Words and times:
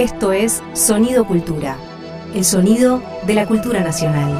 Esto 0.00 0.32
es 0.32 0.64
Sonido 0.72 1.26
Cultura, 1.26 1.76
el 2.34 2.46
sonido 2.46 3.02
de 3.26 3.34
la 3.34 3.46
cultura 3.46 3.80
nacional. 3.80 4.32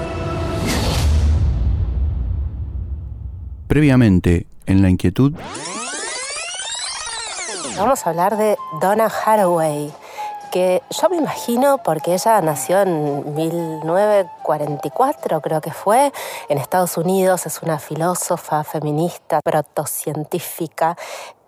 Previamente, 3.67 4.47
en 4.65 4.81
la 4.81 4.89
inquietud, 4.89 5.35
Vamos 7.77 8.07
a 8.07 8.09
hablar 8.09 8.39
de 8.39 8.57
Donna 8.81 9.09
Haraway, 9.09 9.93
que 10.51 10.83
yo 10.91 11.11
me 11.11 11.19
imagino 11.19 11.77
porque 11.85 12.15
ella 12.15 12.41
nació 12.41 12.81
en 12.81 13.35
1944, 13.35 15.43
creo 15.43 15.61
que 15.61 15.73
fue, 15.73 16.11
en 16.49 16.57
Estados 16.57 16.97
Unidos, 16.97 17.45
es 17.45 17.61
una 17.61 17.79
filósofa, 17.79 18.65
feminista, 18.65 19.43
protocientífica. 19.43 20.97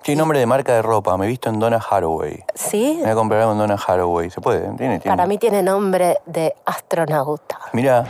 Tiene 0.03 0.19
nombre 0.19 0.41
de 0.41 0.46
marca 0.46 0.75
de 0.75 0.82
ropa, 0.82 1.16
me 1.16 1.27
he 1.27 1.29
visto 1.29 1.48
en 1.48 1.61
Donna 1.61 1.79
Haraway. 1.79 2.45
¿Sí? 2.55 2.95
Me 2.96 3.02
voy 3.02 3.11
a 3.11 3.14
comprar 3.14 3.41
algo 3.43 3.52
en 3.52 3.59
Donna 3.59 3.77
Haraway. 3.87 4.30
¿Se 4.30 4.41
puede? 4.41 4.60
¿Tiene? 4.60 4.98
tiene. 4.98 5.01
Para 5.05 5.27
mí 5.27 5.38
tiene 5.38 5.62
nombre 5.62 6.19
de 6.27 6.55
astronauta. 6.65 7.60
Mira, 7.73 8.05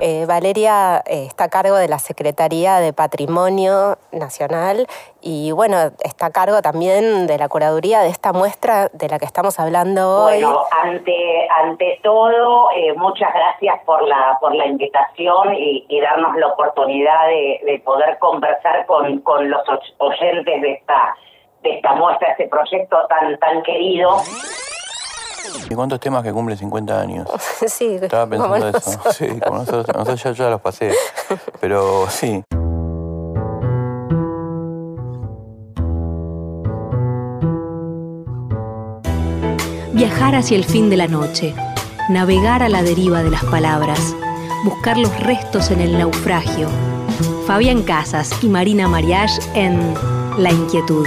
Eh, 0.00 0.26
Valeria 0.26 1.02
eh, 1.06 1.24
está 1.26 1.44
a 1.44 1.48
cargo 1.48 1.76
de 1.76 1.88
la 1.88 1.98
Secretaría 1.98 2.78
de 2.78 2.92
Patrimonio 2.92 3.98
Nacional 4.12 4.86
y 5.20 5.52
bueno, 5.52 5.76
está 6.04 6.26
a 6.26 6.30
cargo 6.30 6.62
también 6.62 7.26
de 7.26 7.38
la 7.38 7.48
curaduría 7.48 8.00
de 8.00 8.08
esta 8.08 8.32
muestra 8.32 8.88
de 8.92 9.08
la 9.08 9.18
que 9.18 9.24
estamos 9.24 9.58
hablando 9.58 10.24
hoy. 10.24 10.42
Bueno, 10.42 10.64
ante, 10.70 11.48
ante 11.50 12.00
todo, 12.02 12.70
eh, 12.72 12.92
muchas 12.94 13.32
gracias 13.32 13.80
por 13.84 14.06
la, 14.06 14.38
por 14.40 14.54
la 14.54 14.66
invitación 14.66 15.54
y, 15.54 15.84
darnos 16.00 16.36
la 16.36 16.48
oportunidad 16.48 17.26
de, 17.26 17.60
de 17.64 17.78
poder 17.80 18.18
conversar 18.18 18.86
con, 18.86 19.18
con 19.20 19.50
los 19.50 19.62
oyentes 19.98 20.62
de 20.62 20.72
esta, 20.72 21.16
de 21.62 21.76
esta 21.76 21.94
muestra, 21.94 22.28
este 22.30 22.46
proyecto 22.48 22.96
tan, 23.08 23.36
tan 23.38 23.62
querido. 23.62 24.18
¿Y 25.70 25.74
cuántos 25.74 26.00
temas 26.00 26.22
que 26.22 26.32
cumplen 26.32 26.56
50 26.58 27.00
años? 27.00 27.28
sí, 27.66 27.98
Estaba 28.00 28.24
como 28.28 28.52
pensando 28.54 28.78
eso. 28.78 28.90
nosotros. 28.90 29.16
Sí, 29.16 29.40
como 29.40 29.58
nosotros, 29.58 29.86
nosotros 29.96 30.22
ya, 30.22 30.32
ya 30.32 30.50
los 30.50 30.60
pasé. 30.60 30.92
Pero 31.60 32.06
sí. 32.08 32.42
Viajar 39.92 40.34
hacia 40.34 40.56
el 40.56 40.64
fin 40.64 40.90
de 40.90 40.96
la 40.96 41.06
noche, 41.08 41.54
navegar 42.10 42.62
a 42.62 42.68
la 42.68 42.82
deriva 42.82 43.22
de 43.22 43.30
las 43.30 43.44
palabras, 43.44 44.14
buscar 44.64 44.98
los 44.98 45.18
restos 45.20 45.70
en 45.70 45.80
el 45.80 45.96
naufragio. 45.96 46.68
Fabián 47.46 47.82
Casas 47.82 48.30
y 48.42 48.48
Marina 48.48 48.88
Mariage 48.88 49.40
en 49.54 49.94
La 50.36 50.50
Inquietud. 50.52 51.06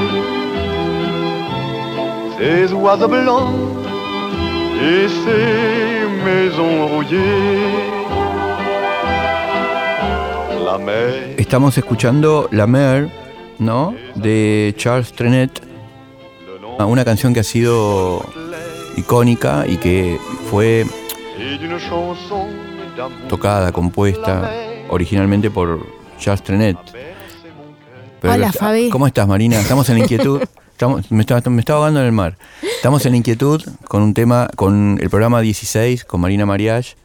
ces 2.41 2.73
oiseaux 2.73 3.07
blancs 3.07 3.53
et 4.81 5.07
ces 5.07 6.07
maisons 6.25 6.87
rouillées. 6.87 7.69
La 10.65 10.77
mer. 10.79 11.35
Estamos 11.37 11.77
escuchando 11.77 12.47
La 12.51 12.65
Mer, 12.65 13.09
¿no? 13.59 13.93
De 14.15 14.73
Charles 14.77 15.11
Trenet, 15.13 15.61
le 16.79 16.83
una 16.83 17.05
canción 17.05 17.31
que 17.33 17.41
ha 17.41 17.43
sido 17.43 18.25
icónica 18.97 19.65
y 19.67 19.77
que 19.77 20.17
fue 20.49 20.85
tocada, 23.29 23.71
compuesta 23.71 24.51
originalmente 24.89 25.51
por 25.51 25.85
Charles 26.17 26.41
Trenet. 26.41 26.77
Pero 28.19 28.33
Hola, 28.33 28.51
Fabi. 28.51 28.89
¿Cómo 28.89 29.05
estás, 29.05 29.27
Marina? 29.27 29.59
Estamos 29.59 29.87
en 29.89 29.97
la 29.97 30.03
inquietud. 30.03 30.41
Me, 31.09 31.21
estaba, 31.21 31.41
me 31.49 31.59
estaba 31.59 31.77
ahogando 31.79 31.99
en 31.99 32.05
el 32.07 32.11
mar. 32.11 32.37
Estamos 32.75 33.05
en 33.05 33.15
inquietud 33.15 33.61
con 33.87 34.01
un 34.01 34.13
tema, 34.13 34.47
con 34.55 34.97
el 35.01 35.09
programa 35.09 35.41
16, 35.41 36.05
con 36.05 36.21
Marina 36.21 36.45
Mariage, 36.45 36.95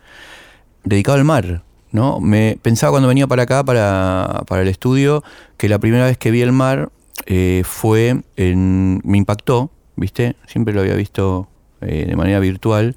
dedicado 0.84 1.19
al 1.19 1.25
mar. 1.25 1.62
¿no? 1.92 2.20
Me 2.20 2.59
pensaba 2.60 2.91
cuando 2.91 3.09
venía 3.09 3.26
para 3.26 3.42
acá, 3.44 3.65
para, 3.65 4.42
para 4.47 4.62
el 4.62 4.69
estudio, 4.69 5.22
que 5.56 5.69
la 5.69 5.78
primera 5.78 6.04
vez 6.06 6.19
que 6.19 6.31
vi 6.31 6.42
el 6.42 6.53
mar 6.53 6.91
eh, 7.26 7.62
fue 7.65 8.22
en. 8.36 9.00
me 9.04 9.19
impactó, 9.19 9.70
¿viste? 9.97 10.36
Siempre 10.47 10.75
lo 10.75 10.81
había 10.81 10.94
visto 10.94 11.48
eh, 11.81 12.04
de 12.09 12.16
manera 12.16 12.38
virtual. 12.41 12.97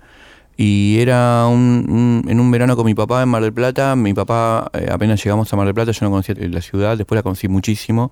Y 0.58 0.98
era 1.00 1.46
un, 1.48 1.86
un- 1.90 2.30
en 2.30 2.40
un 2.42 2.52
verano 2.52 2.76
con 2.76 2.86
mi 2.86 2.94
papá 2.94 3.24
en 3.24 3.30
Mar 3.30 3.42
del 3.42 3.54
Plata. 3.54 3.96
Mi 3.96 4.14
papá, 4.14 4.70
eh, 4.74 4.90
apenas 4.92 5.24
llegamos 5.24 5.52
a 5.54 5.56
Mar 5.56 5.66
del 5.66 5.74
Plata, 5.74 5.92
yo 5.94 6.06
no 6.06 6.10
conocía 6.12 6.36
la 6.38 6.62
ciudad, 6.62 6.98
después 6.98 7.16
la 7.18 7.24
conocí 7.24 7.48
muchísimo, 7.48 8.12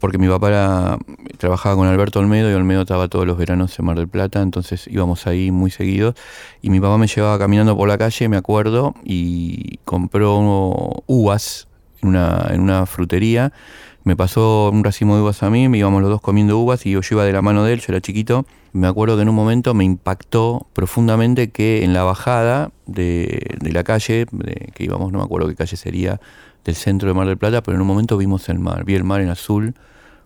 porque 0.00 0.18
mi 0.18 0.26
papá 0.28 0.48
era- 0.48 0.98
trabajaba 1.38 1.76
con 1.76 1.86
Alberto 1.86 2.18
Olmedo 2.18 2.50
y 2.50 2.54
Olmedo 2.54 2.80
estaba 2.82 3.08
todos 3.08 3.26
los 3.26 3.36
veranos 3.36 3.78
en 3.78 3.84
Mar 3.84 3.96
del 3.96 4.08
Plata, 4.08 4.42
entonces 4.42 4.88
íbamos 4.88 5.26
ahí 5.26 5.50
muy 5.50 5.70
seguidos. 5.70 6.14
Y 6.62 6.70
mi 6.70 6.80
papá 6.80 6.98
me 6.98 7.06
llevaba 7.06 7.38
caminando 7.38 7.76
por 7.76 7.88
la 7.88 7.98
calle, 7.98 8.28
me 8.28 8.36
acuerdo, 8.36 8.94
y 9.04 9.78
compró 9.84 11.02
uvas 11.06 11.68
en 12.02 12.08
una, 12.08 12.46
en 12.50 12.60
una 12.60 12.86
frutería. 12.86 13.52
Me 14.04 14.16
pasó 14.16 14.70
un 14.72 14.82
racimo 14.82 15.14
de 15.16 15.22
uvas 15.22 15.42
a 15.42 15.50
mí, 15.50 15.68
me 15.68 15.78
íbamos 15.78 16.00
los 16.00 16.10
dos 16.10 16.20
comiendo 16.22 16.58
uvas 16.58 16.86
y 16.86 16.92
yo 16.92 17.00
iba 17.10 17.24
de 17.24 17.32
la 17.32 17.42
mano 17.42 17.64
de 17.64 17.74
él, 17.74 17.80
yo 17.80 17.86
era 17.88 18.00
chiquito. 18.00 18.46
Me 18.72 18.86
acuerdo 18.86 19.16
que 19.16 19.22
en 19.22 19.28
un 19.28 19.34
momento 19.34 19.74
me 19.74 19.84
impactó 19.84 20.66
profundamente 20.72 21.50
que 21.50 21.84
en 21.84 21.92
la 21.92 22.02
bajada 22.04 22.70
de, 22.86 23.56
de 23.60 23.72
la 23.72 23.84
calle, 23.84 24.26
de- 24.30 24.72
que 24.74 24.84
íbamos, 24.84 25.12
no 25.12 25.18
me 25.18 25.24
acuerdo 25.24 25.48
qué 25.48 25.54
calle 25.54 25.76
sería, 25.76 26.20
del 26.64 26.74
centro 26.76 27.08
de 27.08 27.14
Mar 27.14 27.26
del 27.26 27.36
Plata, 27.36 27.62
pero 27.62 27.74
en 27.76 27.82
un 27.82 27.86
momento 27.88 28.16
vimos 28.16 28.48
el 28.48 28.58
mar, 28.58 28.84
vi 28.84 28.94
el 28.94 29.04
mar 29.04 29.20
en 29.20 29.28
azul. 29.28 29.74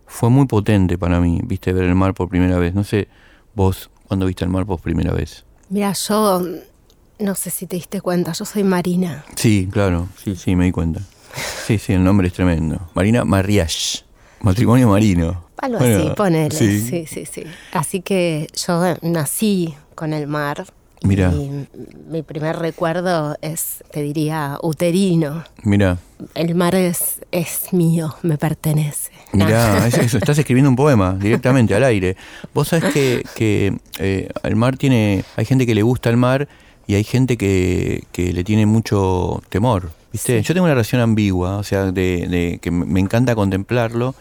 Fue 0.07 0.29
muy 0.29 0.45
potente 0.45 0.97
para 0.97 1.19
mí, 1.19 1.41
viste, 1.43 1.73
ver 1.73 1.85
el 1.85 1.95
mar 1.95 2.13
por 2.13 2.29
primera 2.29 2.57
vez. 2.59 2.73
No 2.75 2.83
sé, 2.83 3.07
vos, 3.55 3.89
¿cuándo 4.07 4.25
viste 4.25 4.45
el 4.45 4.51
mar 4.51 4.65
por 4.65 4.79
primera 4.79 5.11
vez? 5.11 5.43
Mira, 5.69 5.91
yo 5.93 6.41
no 7.19 7.35
sé 7.35 7.49
si 7.49 7.65
te 7.65 7.75
diste 7.77 7.99
cuenta, 8.01 8.31
yo 8.33 8.45
soy 8.45 8.63
Marina. 8.63 9.25
Sí, 9.35 9.67
claro, 9.71 10.07
sí, 10.23 10.35
sí, 10.35 10.55
me 10.55 10.65
di 10.65 10.71
cuenta. 10.71 11.01
Sí, 11.65 11.77
sí, 11.77 11.93
el 11.93 12.03
nombre 12.03 12.27
es 12.27 12.33
tremendo. 12.33 12.79
Marina 12.93 13.25
Mariage, 13.25 14.03
matrimonio 14.41 14.89
marino. 14.89 15.45
Algo 15.57 15.79
Bueno, 15.79 15.97
así, 15.97 16.09
ponele. 16.15 16.55
sí. 16.55 16.81
Sí. 16.81 17.05
sí, 17.07 17.25
sí, 17.25 17.43
Así 17.71 18.01
que 18.01 18.47
yo 18.65 18.81
nací 19.01 19.73
con 19.95 20.13
el 20.13 20.27
mar. 20.27 20.65
Mira. 21.03 21.31
Y 21.31 21.67
mi 22.09 22.23
primer 22.23 22.57
recuerdo 22.57 23.37
es, 23.41 23.83
te 23.91 24.01
diría, 24.01 24.57
uterino. 24.63 25.43
Mira, 25.63 25.97
El 26.33 26.55
mar 26.55 26.73
es, 26.75 27.21
es 27.31 27.73
mío, 27.73 28.15
me 28.23 28.37
pertenece. 28.37 29.11
Es 29.33 29.97
eso, 29.97 30.17
estás 30.17 30.37
escribiendo 30.37 30.69
un 30.69 30.75
poema 30.75 31.13
directamente 31.13 31.75
al 31.75 31.83
aire. 31.83 32.15
Vos 32.53 32.69
sabés 32.69 32.93
que, 32.93 33.23
que, 33.35 33.77
eh, 33.99 34.29
el 34.43 34.55
mar 34.55 34.77
tiene. 34.77 35.23
Hay 35.35 35.45
gente 35.45 35.65
que 35.65 35.75
le 35.75 35.83
gusta 35.83 36.09
el 36.09 36.17
mar, 36.17 36.47
y 36.87 36.95
hay 36.95 37.03
gente 37.03 37.37
que, 37.37 38.03
que 38.11 38.33
le 38.33 38.43
tiene 38.43 38.65
mucho 38.65 39.41
temor. 39.49 39.91
¿Viste? 40.15 40.41
Yo 40.41 40.53
tengo 40.53 40.65
una 40.65 40.73
relación 40.73 41.01
ambigua, 41.01 41.57
o 41.57 41.63
sea, 41.63 41.91
de, 41.91 42.27
de 42.27 42.59
que 42.61 42.71
me 42.71 42.85
me 42.85 42.99
encanta 42.99 43.35
contemplarlo, 43.35 44.15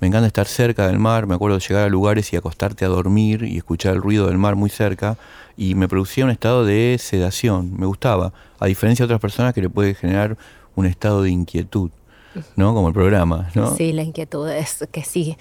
me 0.00 0.08
encanta 0.08 0.26
estar 0.26 0.46
cerca 0.46 0.86
del 0.88 0.98
mar, 0.98 1.26
me 1.26 1.34
acuerdo 1.34 1.56
de 1.58 1.64
llegar 1.66 1.84
a 1.84 1.88
lugares 1.88 2.32
y 2.32 2.36
acostarte 2.36 2.84
a 2.84 2.88
dormir 2.88 3.44
y 3.44 3.56
escuchar 3.56 3.94
el 3.94 4.02
ruido 4.02 4.26
del 4.26 4.38
mar 4.38 4.56
muy 4.56 4.70
cerca, 4.70 5.16
y 5.56 5.74
me 5.74 5.88
producía 5.88 6.24
un 6.24 6.30
estado 6.30 6.64
de 6.64 6.98
sedación, 7.00 7.72
me 7.78 7.86
gustaba, 7.86 8.32
a 8.58 8.66
diferencia 8.66 9.04
de 9.04 9.06
otras 9.06 9.20
personas 9.20 9.54
que 9.54 9.62
le 9.62 9.70
puede 9.70 9.94
generar 9.94 10.36
un 10.74 10.84
estado 10.84 11.22
de 11.22 11.30
inquietud, 11.30 11.90
¿no? 12.56 12.74
Como 12.74 12.88
el 12.88 12.94
programa, 12.94 13.48
¿no? 13.54 13.74
Sí, 13.74 13.92
la 13.92 14.02
inquietud 14.02 14.48
es 14.50 14.86
que 14.92 15.02
sí 15.02 15.38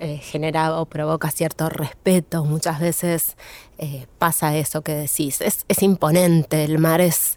eh, 0.00 0.18
genera 0.22 0.80
o 0.80 0.86
provoca 0.86 1.30
cierto 1.30 1.68
respeto. 1.68 2.44
Muchas 2.44 2.80
veces 2.80 3.36
eh, 3.76 4.06
pasa 4.18 4.56
eso 4.56 4.80
que 4.80 4.94
decís. 4.94 5.42
Es, 5.42 5.64
es 5.68 5.82
imponente, 5.82 6.64
el 6.64 6.78
mar 6.78 7.00
es, 7.00 7.36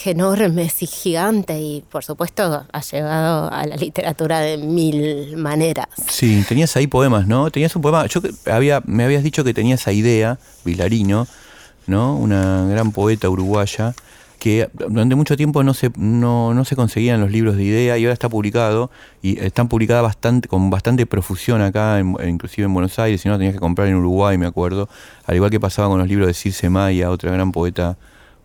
es 0.00 0.06
enorme, 0.06 0.64
es 0.64 0.74
gigante 0.74 1.58
y 1.60 1.84
por 1.90 2.04
supuesto 2.04 2.66
ha 2.72 2.80
llegado 2.80 3.50
a 3.52 3.66
la 3.66 3.76
literatura 3.76 4.40
de 4.40 4.58
mil 4.58 5.36
maneras. 5.36 5.86
Sí, 6.08 6.44
tenías 6.48 6.76
ahí 6.76 6.86
poemas, 6.86 7.26
¿no? 7.26 7.50
Tenías 7.50 7.74
un 7.76 7.82
poema, 7.82 8.06
yo 8.06 8.20
había, 8.50 8.82
me 8.86 9.04
habías 9.04 9.22
dicho 9.22 9.44
que 9.44 9.54
tenía 9.54 9.76
esa 9.76 9.92
idea, 9.92 10.38
Vilarino, 10.64 11.26
¿no? 11.86 12.16
Una 12.16 12.66
gran 12.66 12.92
poeta 12.92 13.28
uruguaya, 13.28 13.94
que 14.38 14.68
durante 14.74 15.14
mucho 15.14 15.36
tiempo 15.36 15.62
no 15.62 15.72
se, 15.72 15.90
no, 15.96 16.52
no 16.52 16.64
se 16.64 16.76
conseguían 16.76 17.20
los 17.20 17.30
libros 17.30 17.56
de 17.56 17.64
idea 17.64 17.96
y 17.96 18.04
ahora 18.04 18.12
está 18.12 18.28
publicado, 18.28 18.90
y 19.22 19.38
están 19.38 19.68
publicadas 19.68 20.02
bastante, 20.02 20.48
con 20.48 20.68
bastante 20.70 21.06
profusión 21.06 21.62
acá, 21.62 21.98
en- 21.98 22.16
inclusive 22.28 22.66
en 22.66 22.74
Buenos 22.74 22.98
Aires, 22.98 23.20
si 23.22 23.28
no 23.28 23.36
tenías 23.38 23.54
que 23.54 23.60
comprar 23.60 23.88
en 23.88 23.94
Uruguay, 23.94 24.36
me 24.36 24.46
acuerdo, 24.46 24.88
al 25.26 25.36
igual 25.36 25.50
que 25.50 25.60
pasaba 25.60 25.88
con 25.88 25.98
los 25.98 26.08
libros 26.08 26.26
de 26.26 26.34
Circe 26.34 26.68
Maya, 26.68 27.10
otra 27.10 27.30
gran 27.30 27.52
poeta 27.52 27.96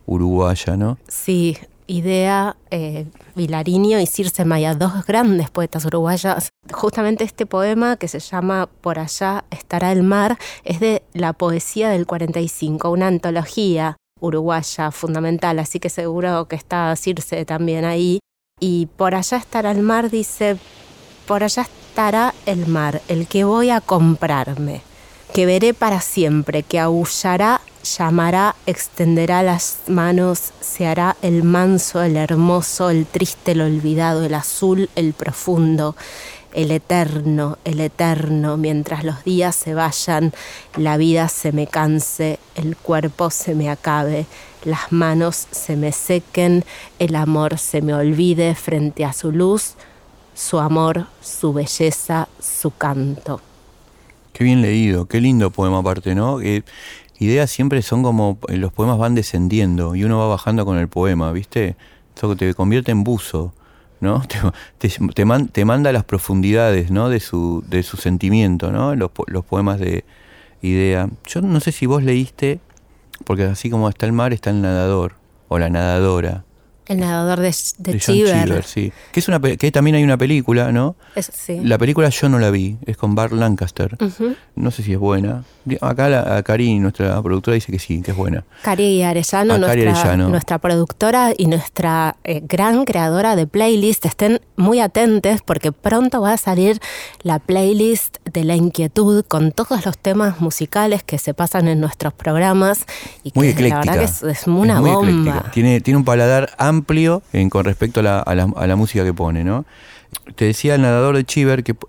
uruguaya, 0.10 0.76
¿no? 0.76 0.98
Sí, 1.08 1.58
Idea, 1.88 2.56
eh, 2.70 3.08
Vilarinio 3.36 4.00
y 4.00 4.06
Circe 4.06 4.46
Maya, 4.46 4.76
dos 4.76 5.08
grandes 5.08 5.50
poetas 5.50 5.86
uruguayas. 5.86 6.50
Justamente 6.72 7.24
este 7.24 7.48
poema 7.48 7.98
que 7.98 8.08
se 8.08 8.20
llama 8.20 8.70
Por 8.82 9.00
allá 9.00 9.44
estará 9.50 9.92
el 9.92 10.04
mar 10.04 10.38
es 10.64 10.80
de 10.80 11.02
la 11.14 11.34
poesía 11.34 11.90
del 11.90 12.06
45, 12.06 12.92
una 12.92 13.08
antología 13.08 13.98
uruguaya 14.20 14.92
fundamental, 14.92 15.58
así 15.58 15.80
que 15.80 15.90
seguro 15.90 16.48
que 16.48 16.56
está 16.56 16.96
Circe 16.96 17.44
también 17.46 17.86
ahí. 17.86 18.20
Y 18.60 18.88
por 18.96 19.16
allá 19.16 19.38
estará 19.38 19.72
el 19.72 19.82
mar 19.82 20.12
dice, 20.12 20.58
por 21.26 21.44
allá 21.44 21.64
estará 21.64 22.36
el 22.46 22.68
mar, 22.68 23.02
el 23.08 23.28
que 23.28 23.46
voy 23.46 23.72
a 23.72 23.82
comprarme, 23.82 24.82
que 25.34 25.48
veré 25.48 25.74
para 25.74 26.02
siempre, 26.02 26.62
que 26.62 26.80
aullará, 26.80 27.62
llamará, 27.98 28.56
extenderá 28.66 29.44
las 29.44 29.80
manos, 29.88 30.52
se 30.62 30.88
hará 30.88 31.16
el 31.22 31.44
manso, 31.44 32.02
el 32.02 32.18
hermoso, 32.18 32.90
el 32.90 33.06
triste, 33.06 33.52
el 33.54 33.62
olvidado, 33.62 34.24
el 34.24 34.34
azul, 34.34 34.90
el 34.96 35.14
profundo, 35.14 35.96
el 36.54 36.72
eterno, 36.72 37.58
el 37.64 37.80
eterno, 37.80 38.58
mientras 38.58 39.04
los 39.04 39.24
días 39.24 39.56
se 39.56 39.74
vayan, 39.74 40.34
la 40.76 40.98
vida 40.98 41.28
se 41.30 41.52
me 41.52 41.68
canse, 41.68 42.40
el 42.56 42.76
cuerpo 42.76 43.30
se 43.30 43.56
me 43.56 43.70
acabe, 43.70 44.26
las 44.64 44.92
manos 44.92 45.48
se 45.52 45.76
me 45.76 45.92
sequen, 45.92 46.66
el 46.98 47.16
amor 47.16 47.58
se 47.58 47.82
me 47.82 47.94
olvide 47.94 48.56
frente 48.56 49.06
a 49.06 49.14
su 49.14 49.32
luz, 49.32 49.76
su 50.34 50.60
amor, 50.60 51.08
su 51.22 51.54
belleza, 51.54 52.28
su 52.40 52.72
canto. 52.72 53.42
Qué 54.34 54.44
bien 54.44 54.62
leído, 54.62 55.06
qué 55.06 55.20
lindo 55.20 55.52
poema 55.52 55.80
aparte, 55.80 56.16
¿no? 56.16 56.38
Que 56.38 56.64
ideas 57.20 57.50
siempre 57.52 57.82
son 57.82 58.04
como, 58.04 58.38
eh, 58.48 58.58
los 58.58 58.72
poemas 58.74 58.98
van 58.98 59.16
descendiendo 59.16 59.96
y 59.96 60.04
uno 60.04 60.18
va 60.20 60.28
bajando 60.28 60.66
con 60.66 60.78
el 60.78 60.88
poema, 60.88 61.32
¿viste? 61.32 61.76
Eso 62.16 62.36
te 62.36 62.54
convierte 62.54 62.92
en 62.92 63.04
buzo, 63.04 63.54
¿no? 64.02 64.22
Te, 64.78 64.90
te, 64.90 64.90
te 65.14 65.26
man- 65.26 65.48
te 65.50 65.66
manda 65.66 65.92
las 65.92 66.04
profundidades, 66.06 66.92
¿no? 66.92 67.10
De 67.10 67.20
su, 67.20 67.64
de 67.68 67.84
su 67.84 67.98
sentimiento, 67.98 68.72
¿no? 68.72 68.96
Los, 68.96 69.12
los 69.28 69.46
poemas 69.46 69.80
de 69.80 70.04
idea. 70.62 71.10
Yo 71.28 71.42
no 71.42 71.60
sé 71.60 71.72
si 71.72 71.86
vos 71.86 72.04
leíste, 72.04 72.60
porque 73.26 73.44
así 73.44 73.70
como 73.70 73.90
está 73.90 74.06
el 74.06 74.14
mar, 74.14 74.34
está 74.34 74.50
el 74.52 74.62
nadador, 74.62 75.16
o 75.50 75.60
la 75.60 75.70
nadadora. 75.70 76.44
El 76.90 77.00
nadador 77.00 77.40
de, 77.40 77.56
de, 77.78 78.00
John 78.04 78.64
sí. 78.66 78.92
Que, 79.12 79.20
es 79.22 79.28
una, 79.30 79.40
que 79.40 79.72
también 79.72 79.96
hay 79.96 80.04
una 80.04 80.18
película, 80.18 80.72
¿no? 80.72 80.96
Es- 81.16 81.32
sí. 81.34 81.60
La 81.64 81.78
película 81.78 82.10
yo 82.10 82.28
no 82.30 82.40
la 82.40 82.50
vi, 82.52 82.78
es 82.86 82.98
con 82.98 83.16
Bart 83.16 83.32
Lancaster. 83.32 83.96
No 84.56 84.72
sé 84.72 84.84
si 84.84 84.92
es 84.94 85.00
buena. 85.00 85.44
Acá 85.82 86.10
la, 86.10 86.38
a 86.38 86.44
Cari, 86.44 86.80
nuestra 86.80 87.22
productora, 87.22 87.54
dice 87.56 87.72
que 87.72 87.78
sí, 87.80 88.02
que 88.02 88.12
es 88.12 88.18
buena. 88.18 88.44
Cari 88.64 89.04
Arellano, 89.04 89.58
nuestra, 89.60 89.72
Arellano. 89.72 90.30
nuestra 90.30 90.58
productora 90.58 91.32
y 91.38 91.46
nuestra 91.46 92.18
eh, 92.24 92.42
gran 92.44 92.86
creadora 92.86 93.36
de 93.36 93.46
playlist. 93.46 94.06
Estén 94.06 94.42
muy 94.58 94.80
atentos 94.80 95.42
porque 95.46 95.72
pronto 95.72 96.22
va 96.22 96.34
a 96.34 96.38
salir 96.38 96.80
la 97.22 97.38
playlist 97.38 98.18
de 98.26 98.44
la 98.46 98.56
inquietud 98.56 99.24
con 99.28 99.52
todos 99.52 99.86
los 99.86 99.96
temas 99.98 100.42
musicales 100.42 101.04
que 101.04 101.20
se 101.20 101.36
pasan 101.36 101.68
en 101.68 101.80
nuestros 101.80 102.14
programas 102.14 102.86
y 103.24 103.30
que 103.30 103.40
Muy 103.40 103.48
la 103.48 103.54
ecléctica. 103.54 103.80
verdad 103.92 104.00
que 104.00 104.06
es, 104.06 104.24
es 104.24 104.48
una 104.48 104.82
muy 104.82 104.90
bomba. 104.90 105.10
ecléctica. 105.12 105.52
Tiene, 105.52 105.82
tiene 105.82 105.98
un 105.98 106.04
paladar 106.06 106.50
amplio 106.58 106.79
en, 107.34 107.50
con 107.50 107.66
respecto 107.66 108.00
a 108.00 108.04
la, 108.04 108.20
a, 108.20 108.36
la, 108.36 108.52
a 108.56 108.68
la 108.68 108.76
música 108.76 109.04
que 109.04 109.14
pone, 109.14 109.44
¿no? 109.44 109.66
Te 110.36 110.46
decía 110.46 110.76
el 110.76 110.82
nadador 110.82 111.16
de 111.16 111.24
Chiver 111.24 111.64
que 111.64 111.76
pu- 111.76 111.88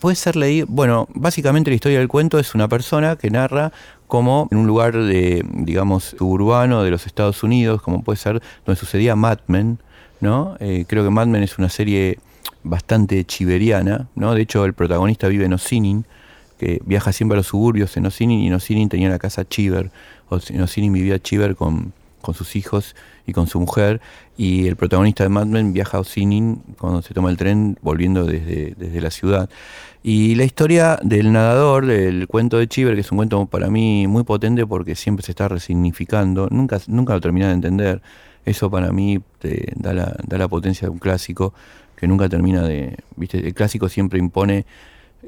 puede 0.00 0.16
ser 0.16 0.36
leído. 0.36 0.66
Bueno, 0.68 1.08
básicamente 1.14 1.70
la 1.70 1.76
historia 1.76 1.98
del 1.98 2.08
cuento 2.08 2.38
es 2.38 2.54
una 2.54 2.68
persona 2.68 3.16
que 3.16 3.30
narra 3.30 3.72
como 4.06 4.48
en 4.50 4.58
un 4.58 4.66
lugar 4.66 4.92
de, 4.92 5.42
digamos, 5.54 6.14
suburbano 6.18 6.82
de 6.82 6.90
los 6.90 7.06
Estados 7.06 7.42
Unidos, 7.42 7.80
como 7.80 8.02
puede 8.02 8.18
ser 8.18 8.42
donde 8.66 8.78
sucedía 8.78 9.16
Mad 9.16 9.38
Men, 9.46 9.78
¿no? 10.20 10.56
Eh, 10.60 10.84
creo 10.86 11.02
que 11.02 11.10
Mad 11.10 11.28
Men 11.28 11.42
es 11.42 11.56
una 11.56 11.70
serie 11.70 12.18
bastante 12.62 13.24
chiveriana, 13.24 14.08
¿no? 14.14 14.34
De 14.34 14.42
hecho, 14.42 14.64
el 14.66 14.74
protagonista 14.74 15.28
vive 15.28 15.46
en 15.46 15.54
Ossining, 15.54 16.04
que 16.58 16.80
viaja 16.84 17.12
siempre 17.12 17.36
a 17.36 17.38
los 17.38 17.46
suburbios 17.46 17.96
en 17.96 18.06
Ossining, 18.06 18.40
y 18.40 18.46
en 18.48 18.88
tenía 18.88 19.08
la 19.08 19.18
casa 19.18 19.48
Chiver. 19.48 19.90
Ossining 20.28 20.92
vivía 20.92 21.18
Chiver 21.18 21.56
con, 21.56 21.92
con 22.22 22.34
sus 22.34 22.56
hijos 22.56 22.96
y 23.26 23.32
con 23.32 23.46
su 23.46 23.60
mujer, 23.60 24.00
y 24.36 24.66
el 24.66 24.76
protagonista 24.76 25.24
de 25.24 25.28
Mad 25.28 25.46
Men 25.46 25.72
viaja 25.72 25.98
a 25.98 26.00
Ossining 26.00 26.62
cuando 26.78 27.02
se 27.02 27.12
toma 27.12 27.30
el 27.30 27.36
tren 27.36 27.78
volviendo 27.82 28.24
desde, 28.24 28.74
desde 28.76 29.00
la 29.00 29.10
ciudad. 29.10 29.50
Y 30.02 30.34
la 30.34 30.44
historia 30.44 30.98
del 31.02 31.32
nadador, 31.32 31.86
del 31.86 32.26
cuento 32.26 32.58
de 32.58 32.66
Chiver, 32.66 32.94
que 32.94 33.02
es 33.02 33.12
un 33.12 33.18
cuento 33.18 33.46
para 33.46 33.68
mí 33.70 34.06
muy 34.08 34.24
potente 34.24 34.66
porque 34.66 34.96
siempre 34.96 35.24
se 35.24 35.32
está 35.32 35.48
resignificando, 35.48 36.48
nunca, 36.50 36.80
nunca 36.88 37.14
lo 37.14 37.20
terminé 37.20 37.46
de 37.46 37.52
entender. 37.52 38.02
Eso 38.44 38.70
para 38.70 38.90
mí 38.90 39.20
da 39.76 39.92
la, 39.92 40.16
da 40.26 40.38
la 40.38 40.48
potencia 40.48 40.86
de 40.86 40.90
un 40.90 40.98
clásico 40.98 41.54
que 41.94 42.08
nunca 42.08 42.28
termina 42.28 42.62
de. 42.62 42.96
¿viste? 43.14 43.38
El 43.38 43.54
clásico 43.54 43.88
siempre 43.88 44.18
impone 44.18 44.66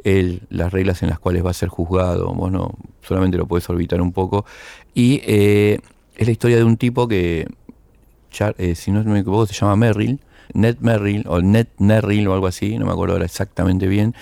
él 0.02 0.42
las 0.50 0.72
reglas 0.72 1.04
en 1.04 1.10
las 1.10 1.20
cuales 1.20 1.44
va 1.44 1.50
a 1.50 1.54
ser 1.54 1.68
juzgado. 1.68 2.34
Vos 2.34 2.50
no 2.50 2.74
solamente 3.02 3.36
lo 3.36 3.46
puedes 3.46 3.68
orbitar 3.70 4.00
un 4.00 4.10
poco. 4.10 4.44
Y 4.92 5.20
eh, 5.24 5.78
es 6.16 6.26
la 6.26 6.32
historia 6.32 6.56
de 6.56 6.64
un 6.64 6.76
tipo 6.76 7.06
que, 7.08 7.46
eh, 8.58 8.74
si 8.74 8.90
no 8.90 9.02
me 9.04 9.20
equivoco, 9.20 9.46
se 9.46 9.54
llama 9.54 9.76
Merrill. 9.76 10.20
Ned 10.52 10.76
Merrill 10.80 11.24
o 11.26 11.40
Ned 11.40 11.68
Merrill 11.78 12.28
o 12.28 12.34
algo 12.34 12.46
así, 12.46 12.76
no 12.78 12.84
me 12.84 12.92
acuerdo 12.92 13.14
ahora 13.14 13.24
exactamente 13.24 13.86
bien, 13.86 14.14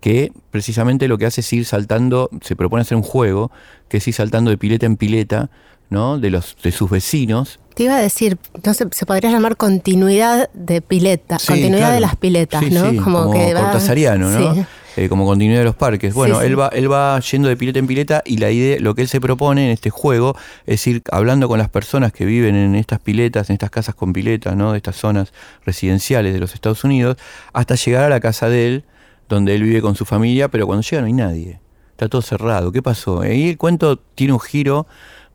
que 0.00 0.30
precisamente 0.52 1.08
lo 1.08 1.18
que 1.18 1.26
hace 1.26 1.40
es 1.40 1.52
ir 1.52 1.64
saltando, 1.64 2.30
se 2.42 2.54
propone 2.54 2.82
hacer 2.82 2.96
un 2.96 3.02
juego, 3.02 3.50
que 3.88 3.96
es 3.96 4.06
ir 4.06 4.14
saltando 4.14 4.50
de 4.52 4.56
pileta 4.56 4.86
en 4.86 4.96
pileta, 4.96 5.50
¿no? 5.90 6.18
De 6.18 6.30
los 6.30 6.56
de 6.62 6.70
sus 6.70 6.88
vecinos. 6.90 7.58
Te 7.74 7.82
iba 7.82 7.96
a 7.96 8.00
decir, 8.00 8.38
no 8.64 8.72
sé, 8.72 8.86
se 8.92 9.04
podría 9.04 9.32
llamar 9.32 9.56
continuidad 9.56 10.48
de 10.54 10.80
pileta, 10.80 11.40
Sí, 11.40 11.48
continuidad 11.48 11.78
claro. 11.78 11.94
de 11.94 12.00
las 12.00 12.16
piletas, 12.16 12.64
Sí, 12.64 12.70
¿no? 12.70 12.90
sí, 12.90 12.96
como 12.98 13.28
va- 13.34 13.60
cortasariano, 13.60 14.30
¿no? 14.30 14.66
Eh, 14.96 15.08
como 15.08 15.26
continuidad 15.26 15.60
de 15.60 15.64
los 15.64 15.74
parques. 15.74 16.14
Bueno, 16.14 16.36
Sí, 16.36 16.42
sí. 16.42 16.46
Él, 16.46 16.58
va, 16.58 16.68
él 16.68 16.90
va 16.90 17.18
yendo 17.20 17.48
de 17.48 17.56
pileta 17.56 17.78
en 17.78 17.86
pileta 17.86 18.22
y 18.24 18.36
la 18.36 18.50
idea, 18.50 18.78
lo 18.80 18.94
que 18.94 19.02
él 19.02 19.08
se 19.08 19.20
propone 19.20 19.64
en 19.66 19.70
este 19.72 19.90
juego 19.90 20.36
es 20.66 20.86
ir 20.86 21.02
hablando 21.10 21.48
con 21.48 21.58
las 21.58 21.68
personas 21.68 22.12
que 22.12 22.24
viven 22.24 22.54
en 22.54 22.74
estas 22.76 23.00
piletas, 23.00 23.50
en 23.50 23.54
estas 23.54 23.70
casas 23.70 23.94
con 23.94 24.12
piletas, 24.12 24.54
¿no? 24.56 24.72
De 24.72 24.78
estas 24.78 24.96
zonas 24.96 25.32
residenciales 25.64 26.32
de 26.32 26.40
los 26.40 26.54
Estados 26.54 26.84
Unidos, 26.84 27.16
hasta 27.52 27.74
llegar 27.74 28.04
a 28.04 28.08
la 28.08 28.20
casa 28.20 28.48
de 28.48 28.68
él, 28.68 28.84
donde 29.28 29.54
él 29.54 29.62
vive 29.64 29.80
con 29.82 29.96
su 29.96 30.04
familia, 30.04 30.48
pero 30.48 30.66
cuando 30.66 30.82
llega 30.82 31.00
no 31.00 31.06
hay 31.06 31.12
nadie. 31.12 31.60
Está 31.90 32.08
todo 32.08 32.22
cerrado. 32.22 32.72
¿Qué 32.72 32.82
pasó? 32.82 33.24
Y 33.24 33.50
el 33.50 33.58
cuento 33.58 33.96
tiene 33.96 34.32
un 34.32 34.40
giro 34.40 34.86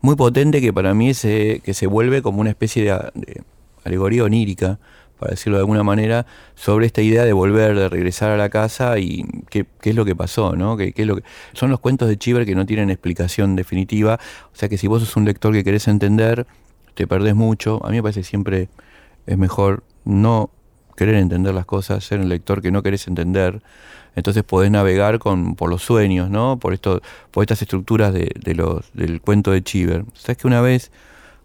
muy 0.02 0.16
potente 0.16 0.62
que 0.62 0.72
para 0.72 0.94
mí 0.94 1.14
se, 1.14 1.62
que 1.64 1.74
se 1.74 1.88
vuelve 1.88 2.22
como 2.22 2.40
una 2.40 2.50
especie 2.50 2.84
de, 2.84 2.92
de 3.14 3.42
alegoría 3.84 4.24
onírica, 4.24 4.80
para 5.20 5.32
decirlo 5.32 5.58
de 5.58 5.62
alguna 5.62 5.84
manera, 5.84 6.26
sobre 6.56 6.86
esta 6.86 7.02
idea 7.02 7.26
de 7.26 7.34
volver, 7.34 7.76
de 7.76 7.90
regresar 7.90 8.32
a 8.32 8.38
la 8.38 8.50
casa 8.50 8.98
y 9.00 9.26
qué, 9.50 9.66
qué 9.82 9.90
es 9.92 9.96
lo 9.96 10.06
que 10.06 10.16
pasó, 10.16 10.56
¿no? 10.56 10.78
¿Qué, 10.78 10.94
qué 10.94 11.02
es 11.04 11.08
lo 11.08 11.18
que... 11.18 11.24
Son 11.54 11.70
los 11.70 11.80
cuentos 11.80 12.08
de 12.08 12.18
Chiver 12.18 12.46
que 12.46 12.56
no 12.56 12.66
tienen 12.66 12.90
explicación 12.90 13.56
definitiva, 13.56 14.20
o 14.54 14.56
sea 14.56 14.70
que 14.70 14.78
si 14.78 14.88
vos 14.88 15.02
sos 15.02 15.16
un 15.16 15.26
lector 15.26 15.54
que 15.54 15.64
querés 15.64 15.88
entender, 15.88 16.48
te 16.96 17.08
perdés 17.08 17.36
mucho. 17.36 17.86
A 17.86 17.90
mí 17.90 17.98
me 17.98 18.04
parece 18.04 18.24
siempre 18.24 18.70
es 19.26 19.38
mejor 19.38 19.84
no 20.06 20.50
querer 20.96 21.16
entender 21.16 21.54
las 21.54 21.66
cosas, 21.66 22.04
ser 22.04 22.20
un 22.20 22.30
lector 22.30 22.62
que 22.62 22.72
no 22.72 22.84
querés 22.84 23.08
entender. 23.08 23.62
Entonces 24.16 24.44
podés 24.44 24.70
navegar 24.72 25.20
con, 25.20 25.56
por 25.56 25.70
los 25.70 25.82
sueños, 25.82 26.30
¿no? 26.30 26.60
Por 26.60 26.74
esto, 26.74 27.02
por 27.32 27.44
estas 27.44 27.62
estructuras 27.62 28.14
de, 28.14 28.32
de 28.36 28.56
los, 28.56 28.92
del 28.94 29.22
cuento 29.22 29.52
de 29.52 29.64
Chiver. 29.64 30.04
¿Sabes 30.14 30.38
que 30.38 30.48
una 30.48 30.62
vez 30.62 30.92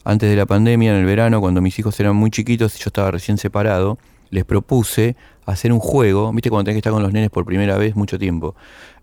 antes 0.05 0.31
de 0.31 0.37
la 0.37 0.47
pandemia, 0.47 0.93
en 0.93 1.01
el 1.01 1.07
verano, 1.07 1.41
cuando 1.41 1.61
mis 1.61 1.79
hijos 1.79 1.99
eran 1.99 2.15
muy 2.15 2.31
chiquitos 2.31 2.77
y 2.77 2.79
yo 2.79 2.85
estaba 2.89 3.11
recién 3.11 3.39
separado, 3.39 3.99
les 4.31 4.45
propuse 4.45 5.17
hacer 5.47 5.73
un 5.73 5.81
juego, 5.81 6.33
viste 6.33 6.51
cuando 6.51 6.65
tenés 6.65 6.77
que 6.77 6.79
estar 6.81 6.93
con 6.93 7.03
los 7.03 7.13
nenes 7.13 7.31
por 7.31 7.45
primera 7.45 7.77
vez 7.79 7.97
mucho 7.97 8.19
tiempo, 8.19 8.55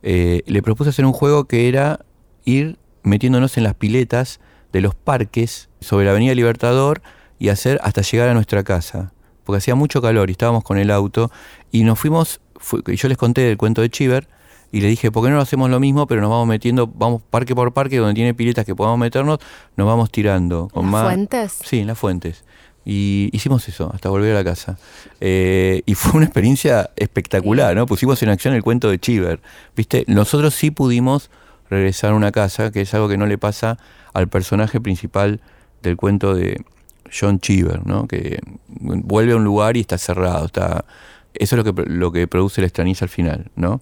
eh, 0.03 0.43
le 0.45 0.61
propuse 0.61 0.91
hacer 0.91 1.05
un 1.05 1.13
juego 1.13 1.45
que 1.45 1.67
era 1.67 2.05
ir 2.45 2.77
metiéndonos 3.03 3.57
en 3.57 3.63
las 3.63 3.73
piletas 3.73 4.39
de 4.71 4.81
los 4.81 4.95
parques 4.95 5.69
sobre 5.79 6.05
la 6.05 6.11
Avenida 6.11 6.35
Libertador 6.35 7.01
y 7.39 7.49
hacer 7.49 7.79
hasta 7.83 8.01
llegar 8.01 8.29
a 8.29 8.33
nuestra 8.33 8.63
casa, 8.63 9.13
porque 9.43 9.57
hacía 9.57 9.75
mucho 9.75 10.01
calor 10.01 10.29
y 10.29 10.33
estábamos 10.33 10.63
con 10.63 10.77
el 10.77 10.91
auto 10.91 11.31
y 11.71 11.83
nos 11.83 11.99
fuimos, 11.99 12.41
yo 12.85 13.07
les 13.07 13.17
conté 13.17 13.41
del 13.41 13.57
cuento 13.57 13.81
de 13.81 13.89
Chiver, 13.89 14.27
y 14.71 14.81
le 14.81 14.87
dije, 14.87 15.11
¿por 15.11 15.23
qué 15.23 15.29
no 15.29 15.35
lo 15.35 15.41
hacemos 15.41 15.69
lo 15.69 15.79
mismo, 15.79 16.07
pero 16.07 16.21
nos 16.21 16.29
vamos 16.29 16.47
metiendo, 16.47 16.87
vamos 16.87 17.21
parque 17.29 17.53
por 17.53 17.73
parque, 17.73 17.97
donde 17.97 18.13
tiene 18.13 18.33
piletas 18.33 18.65
que 18.65 18.75
podamos 18.75 18.99
meternos, 18.99 19.39
nos 19.75 19.87
vamos 19.87 20.11
tirando. 20.11 20.69
Con 20.73 20.91
¿Las 20.91 21.03
fuentes? 21.03 21.59
Sí, 21.63 21.79
en 21.79 21.87
las 21.87 21.97
fuentes. 21.97 22.43
Y 22.83 23.29
hicimos 23.31 23.67
eso, 23.67 23.91
hasta 23.93 24.09
volver 24.09 24.31
a 24.31 24.39
la 24.39 24.43
casa. 24.43 24.77
Eh, 25.19 25.83
y 25.85 25.93
fue 25.93 26.13
una 26.13 26.25
experiencia 26.25 26.89
espectacular, 26.95 27.75
¿no? 27.75 27.85
Pusimos 27.85 28.23
en 28.23 28.29
acción 28.29 28.53
el 28.55 28.63
cuento 28.63 28.89
de 28.89 28.97
Chiver. 28.97 29.39
¿Viste? 29.75 30.03
Nosotros 30.07 30.55
sí 30.55 30.71
pudimos 30.71 31.29
regresar 31.69 32.11
a 32.11 32.15
una 32.15 32.31
casa, 32.31 32.71
que 32.71 32.81
es 32.81 32.93
algo 32.93 33.07
que 33.07 33.17
no 33.17 33.27
le 33.27 33.37
pasa 33.37 33.77
al 34.13 34.29
personaje 34.29 34.79
principal 34.81 35.41
del 35.83 35.95
cuento 35.95 36.33
de 36.33 36.63
John 37.11 37.39
Cheever, 37.39 37.85
¿no? 37.85 38.07
Que 38.07 38.39
vuelve 38.67 39.33
a 39.33 39.35
un 39.35 39.43
lugar 39.43 39.77
y 39.77 39.81
está 39.81 39.97
cerrado, 39.97 40.45
está... 40.45 40.85
Eso 41.33 41.55
es 41.55 41.65
lo 41.65 41.73
que, 41.73 41.83
lo 41.89 42.11
que 42.11 42.27
produce 42.27 42.61
la 42.61 42.67
extrañeza 42.67 43.05
al 43.05 43.09
final, 43.09 43.51
¿no? 43.55 43.81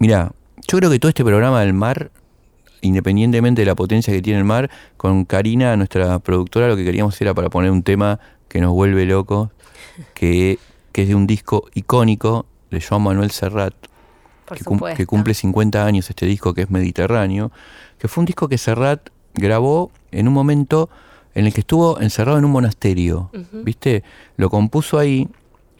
Mira, 0.00 0.32
yo 0.66 0.78
creo 0.78 0.90
que 0.90 0.98
todo 0.98 1.10
este 1.10 1.22
programa 1.22 1.60
del 1.60 1.74
mar, 1.74 2.10
independientemente 2.80 3.60
de 3.60 3.66
la 3.66 3.74
potencia 3.74 4.14
que 4.14 4.22
tiene 4.22 4.38
el 4.38 4.46
mar, 4.46 4.70
con 4.96 5.26
Karina, 5.26 5.76
nuestra 5.76 6.18
productora, 6.20 6.68
lo 6.68 6.76
que 6.76 6.86
queríamos 6.86 7.20
era 7.20 7.34
para 7.34 7.50
poner 7.50 7.70
un 7.70 7.82
tema 7.82 8.18
que 8.48 8.62
nos 8.62 8.72
vuelve 8.72 9.04
locos, 9.04 9.50
que, 10.14 10.58
es 10.94 11.08
de 11.08 11.14
un 11.14 11.26
disco 11.26 11.66
icónico 11.74 12.46
de 12.70 12.80
Joan 12.80 13.02
Manuel 13.02 13.30
Serrat, 13.30 13.74
que, 14.46 14.64
que, 14.96 15.06
cumple 15.06 15.34
50 15.34 15.84
años 15.84 16.08
este 16.08 16.24
disco 16.24 16.54
que 16.54 16.62
es 16.62 16.70
Mediterráneo, 16.70 17.52
que 17.98 18.08
fue 18.08 18.22
un 18.22 18.26
disco 18.26 18.48
que 18.48 18.56
Serrat 18.56 19.10
grabó 19.34 19.90
en 20.12 20.28
un 20.28 20.34
momento 20.34 20.88
en 21.34 21.44
el 21.44 21.52
que 21.52 21.60
estuvo 21.60 22.00
encerrado 22.00 22.38
en 22.38 22.46
un 22.46 22.52
monasterio, 22.52 23.30
¿viste? 23.52 24.02
Lo 24.38 24.48
compuso 24.48 24.98
ahí 24.98 25.28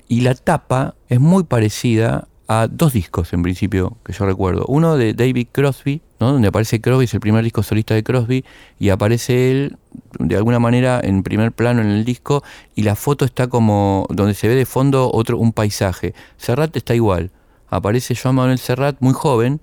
y 0.09 0.21
la 0.21 0.35
tapa 0.35 0.95
es 1.09 1.21
muy 1.21 1.45
parecida 1.45 2.29
a 2.53 2.67
dos 2.67 2.93
discos 2.93 3.33
en 3.33 3.45
principio 3.45 3.97
que 4.05 4.13
yo 4.13 4.27
recuerdo. 4.27 4.65
Uno 4.67 4.97
de 4.97 5.15
David 5.15 5.47
Crosby, 5.53 6.03
¿no? 6.19 6.33
donde 6.33 6.49
aparece 6.49 6.81
Crosby, 6.81 7.05
es 7.05 7.15
el 7.15 7.21
primer 7.21 7.45
disco 7.45 7.63
solista 7.63 7.95
de 7.95 8.03
Crosby, 8.03 8.45
y 8.81 8.89
aparece 8.89 9.53
él 9.53 9.77
de 10.19 10.35
alguna 10.35 10.59
manera 10.59 11.01
en 11.01 11.23
primer 11.23 11.53
plano 11.53 11.81
en 11.81 11.87
el 11.87 12.05
disco, 12.05 12.43
y 12.75 12.83
la 12.83 12.97
foto 12.97 13.25
está 13.25 13.47
como 13.47 14.05
donde 14.11 14.35
se 14.35 14.49
ve 14.49 14.57
de 14.57 14.67
fondo 14.67 15.13
otro 15.15 15.39
un 15.39 15.53
paisaje. 15.53 16.13
Serrat 16.39 16.77
está 16.77 16.93
igual. 16.97 17.31
Aparece 17.69 18.17
Joan 18.17 18.35
Manuel 18.35 18.59
Serrat, 18.59 18.97
muy 18.99 19.13
joven, 19.13 19.61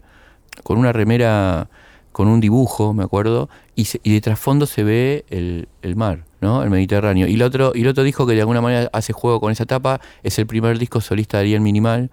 con 0.64 0.78
una 0.78 0.94
remera 0.94 1.70
con 2.14 2.30
un 2.30 2.40
dibujo, 2.40 2.94
me 2.94 3.04
acuerdo, 3.04 3.50
y, 3.76 3.86
y 4.04 4.14
de 4.14 4.22
trasfondo 4.22 4.66
se 4.66 4.86
ve 4.86 5.26
el, 5.30 5.96
mar, 5.98 6.24
¿no? 6.40 6.64
El 6.64 6.70
Mediterráneo. 6.70 7.28
Y 7.28 7.34
el 7.34 7.42
otro, 7.42 7.74
y 7.76 7.82
el 7.82 7.90
otro 7.90 8.06
disco 8.06 8.26
que 8.26 8.34
de 8.34 8.40
alguna 8.40 8.62
manera 8.62 8.90
hace 8.94 9.12
juego 9.12 9.42
con 9.42 9.52
esa 9.52 9.66
tapa 9.66 10.00
es 10.24 10.40
el 10.40 10.48
primer 10.48 10.80
disco 10.80 11.02
solista 11.02 11.36
de 11.36 11.42
Ariel 11.42 11.60
Minimal, 11.60 12.12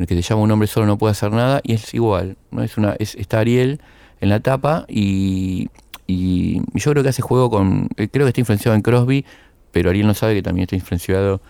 en 0.00 0.04
el 0.04 0.08
que 0.08 0.14
se 0.14 0.22
llama 0.22 0.40
Un 0.40 0.50
hombre 0.50 0.66
solo 0.66 0.86
no 0.86 0.96
puede 0.96 1.12
hacer 1.12 1.30
nada, 1.30 1.60
y 1.62 1.74
es 1.74 1.92
igual, 1.92 2.38
¿no? 2.50 2.62
Es 2.62 2.78
una, 2.78 2.96
es, 2.98 3.14
está 3.16 3.40
Ariel 3.40 3.82
en 4.22 4.30
la 4.30 4.40
tapa 4.40 4.86
y, 4.88 5.68
y 6.06 6.62
yo 6.72 6.92
creo 6.92 7.02
que 7.02 7.10
hace 7.10 7.20
juego 7.20 7.50
con, 7.50 7.90
eh, 7.98 8.08
creo 8.08 8.24
que 8.24 8.30
está 8.30 8.40
influenciado 8.40 8.74
en 8.74 8.80
Crosby, 8.80 9.26
pero 9.72 9.90
Ariel 9.90 10.06
no 10.06 10.14
sabe 10.14 10.34
que 10.34 10.42
también 10.42 10.62
está 10.62 10.74
influenciado 10.74 11.42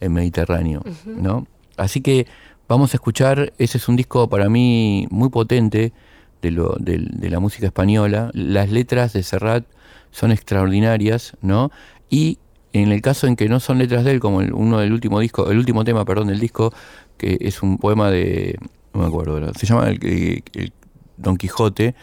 en 0.00 0.14
Mediterráneo, 0.14 0.82
¿no? 1.04 1.46
Así 1.76 2.00
que 2.00 2.26
vamos 2.66 2.94
a 2.94 2.96
escuchar, 2.96 3.52
ese 3.58 3.76
es 3.76 3.88
un 3.88 3.96
disco 3.96 4.26
para 4.30 4.48
mí 4.48 5.06
muy 5.10 5.28
potente 5.28 5.92
de, 6.40 6.50
lo, 6.50 6.76
de, 6.80 7.06
de 7.10 7.28
la 7.28 7.40
música 7.40 7.66
española, 7.66 8.30
las 8.32 8.70
letras 8.70 9.12
de 9.12 9.22
Serrat 9.22 9.66
son 10.12 10.32
extraordinarias, 10.32 11.36
¿no? 11.42 11.70
Y 12.08 12.38
en 12.72 12.92
el 12.92 13.02
caso 13.02 13.26
en 13.26 13.36
que 13.36 13.48
no 13.48 13.60
son 13.60 13.78
letras 13.78 14.04
de 14.04 14.12
él, 14.12 14.20
como 14.20 14.40
el, 14.40 14.52
uno 14.52 14.78
del 14.78 14.92
último 14.92 15.20
disco, 15.20 15.50
el 15.50 15.58
último 15.58 15.84
tema, 15.84 16.04
perdón, 16.04 16.28
del 16.28 16.40
disco, 16.40 16.72
que 17.18 17.36
es 17.40 17.62
un 17.62 17.76
poema 17.78 18.10
de, 18.10 18.58
no 18.94 19.00
me 19.00 19.06
acuerdo, 19.06 19.52
se 19.54 19.66
llama 19.66 19.88
el, 19.88 20.72
Don 21.16 21.36
Quijote. 21.36 21.94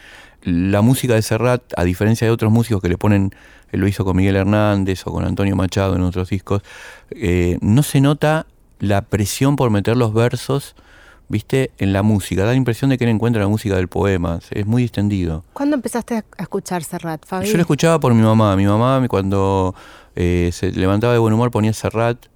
La 0.43 0.81
música 0.81 1.15
de 1.15 1.24
Serrat, 1.24 1.63
a 1.75 1.84
diferencia 1.84 2.27
de 2.27 2.31
otros 2.31 2.51
músicos 2.51 2.81
que 2.81 2.89
le 2.89 2.98
ponen, 2.98 3.34
él 3.72 3.79
lo 3.79 3.88
hizo 3.88 4.05
con 4.05 4.15
Miguel 4.15 4.36
Hernández 4.36 5.07
o 5.07 5.12
con 5.12 5.25
Antonio 5.25 5.55
Machado 5.55 5.95
en 5.95 6.03
otros 6.03 6.29
discos, 6.29 6.62
eh, 7.10 7.57
no 7.62 7.81
se 7.81 8.00
nota 8.00 8.45
la 8.79 9.01
presión 9.01 9.55
por 9.55 9.72
meter 9.72 9.98
los 9.98 10.13
versos, 10.13 10.75
viste, 11.29 11.72
en 11.79 11.93
la 11.93 12.03
música. 12.03 12.43
Da 12.43 12.51
la 12.51 12.55
impresión 12.55 12.91
de 12.91 13.00
que 13.00 13.05
él 13.05 13.10
encuentra 13.10 13.41
la 13.41 13.48
música 13.48 13.75
del 13.75 13.88
poema. 13.88 14.39
Es 14.51 14.67
muy 14.67 14.84
distendido. 14.84 15.43
¿Cuándo 15.53 15.75
empezaste 15.75 16.15
a 16.17 16.24
escuchar 16.38 16.84
Serrat, 16.84 17.25
Fabi? 17.25 17.48
Yo 17.48 17.55
lo 17.55 17.62
escuchaba 17.62 18.00
por 18.00 18.13
mi 18.13 18.22
mamá. 18.22 18.55
Mi 18.55 18.67
mamá, 18.67 19.03
cuando 19.07 19.74
eh, 20.15 20.51
se 20.53 20.72
levantaba 20.72 21.13
de 21.13 21.19
buen 21.19 21.34
humor, 21.34 21.50
ponía 21.50 21.74
Serrat 21.74 22.27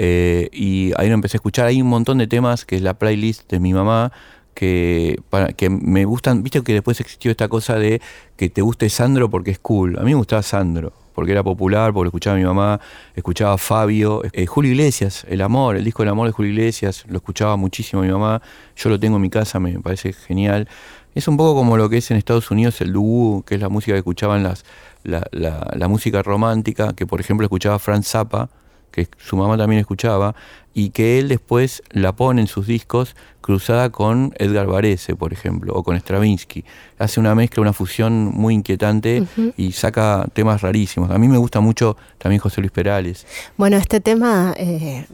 eh, 0.00 0.48
y 0.52 0.92
ahí 0.96 1.08
lo 1.08 1.14
empecé 1.14 1.36
a 1.36 1.38
escuchar. 1.38 1.66
Hay 1.66 1.82
un 1.82 1.88
montón 1.88 2.18
de 2.18 2.28
temas 2.28 2.64
que 2.64 2.76
es 2.76 2.82
la 2.82 2.94
playlist 2.94 3.50
de 3.50 3.58
mi 3.58 3.74
mamá 3.74 4.12
que, 4.54 5.20
para, 5.28 5.48
que 5.48 5.68
me 5.68 6.04
gustan. 6.04 6.44
Viste 6.44 6.62
que 6.62 6.72
después 6.72 7.00
existió 7.00 7.32
esta 7.32 7.48
cosa 7.48 7.74
de 7.74 8.00
que 8.36 8.48
te 8.48 8.62
guste 8.62 8.88
Sandro 8.90 9.28
porque 9.28 9.50
es 9.50 9.58
cool. 9.58 9.98
A 9.98 10.02
mí 10.02 10.12
me 10.12 10.14
gustaba 10.14 10.42
Sandro 10.42 10.92
porque 11.14 11.32
era 11.32 11.42
popular, 11.42 11.92
porque 11.92 12.04
lo 12.04 12.08
escuchaba 12.10 12.36
mi 12.36 12.44
mamá, 12.44 12.78
escuchaba 13.16 13.58
Fabio, 13.58 14.22
eh, 14.32 14.46
Julio 14.46 14.70
Iglesias, 14.70 15.26
El 15.28 15.40
Amor, 15.40 15.76
el 15.76 15.82
disco 15.82 16.04
El 16.04 16.10
Amor 16.10 16.28
de 16.28 16.32
Julio 16.32 16.52
Iglesias, 16.52 17.04
lo 17.08 17.16
escuchaba 17.16 17.56
muchísimo 17.56 18.02
mi 18.02 18.08
mamá, 18.08 18.40
yo 18.76 18.88
lo 18.88 19.00
tengo 19.00 19.16
en 19.16 19.22
mi 19.22 19.30
casa, 19.30 19.58
me 19.58 19.80
parece 19.80 20.12
genial. 20.12 20.68
Es 21.16 21.26
un 21.26 21.36
poco 21.36 21.56
como 21.56 21.76
lo 21.76 21.90
que 21.90 21.96
es 21.96 22.08
en 22.12 22.18
Estados 22.18 22.52
Unidos 22.52 22.80
el 22.82 22.92
doo, 22.92 23.42
que 23.44 23.56
es 23.56 23.60
la 23.60 23.68
música 23.68 23.94
que 23.94 23.98
escuchaban 23.98 24.44
las, 24.44 24.64
la, 25.02 25.26
la, 25.32 25.68
la 25.74 25.88
música 25.88 26.22
romántica, 26.22 26.92
que 26.92 27.04
por 27.04 27.20
ejemplo 27.20 27.44
escuchaba 27.44 27.80
Franz 27.80 28.06
Zappa, 28.06 28.48
que 28.90 29.08
su 29.18 29.36
mamá 29.36 29.56
también 29.56 29.80
escuchaba, 29.80 30.34
y 30.74 30.90
que 30.90 31.18
él 31.18 31.28
después 31.28 31.82
la 31.90 32.14
pone 32.14 32.40
en 32.40 32.46
sus 32.46 32.66
discos 32.66 33.16
cruzada 33.40 33.90
con 33.90 34.32
Edgar 34.38 34.66
Varese, 34.66 35.16
por 35.16 35.32
ejemplo, 35.32 35.74
o 35.74 35.82
con 35.82 35.96
Stravinsky. 35.96 36.64
Hace 36.98 37.18
una 37.18 37.34
mezcla, 37.34 37.62
una 37.62 37.72
fusión 37.72 38.26
muy 38.26 38.54
inquietante 38.54 39.24
y 39.56 39.72
saca 39.72 40.26
temas 40.34 40.60
rarísimos. 40.60 41.10
A 41.10 41.18
mí 41.18 41.26
me 41.26 41.38
gusta 41.38 41.60
mucho 41.60 41.96
también 42.18 42.40
José 42.40 42.60
Luis 42.60 42.70
Perales. 42.70 43.26
Bueno, 43.56 43.76
este 43.76 44.00
tema 44.00 44.54
eh, 44.56 45.06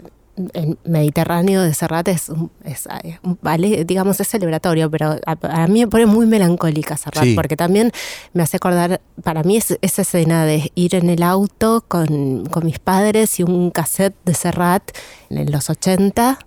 el 0.52 0.78
Mediterráneo 0.84 1.62
de 1.62 1.74
Serrat 1.74 2.08
es, 2.08 2.30
es, 2.64 2.88
vale, 3.40 3.84
digamos, 3.84 4.18
es 4.20 4.28
celebratorio, 4.28 4.90
pero 4.90 5.18
a, 5.24 5.66
mí 5.66 5.80
me 5.80 5.88
pone 5.88 6.06
muy 6.06 6.26
melancólica 6.26 6.96
Serrat, 6.96 7.28
porque 7.34 7.56
también 7.56 7.92
me 8.32 8.42
hace 8.42 8.56
acordar, 8.56 9.00
para 9.22 9.42
mí 9.42 9.56
es 9.56 9.78
esa 9.80 10.02
escena 10.02 10.44
de 10.44 10.72
ir 10.74 10.94
en 10.94 11.08
el 11.10 11.22
auto 11.22 11.84
con, 11.86 12.46
con 12.46 12.66
mis 12.66 12.78
padres 12.78 13.38
y 13.38 13.42
un 13.42 13.70
cassette 13.70 14.16
de 14.24 14.34
Serrat 14.34 14.90
en 15.30 15.50
los 15.50 15.70
80 15.70 16.38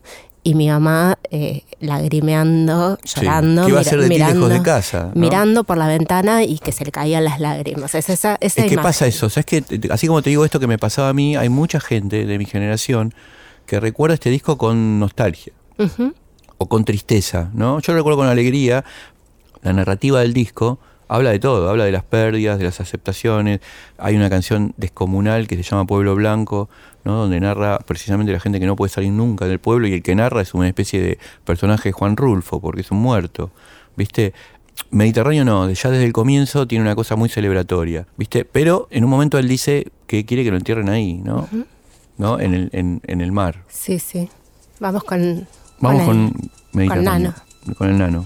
y 0.48 0.54
mi 0.56 0.70
mamá 0.70 1.20
eh, 1.30 1.64
lagrimeando, 1.82 2.98
llorando, 3.04 3.68
mirando, 4.08 4.48
de 4.48 4.62
casa, 4.62 5.12
mirando 5.14 5.66
por 5.66 5.78
la 5.78 5.88
ventana 5.88 6.44
y 6.44 6.58
que 6.60 6.72
se 6.72 6.86
le 6.86 6.92
caían 6.92 7.26
las 7.26 7.42
lágrimas. 7.42 7.94
Es 7.96 8.10
esa, 8.10 8.38
esa 8.40 8.62
es 8.62 8.70
que 8.70 8.78
pasa 8.78 9.08
eso, 9.08 9.30
¿sabes 9.30 9.46
que 9.46 9.64
Así 9.90 10.08
como 10.08 10.22
te 10.22 10.30
digo 10.30 10.46
esto 10.46 10.62
que 10.62 10.68
me 10.68 10.78
pasaba 10.78 11.10
a 11.10 11.14
mí, 11.14 11.36
hay 11.36 11.50
mucha 11.50 11.82
gente 11.82 12.26
de 12.26 12.38
mi 12.38 12.46
generación 12.46 13.14
que 13.68 13.80
recuerda 13.80 14.16
este 14.16 14.32
disco 14.32 14.58
con 14.58 15.00
nostalgia 15.00 15.54
o 16.58 16.68
con 16.68 16.86
tristeza, 16.86 17.52
¿no? 17.54 17.80
Yo 17.82 17.94
lo 17.94 18.00
recuerdo 18.00 18.18
con 18.18 18.28
alegría. 18.28 18.84
La 19.62 19.74
narrativa 19.74 20.22
del 20.22 20.34
disco 20.34 20.80
habla 21.08 21.32
de 21.32 21.40
todo, 21.40 21.70
habla 21.70 21.86
de 21.86 21.92
las 21.92 22.04
pérdidas, 22.04 22.58
de 22.58 22.64
las 22.64 22.80
aceptaciones. 22.80 23.60
Hay 23.98 24.16
una 24.16 24.30
canción 24.30 24.74
descomunal 24.78 25.48
que 25.48 25.56
se 25.56 25.64
llama 25.64 25.86
Pueblo 25.86 26.16
Blanco, 26.16 26.70
¿no? 27.04 27.18
donde 27.18 27.40
narra 27.40 27.80
precisamente 27.80 28.32
la 28.32 28.40
gente 28.40 28.60
que 28.60 28.66
no 28.66 28.76
puede 28.76 28.90
salir 28.90 29.12
nunca 29.12 29.46
del 29.46 29.60
pueblo 29.60 29.88
y 29.88 29.94
el 29.94 30.02
que 30.02 30.16
narra 30.16 30.42
es 30.42 30.54
una 30.54 30.68
especie 30.68 31.02
de 31.02 31.20
personaje 31.46 31.92
Juan 31.92 32.18
Rulfo, 32.18 32.60
porque 32.60 32.82
es 32.82 32.92
un 32.92 33.00
muerto. 33.00 33.52
¿Viste? 33.96 34.34
Mediterráneo 34.92 35.44
no, 35.44 35.70
ya 35.70 35.90
desde 35.90 36.06
el 36.06 36.14
comienzo 36.14 36.68
tiene 36.68 36.84
una 36.84 36.96
cosa 36.96 37.16
muy 37.16 37.30
celebratoria, 37.30 38.06
¿viste? 38.16 38.46
Pero 38.46 38.88
en 38.92 39.04
un 39.04 39.10
momento 39.10 39.38
él 39.38 39.48
dice 39.48 39.88
que 40.06 40.24
quiere 40.24 40.44
que 40.44 40.52
lo 40.52 40.58
entierren 40.58 40.88
ahí, 40.88 41.16
¿no? 41.16 41.50
¿No? 42.18 42.40
En 42.40 42.54
el, 42.54 42.70
en, 42.74 43.02
en 43.08 43.22
el 43.22 43.32
mar. 43.32 43.64
Sí, 43.68 44.00
sí. 44.00 44.30
Vamos 44.80 45.04
con. 45.04 45.48
Vamos 45.80 46.04
con, 46.04 46.34
con 46.74 47.04
Nano. 47.04 47.34
Con 47.78 47.90
el 47.90 47.98
nano. 47.98 48.26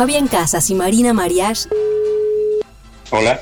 Fabián 0.00 0.28
Casas 0.28 0.70
y 0.70 0.74
Marina 0.74 1.12
Mariage. 1.12 1.68
Hola. 3.10 3.38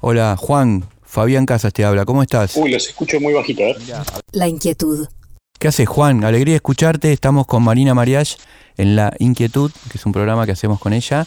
Hola, 0.00 0.36
Juan. 0.38 0.88
Fabián 1.02 1.44
Casas 1.44 1.74
te 1.74 1.84
habla. 1.84 2.06
¿Cómo 2.06 2.22
estás? 2.22 2.56
Uy, 2.56 2.70
los 2.70 2.88
escucho 2.88 3.20
muy 3.20 3.34
bajito, 3.34 3.60
¿eh? 3.60 3.76
La 4.32 4.48
inquietud. 4.48 5.06
¿Qué 5.58 5.68
haces, 5.68 5.86
Juan? 5.86 6.24
Alegría 6.24 6.52
de 6.52 6.56
escucharte. 6.56 7.12
Estamos 7.12 7.46
con 7.46 7.62
Marina 7.62 7.92
Mariage 7.92 8.38
en 8.78 8.96
La 8.96 9.12
Inquietud, 9.18 9.70
que 9.92 9.98
es 9.98 10.06
un 10.06 10.12
programa 10.12 10.46
que 10.46 10.52
hacemos 10.52 10.80
con 10.80 10.94
ella. 10.94 11.26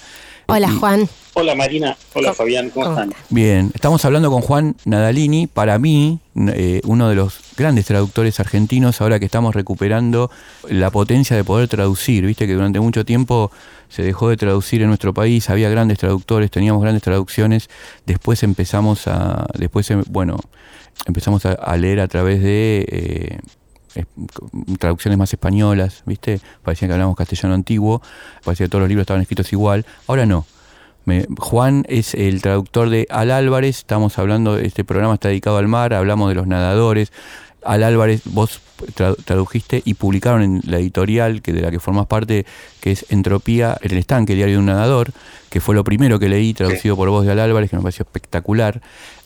Hola, 0.51 0.69
Y- 0.71 0.77
Juan. 0.79 1.09
Hola 1.33 1.55
Marina, 1.55 1.95
hola 2.13 2.33
Fabián, 2.33 2.69
¿cómo, 2.71 2.87
¿Cómo 2.87 2.99
están? 2.99 3.15
Bien, 3.29 3.71
estamos 3.73 4.03
hablando 4.03 4.29
con 4.29 4.41
Juan 4.41 4.75
Nadalini, 4.83 5.47
para 5.47 5.79
mí, 5.79 6.19
eh, 6.35 6.81
uno 6.83 7.07
de 7.07 7.15
los 7.15 7.39
grandes 7.55 7.85
traductores 7.85 8.37
argentinos, 8.41 8.99
ahora 8.99 9.17
que 9.17 9.25
estamos 9.27 9.55
recuperando 9.55 10.29
la 10.67 10.89
potencia 10.91 11.37
de 11.37 11.45
poder 11.45 11.69
traducir. 11.69 12.25
Viste 12.25 12.47
que 12.47 12.53
durante 12.53 12.81
mucho 12.81 13.05
tiempo 13.05 13.49
se 13.87 14.03
dejó 14.03 14.27
de 14.27 14.35
traducir 14.35 14.81
en 14.81 14.89
nuestro 14.89 15.13
país, 15.13 15.49
había 15.49 15.69
grandes 15.69 15.99
traductores, 15.99 16.51
teníamos 16.51 16.81
grandes 16.83 17.01
traducciones, 17.03 17.69
después 18.05 18.43
empezamos 18.43 19.07
a, 19.07 19.47
después, 19.57 19.89
em, 19.89 20.03
bueno, 20.09 20.37
empezamos 21.05 21.45
a, 21.45 21.53
a 21.53 21.77
leer 21.77 22.01
a 22.01 22.09
través 22.09 22.43
de... 22.43 22.85
eh, 22.89 23.39
es- 23.95 24.05
traducciones 24.79 25.17
más 25.17 25.31
españolas, 25.33 26.03
¿viste? 26.05 26.39
Parecía 26.63 26.87
que 26.87 26.93
hablábamos 26.93 27.17
castellano 27.17 27.55
antiguo, 27.55 28.01
parecía 28.43 28.65
que 28.65 28.69
todos 28.69 28.81
los 28.81 28.89
libros 28.89 29.03
estaban 29.03 29.21
escritos 29.21 29.51
igual. 29.53 29.85
Ahora 30.07 30.25
no. 30.25 30.45
Me- 31.05 31.25
Juan 31.39 31.83
es 31.89 32.13
el 32.13 32.41
traductor 32.41 32.89
de 32.89 33.07
Al 33.09 33.31
Álvarez, 33.31 33.79
estamos 33.79 34.19
hablando, 34.19 34.57
este 34.57 34.83
programa 34.83 35.15
está 35.15 35.29
dedicado 35.29 35.57
al 35.57 35.67
mar, 35.67 35.93
hablamos 35.93 36.29
de 36.29 36.35
los 36.35 36.45
nadadores. 36.47 37.11
Al 37.63 37.83
Álvarez, 37.83 38.21
vos 38.25 38.59
tra- 38.95 39.15
tradujiste 39.23 39.83
y 39.85 39.93
publicaron 39.95 40.41
en 40.41 40.61
la 40.63 40.77
editorial 40.79 41.41
que 41.43 41.53
de 41.53 41.61
la 41.61 41.69
que 41.69 41.79
formas 41.79 42.07
parte, 42.07 42.45
que 42.81 42.91
es 42.91 43.05
Entropía, 43.09 43.77
el 43.81 43.97
estanque, 43.97 44.33
el 44.33 44.37
diario 44.37 44.55
de 44.55 44.59
un 44.59 44.65
nadador, 44.65 45.11
que 45.49 45.59
fue 45.59 45.75
lo 45.75 45.83
primero 45.83 46.17
que 46.17 46.27
leí, 46.29 46.53
traducido 46.55 46.95
por 46.95 47.09
vos 47.09 47.23
de 47.25 47.31
Al 47.31 47.39
Álvarez, 47.39 47.69
que 47.69 47.75
me 47.75 47.83
pareció 47.83 48.03
espectacular. 48.03 48.81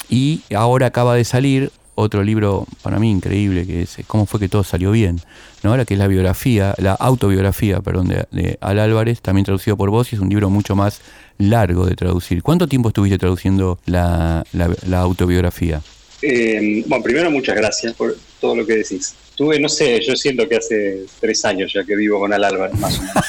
Y 0.09 0.41
ahora 0.53 0.87
acaba 0.87 1.15
de 1.15 1.23
salir 1.23 1.71
otro 1.95 2.23
libro 2.23 2.67
para 2.81 2.99
mí 2.99 3.09
increíble, 3.09 3.65
que 3.65 3.81
es 3.83 3.97
Cómo 4.07 4.25
fue 4.25 4.39
que 4.39 4.49
todo 4.49 4.63
salió 4.63 4.91
bien, 4.91 5.19
¿no? 5.63 5.71
Ahora 5.71 5.85
que 5.85 5.93
es 5.95 5.97
la 5.99 6.07
biografía, 6.07 6.73
la 6.77 6.93
autobiografía, 6.93 7.79
perdón, 7.79 8.07
de, 8.09 8.25
de 8.31 8.57
Al 8.61 8.79
Álvarez, 8.79 9.21
también 9.21 9.45
traducido 9.45 9.77
por 9.77 9.89
vos, 9.89 10.11
y 10.11 10.15
es 10.15 10.21
un 10.21 10.29
libro 10.29 10.49
mucho 10.49 10.75
más 10.75 11.01
largo 11.37 11.85
de 11.85 11.95
traducir. 11.95 12.41
¿Cuánto 12.43 12.67
tiempo 12.67 12.89
estuviste 12.89 13.17
traduciendo 13.17 13.79
la, 13.85 14.43
la- 14.53 14.75
la 14.87 14.99
autobiografía? 14.99 15.81
Eh, 16.21 16.83
bueno, 16.87 17.03
primero 17.03 17.29
muchas 17.31 17.55
gracias 17.55 17.93
por 17.93 18.15
todo 18.39 18.55
lo 18.55 18.65
que 18.65 18.77
decís. 18.77 19.13
Tuve, 19.35 19.59
no 19.59 19.67
sé, 19.69 19.99
yo 20.05 20.15
siento 20.15 20.47
que 20.47 20.55
hace 20.55 21.05
tres 21.19 21.43
años 21.45 21.71
ya 21.73 21.83
que 21.83 21.95
vivo 21.95 22.19
con 22.19 22.31
Al 22.33 22.43
Álvarez, 22.43 22.77
más 22.79 22.97
o 22.97 23.01
menos. 23.01 23.15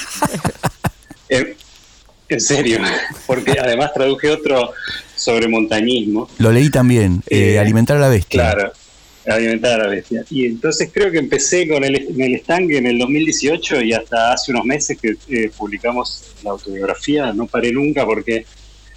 Eh, 1.28 1.56
en 2.28 2.40
serio, 2.40 2.78
porque 3.26 3.56
además 3.60 3.92
traduje 3.92 4.30
otro 4.30 4.70
sobre 5.26 5.48
montañismo. 5.48 6.28
Lo 6.38 6.52
leí 6.52 6.70
también, 6.70 7.20
eh, 7.26 7.54
Eh, 7.54 7.58
Alimentar 7.58 7.96
a 7.96 8.00
la 8.00 8.08
Bestia. 8.08 8.42
Claro, 8.42 8.72
alimentar 9.26 9.80
a 9.80 9.84
la 9.84 9.88
bestia. 9.88 10.24
Y 10.30 10.46
entonces 10.46 10.88
creo 10.94 11.10
que 11.10 11.18
empecé 11.18 11.66
con 11.66 11.82
el, 11.82 11.96
en 11.96 12.20
el 12.20 12.34
estanque 12.36 12.78
en 12.78 12.86
el 12.86 12.96
2018 12.96 13.82
y 13.82 13.92
hasta 13.92 14.32
hace 14.32 14.52
unos 14.52 14.64
meses 14.64 14.96
que 15.02 15.16
eh, 15.28 15.50
publicamos 15.58 16.22
la 16.44 16.52
autobiografía, 16.52 17.32
no 17.32 17.48
paré 17.48 17.72
nunca 17.72 18.06
porque 18.06 18.46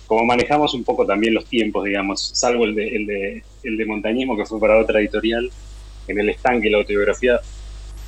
como 0.06 0.24
manejamos 0.24 0.76
un 0.76 0.84
poco 0.84 1.04
también 1.04 1.34
los 1.34 1.46
tiempos, 1.46 1.84
digamos, 1.84 2.32
salvo 2.36 2.66
el 2.66 2.76
de, 2.76 2.96
el 2.96 3.06
de, 3.08 3.44
el 3.64 3.78
de 3.78 3.86
montañismo 3.88 4.38
que 4.38 4.46
fue 4.46 4.60
para 4.60 4.78
otra 4.78 5.00
editorial, 5.00 5.50
en 6.08 6.20
el 6.20 6.30
estanque 6.30 6.70
la 6.70 6.78
autobiografía, 6.78 7.40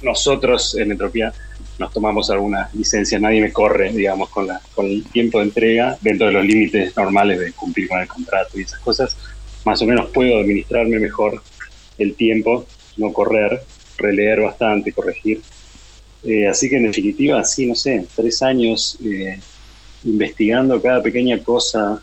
nosotros 0.03 0.75
en 0.75 0.91
Entropía 0.91 1.34
nos 1.82 1.91
tomamos 1.91 2.30
algunas 2.30 2.74
licencias, 2.74 3.20
nadie 3.20 3.41
me 3.41 3.52
corre, 3.52 3.91
digamos, 3.91 4.30
con, 4.30 4.48
la, 4.48 4.62
con 4.74 4.86
el 4.86 5.04
tiempo 5.04 5.39
de 5.39 5.46
entrega 5.46 5.98
dentro 6.00 6.28
de 6.28 6.34
los 6.34 6.46
límites 6.46 6.96
normales 6.96 7.39
de 7.39 7.52
cumplir 7.52 7.89
con 7.89 8.00
el 8.00 8.08
contrato 8.08 8.58
y 8.58 8.62
esas 8.62 8.80
cosas. 8.80 9.17
Más 9.65 9.82
o 9.82 9.86
menos 9.86 10.10
puedo 10.12 10.39
administrarme 10.39 11.00
mejor 11.00 11.41
el 11.98 12.15
tiempo, 12.15 12.65
no 12.98 13.12
correr, 13.12 13.62
releer 13.98 14.41
bastante, 14.41 14.91
corregir. 14.94 15.41
Eh, 16.24 16.48
así 16.48 16.70
que 16.70 16.78
en 16.78 16.84
definitiva, 16.84 17.44
sí, 17.44 17.65
no 17.65 17.76
sé, 17.76 18.06
tres 18.15 18.41
años 18.41 18.98
eh, 19.04 19.39
investigando 20.04 20.82
cada 20.82 21.02
pequeña 21.02 21.39
cosa 21.39 22.02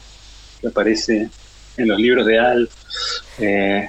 que 0.61 0.69
aparece 0.69 1.29
en 1.77 1.89
los 1.89 1.99
libros 1.99 2.27
de 2.27 2.39
Al, 2.39 2.69
eh, 3.39 3.89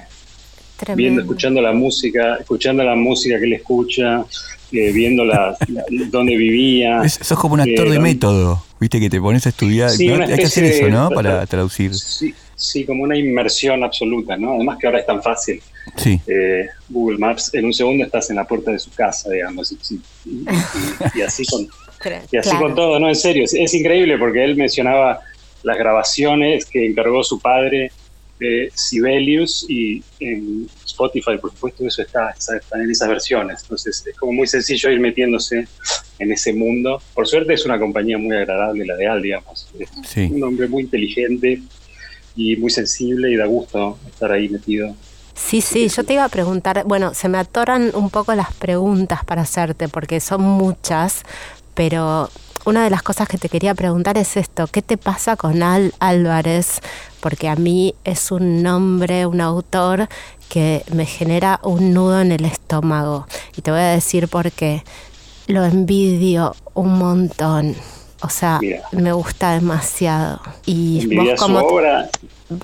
viendo, 0.94 1.22
escuchando 1.22 1.60
la 1.60 1.72
música, 1.72 2.36
escuchando 2.36 2.82
la 2.84 2.94
música 2.94 3.38
que 3.38 3.44
él 3.44 3.52
escucha, 3.54 4.24
eh, 4.72 4.92
viendo 4.92 5.24
la, 5.24 5.56
la- 5.68 5.84
dónde 6.10 6.36
vivía. 6.36 7.02
Es- 7.04 7.18
sos 7.22 7.38
como 7.38 7.54
un 7.54 7.60
actor 7.60 7.86
Eh, 7.86 7.90
de 7.90 7.94
don- 7.96 8.02
método, 8.02 8.64
viste 8.80 9.00
que 9.00 9.10
te 9.10 9.20
pones 9.20 9.46
a 9.46 9.50
estudiar. 9.50 9.90
Sí, 9.90 10.08
Hay 10.08 10.36
que 10.36 10.44
hacer 10.44 10.64
eso, 10.64 10.88
¿no? 10.88 11.10
Para 11.10 11.44
traducir. 11.46 11.94
Sí, 11.94 12.34
sí, 12.56 12.84
como 12.84 13.02
una 13.02 13.16
inmersión 13.16 13.82
absoluta, 13.84 14.36
¿no? 14.36 14.54
Además 14.54 14.78
que 14.78 14.86
ahora 14.86 15.00
es 15.00 15.06
tan 15.06 15.22
fácil. 15.22 15.60
Sí. 15.96 16.20
Eh, 16.26 16.66
Google 16.88 17.18
Maps, 17.18 17.52
en 17.54 17.64
un 17.64 17.72
segundo 17.72 18.04
estás 18.04 18.30
en 18.30 18.36
la 18.36 18.44
puerta 18.46 18.70
de 18.70 18.78
su 18.78 18.90
casa, 18.92 19.30
digamos. 19.30 19.72
Y, 19.72 19.94
y- 19.94 20.30
y- 20.30 21.18
y 21.18 21.22
así 21.22 21.44
con, 21.46 21.62
y 22.32 22.36
así 22.36 22.50
Claro. 22.50 22.66
con 22.66 22.74
todo, 22.74 23.00
¿no? 23.00 23.08
En 23.08 23.16
serio, 23.16 23.44
es, 23.44 23.54
es 23.54 23.74
increíble 23.74 24.18
porque 24.18 24.44
él 24.44 24.56
mencionaba 24.56 25.20
las 25.62 25.76
grabaciones 25.78 26.64
que 26.64 26.86
encargó 26.86 27.22
su 27.24 27.38
padre 27.40 27.92
de 28.40 28.72
Sibelius 28.74 29.66
y 29.68 30.02
en 30.18 30.66
Spotify, 30.84 31.36
por 31.40 31.50
supuesto, 31.52 31.86
eso 31.86 32.02
está, 32.02 32.30
está, 32.30 32.56
está 32.56 32.82
en 32.82 32.90
esas 32.90 33.08
versiones. 33.08 33.60
Entonces 33.62 34.02
es 34.06 34.16
como 34.16 34.32
muy 34.32 34.46
sencillo 34.46 34.90
ir 34.90 34.98
metiéndose 34.98 35.68
en 36.18 36.32
ese 36.32 36.52
mundo. 36.52 37.00
Por 37.14 37.28
suerte 37.28 37.52
es 37.54 37.64
una 37.66 37.78
compañía 37.78 38.16
muy 38.18 38.34
agradable, 38.34 38.84
la 38.86 38.96
de 38.96 39.06
Al, 39.06 39.22
digamos. 39.22 39.68
Es 39.78 39.88
Sí. 40.04 40.22
un 40.32 40.42
hombre 40.42 40.66
muy 40.68 40.82
inteligente 40.84 41.62
y 42.34 42.56
muy 42.56 42.70
sensible 42.70 43.30
y 43.30 43.36
da 43.36 43.44
gusto 43.46 43.98
estar 44.08 44.32
ahí 44.32 44.48
metido. 44.48 44.94
Sí, 45.34 45.60
sí, 45.60 45.88
yo 45.88 46.04
te 46.04 46.14
iba 46.14 46.24
a 46.24 46.28
preguntar, 46.28 46.82
bueno, 46.86 47.14
se 47.14 47.28
me 47.28 47.38
atoran 47.38 47.92
un 47.94 48.10
poco 48.10 48.34
las 48.34 48.52
preguntas 48.54 49.24
para 49.24 49.42
hacerte 49.42 49.88
porque 49.88 50.20
son 50.20 50.42
muchas, 50.42 51.22
pero 51.74 52.28
una 52.64 52.84
de 52.84 52.90
las 52.90 53.02
cosas 53.02 53.28
que 53.28 53.38
te 53.38 53.48
quería 53.48 53.74
preguntar 53.74 54.18
es 54.18 54.36
esto, 54.36 54.66
¿qué 54.66 54.82
te 54.82 54.96
pasa 54.96 55.36
con 55.36 55.62
Al 55.62 55.94
Álvarez? 55.98 56.80
Porque 57.20 57.48
a 57.48 57.56
mí 57.56 57.94
es 58.04 58.30
un 58.30 58.62
nombre, 58.62 59.26
un 59.26 59.40
autor 59.40 60.08
que 60.48 60.84
me 60.92 61.06
genera 61.06 61.60
un 61.62 61.94
nudo 61.94 62.20
en 62.20 62.32
el 62.32 62.44
estómago. 62.44 63.26
Y 63.56 63.62
te 63.62 63.70
voy 63.70 63.80
a 63.80 63.84
decir 63.90 64.28
por 64.28 64.50
qué. 64.52 64.82
Lo 65.46 65.64
envidio 65.64 66.54
un 66.74 66.98
montón. 66.98 67.74
O 68.22 68.28
sea, 68.28 68.58
Mira. 68.60 68.82
me 68.92 69.12
gusta 69.12 69.52
demasiado. 69.52 70.40
Y 70.66 71.14
vos 71.16 71.30
como 71.38 71.66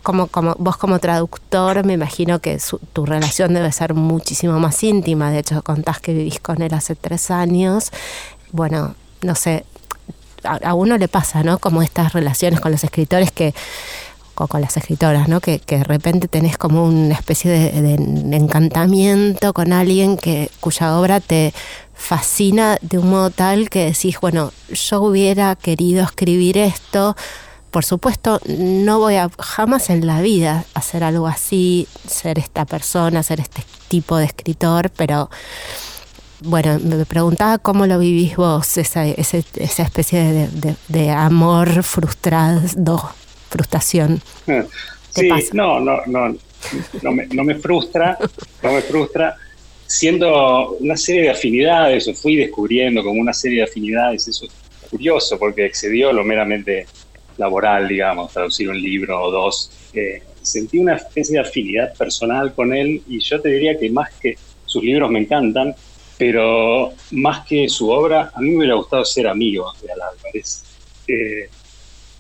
como, 0.03 0.27
como 0.27 0.55
vos 0.59 0.77
como 0.77 0.99
traductor, 0.99 1.85
me 1.85 1.93
imagino 1.95 2.41
que 2.41 2.59
su- 2.59 2.79
tu 2.93 3.07
relación 3.07 3.55
debe 3.55 3.71
ser 3.73 3.95
muchísimo 3.95 4.59
más 4.59 4.83
íntima. 4.83 5.31
De 5.31 5.39
hecho, 5.39 5.63
contás 5.63 6.01
que 6.01 6.13
vivís 6.13 6.41
con 6.41 6.61
él 6.61 6.75
hace 6.75 6.95
tres 6.97 7.31
años. 7.31 7.91
Bueno, 8.53 8.95
no 9.23 9.35
sé, 9.35 9.65
a, 10.47 10.75
uno 10.75 10.97
le 10.99 11.09
pasa, 11.09 11.43
¿no? 11.43 11.59
Como 11.59 11.83
estas 11.83 12.13
relaciones 12.13 12.61
con 12.61 12.73
los 12.73 12.85
escritores 12.85 13.33
que 13.33 13.55
o 14.39 14.49
con 14.49 14.61
las 14.61 14.77
escritoras, 14.77 15.29
¿no? 15.29 15.41
Que, 15.41 15.59
que 15.61 15.79
de 15.79 15.85
repente 15.85 16.29
tenés 16.29 16.59
como 16.59 16.85
una 16.85 17.15
especie 17.15 17.51
de, 17.51 17.97
de 17.97 18.37
encantamiento 18.37 19.55
con 19.55 19.73
alguien 19.73 20.19
que 20.19 20.51
cuya 20.61 20.99
obra 20.99 21.21
te 21.21 21.55
fascina 21.95 22.77
de 22.83 22.99
un 22.99 23.09
modo 23.09 23.31
tal 23.31 23.71
que 23.71 23.87
decís, 23.87 24.21
bueno, 24.21 24.53
yo 24.69 25.01
hubiera 25.01 25.57
querido 25.57 26.05
escribir 26.05 26.59
esto, 26.59 27.17
por 27.71 27.85
supuesto, 27.85 28.41
no 28.47 28.99
voy 28.99 29.17
a 29.17 29.31
jamás 29.39 29.91
en 29.91 30.07
la 30.07 30.21
vida 30.21 30.65
hacer 30.75 31.05
algo 31.05 31.27
así, 31.27 31.89
ser 32.07 32.39
esta 32.39 32.65
persona, 32.65 33.23
ser 33.23 33.41
este 33.41 33.65
tipo 33.89 34.17
de 34.17 34.27
escritor, 34.27 34.91
pero 34.91 35.31
bueno, 36.40 36.79
me 36.81 37.05
preguntaba 37.07 37.59
cómo 37.59 37.87
lo 37.87 37.99
vivís 37.99 38.37
vos, 38.37 38.77
esa, 38.77 39.07
esa 39.07 39.38
especie 39.83 40.20
de, 40.22 40.49
de- 40.49 40.77
de 40.88 41.11
amor 41.11 41.83
frustrado, 41.83 42.61
frustración. 43.51 44.20
¿Qué 44.44 44.64
Sí, 45.11 45.29
pasa? 45.29 45.55
no, 45.55 45.81
no, 45.81 45.99
no, 46.07 46.37
no 47.03 47.12
me, 47.12 47.27
no 47.29 47.44
me 47.44 47.57
frustra, 47.57 48.18
no 48.62 48.72
me 48.72 48.83
frustra. 48.83 49.37
Siendo 49.87 50.77
una 50.81 50.96
serie 50.96 51.22
de 51.22 51.31
afinidades, 51.31 52.09
o 52.09 52.14
fui 52.14 52.37
descubriendo 52.37 53.03
como 53.05 53.20
una 53.20 53.33
serie 53.33 53.59
de 53.59 53.64
afinidades, 53.64 54.27
eso 54.29 54.46
es 54.46 54.53
curioso 54.90 55.38
porque 55.38 55.66
excedió 55.66 56.12
lo 56.12 56.25
meramente 56.25 56.90
laboral, 57.37 57.87
digamos, 57.88 58.33
traducir 58.33 58.68
un 58.68 58.81
libro 58.81 59.22
o 59.22 59.31
dos. 59.31 59.75
Eh, 59.92 60.22
sentí 60.42 60.79
una 60.79 60.96
especie 60.96 61.35
de 61.35 61.40
afinidad 61.49 61.96
personal 61.96 62.53
con 62.55 62.75
él 62.75 63.03
y 63.07 63.20
yo 63.20 63.40
te 63.40 63.49
diría 63.51 63.79
que 63.79 63.90
más 63.90 64.11
que 64.20 64.40
sus 64.64 64.83
libros 64.83 65.11
me 65.11 65.20
encantan, 65.20 65.75
pero 66.18 66.92
más 67.12 67.46
que 67.46 67.68
su 67.68 67.90
obra, 67.90 68.31
a 68.35 68.40
mí 68.40 68.50
me 68.50 68.59
hubiera 68.59 68.74
gustado 68.74 69.05
ser 69.05 69.26
amigo 69.26 69.72
de 69.83 69.92
Al 69.92 70.00
Álvarez. 70.00 70.64
Eh, 71.09 71.48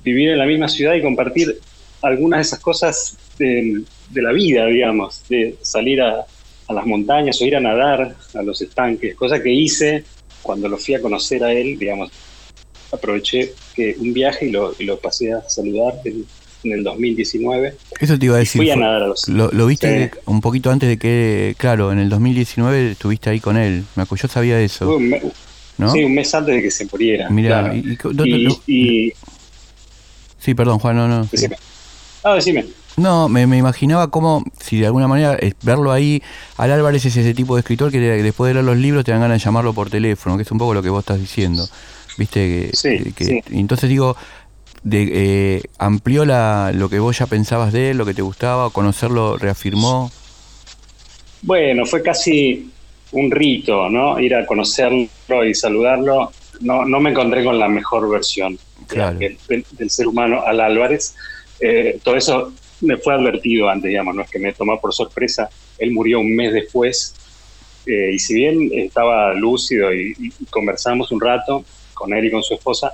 vivir 0.04 0.30
en 0.30 0.38
la 0.38 0.46
misma 0.46 0.68
ciudad 0.68 0.94
y 0.94 1.02
compartir 1.02 1.58
algunas 2.02 2.38
de 2.38 2.42
esas 2.42 2.60
cosas 2.60 3.16
de, 3.38 3.82
de 4.10 4.22
la 4.22 4.32
vida, 4.32 4.66
digamos, 4.66 5.22
de 5.28 5.56
salir 5.62 6.02
a, 6.02 6.26
las 6.68 6.84
montañas 6.84 7.40
o 7.40 7.44
ir 7.44 7.54
a 7.54 7.60
nadar 7.60 8.16
a 8.34 8.42
los 8.42 8.60
estanques, 8.60 9.14
cosa 9.14 9.40
que 9.40 9.52
hice 9.52 10.02
cuando 10.42 10.68
lo 10.68 10.76
fui 10.78 10.94
a 10.94 11.00
conocer 11.00 11.44
a 11.44 11.52
él, 11.52 11.78
digamos, 11.78 12.10
aproveché 12.90 13.54
un 13.98 14.12
viaje 14.12 14.46
y 14.46 14.50
lo, 14.50 14.98
pasé 14.98 15.32
a 15.32 15.48
saludar 15.48 16.00
en 16.66 16.72
el 16.72 16.84
2019. 16.84 17.74
Eso 18.00 18.18
te 18.18 18.26
iba 18.26 18.36
a 18.36 18.38
decir. 18.38 18.60
fui 18.60 18.70
a 18.70 18.76
nadar 18.76 19.02
a 19.02 19.06
los... 19.08 19.28
Lo, 19.28 19.50
lo 19.52 19.66
viste 19.66 20.10
Sí. 20.12 20.18
un 20.26 20.40
poquito 20.40 20.70
antes 20.70 20.88
de 20.88 20.98
que, 20.98 21.54
claro, 21.58 21.92
en 21.92 21.98
el 21.98 22.08
2019 22.08 22.92
estuviste 22.92 23.30
ahí 23.30 23.40
con 23.40 23.56
él. 23.56 23.84
Me 23.96 24.02
acu- 24.04 24.16
yo 24.20 24.28
sabía 24.28 24.60
eso, 24.60 24.96
un 24.96 25.14
¿no? 25.78 25.92
Sí, 25.92 26.02
un 26.04 26.14
mes 26.14 26.34
antes 26.34 26.54
de 26.56 26.62
que 26.62 26.70
se 26.70 26.86
muriera. 26.86 27.28
Mira, 27.30 27.60
claro. 27.62 27.74
y- 27.76 27.78
y- 27.92 27.96
¿dónde 28.14 28.56
Y- 28.66 29.12
Sí, 30.38 30.54
perdón, 30.54 30.78
Juan, 30.78 30.96
no, 30.96 31.08
no. 31.08 31.24
decime. 31.30 31.56
Ah, 32.22 32.34
decime. 32.34 32.66
No, 32.96 33.28
me, 33.28 33.46
me 33.46 33.58
imaginaba 33.58 34.10
cómo, 34.10 34.42
si 34.58 34.78
de 34.78 34.86
alguna 34.86 35.06
manera 35.06 35.36
eh, 35.40 35.52
verlo 35.62 35.92
ahí, 35.92 36.22
al 36.56 36.70
Álvarez 36.72 37.04
es 37.04 37.16
ese 37.16 37.34
tipo 37.34 37.54
de 37.56 37.60
escritor 37.60 37.90
que 37.92 37.98
te- 37.98 38.22
después 38.22 38.48
de 38.48 38.54
leer 38.54 38.64
los 38.64 38.76
libros 38.76 39.04
te 39.04 39.12
dan 39.12 39.20
ganas 39.20 39.38
de 39.40 39.44
llamarlo 39.44 39.74
por 39.74 39.90
teléfono, 39.90 40.36
que 40.36 40.42
es 40.44 40.50
un 40.50 40.58
poco 40.58 40.72
lo 40.72 40.82
que 40.82 40.88
vos 40.88 41.00
estás 41.00 41.20
diciendo. 41.20 41.68
Viste, 42.16 42.70
que, 42.70 42.76
Sí, 42.76 43.12
que- 43.12 43.24
sí. 43.24 43.40
entonces 43.50 43.90
digo, 43.90 44.16
de, 44.86 45.10
eh, 45.56 45.62
amplió 45.78 46.24
la, 46.24 46.70
lo 46.72 46.88
que 46.88 47.00
vos 47.00 47.18
ya 47.18 47.26
pensabas 47.26 47.72
de 47.72 47.90
él, 47.90 47.98
lo 47.98 48.06
que 48.06 48.14
te 48.14 48.22
gustaba, 48.22 48.70
conocerlo 48.70 49.36
reafirmó. 49.36 50.12
Bueno, 51.42 51.84
fue 51.86 52.02
casi 52.04 52.70
un 53.10 53.32
rito, 53.32 53.88
¿no? 53.88 54.20
Ir 54.20 54.36
a 54.36 54.46
conocerlo 54.46 55.44
y 55.44 55.54
saludarlo. 55.54 56.30
No, 56.60 56.84
no 56.84 57.00
me 57.00 57.10
encontré 57.10 57.42
con 57.42 57.58
la 57.58 57.68
mejor 57.68 58.08
versión 58.08 58.58
Claro. 58.86 59.18
del, 59.18 59.90
ser 59.90 60.06
humano 60.06 60.42
al 60.46 60.60
Álvarez. 60.60 61.16
Eh, 61.58 61.98
todo 62.04 62.16
eso 62.16 62.52
me 62.82 62.96
fue 62.96 63.14
advertido 63.14 63.68
antes, 63.68 63.88
digamos, 63.88 64.14
no 64.14 64.22
es 64.22 64.30
que 64.30 64.38
me 64.38 64.52
tomó 64.52 64.80
por 64.80 64.94
sorpresa. 64.94 65.50
Él 65.78 65.90
murió 65.90 66.20
un 66.20 66.36
mes 66.36 66.52
después 66.52 67.12
eh, 67.86 68.12
y 68.14 68.20
si 68.20 68.34
bien 68.34 68.70
estaba 68.72 69.34
lúcido 69.34 69.92
y, 69.92 70.14
y 70.16 70.44
conversamos 70.46 71.10
un 71.10 71.20
rato 71.20 71.64
con 71.92 72.14
él 72.14 72.26
y 72.26 72.30
con 72.30 72.44
su 72.44 72.54
esposa, 72.54 72.92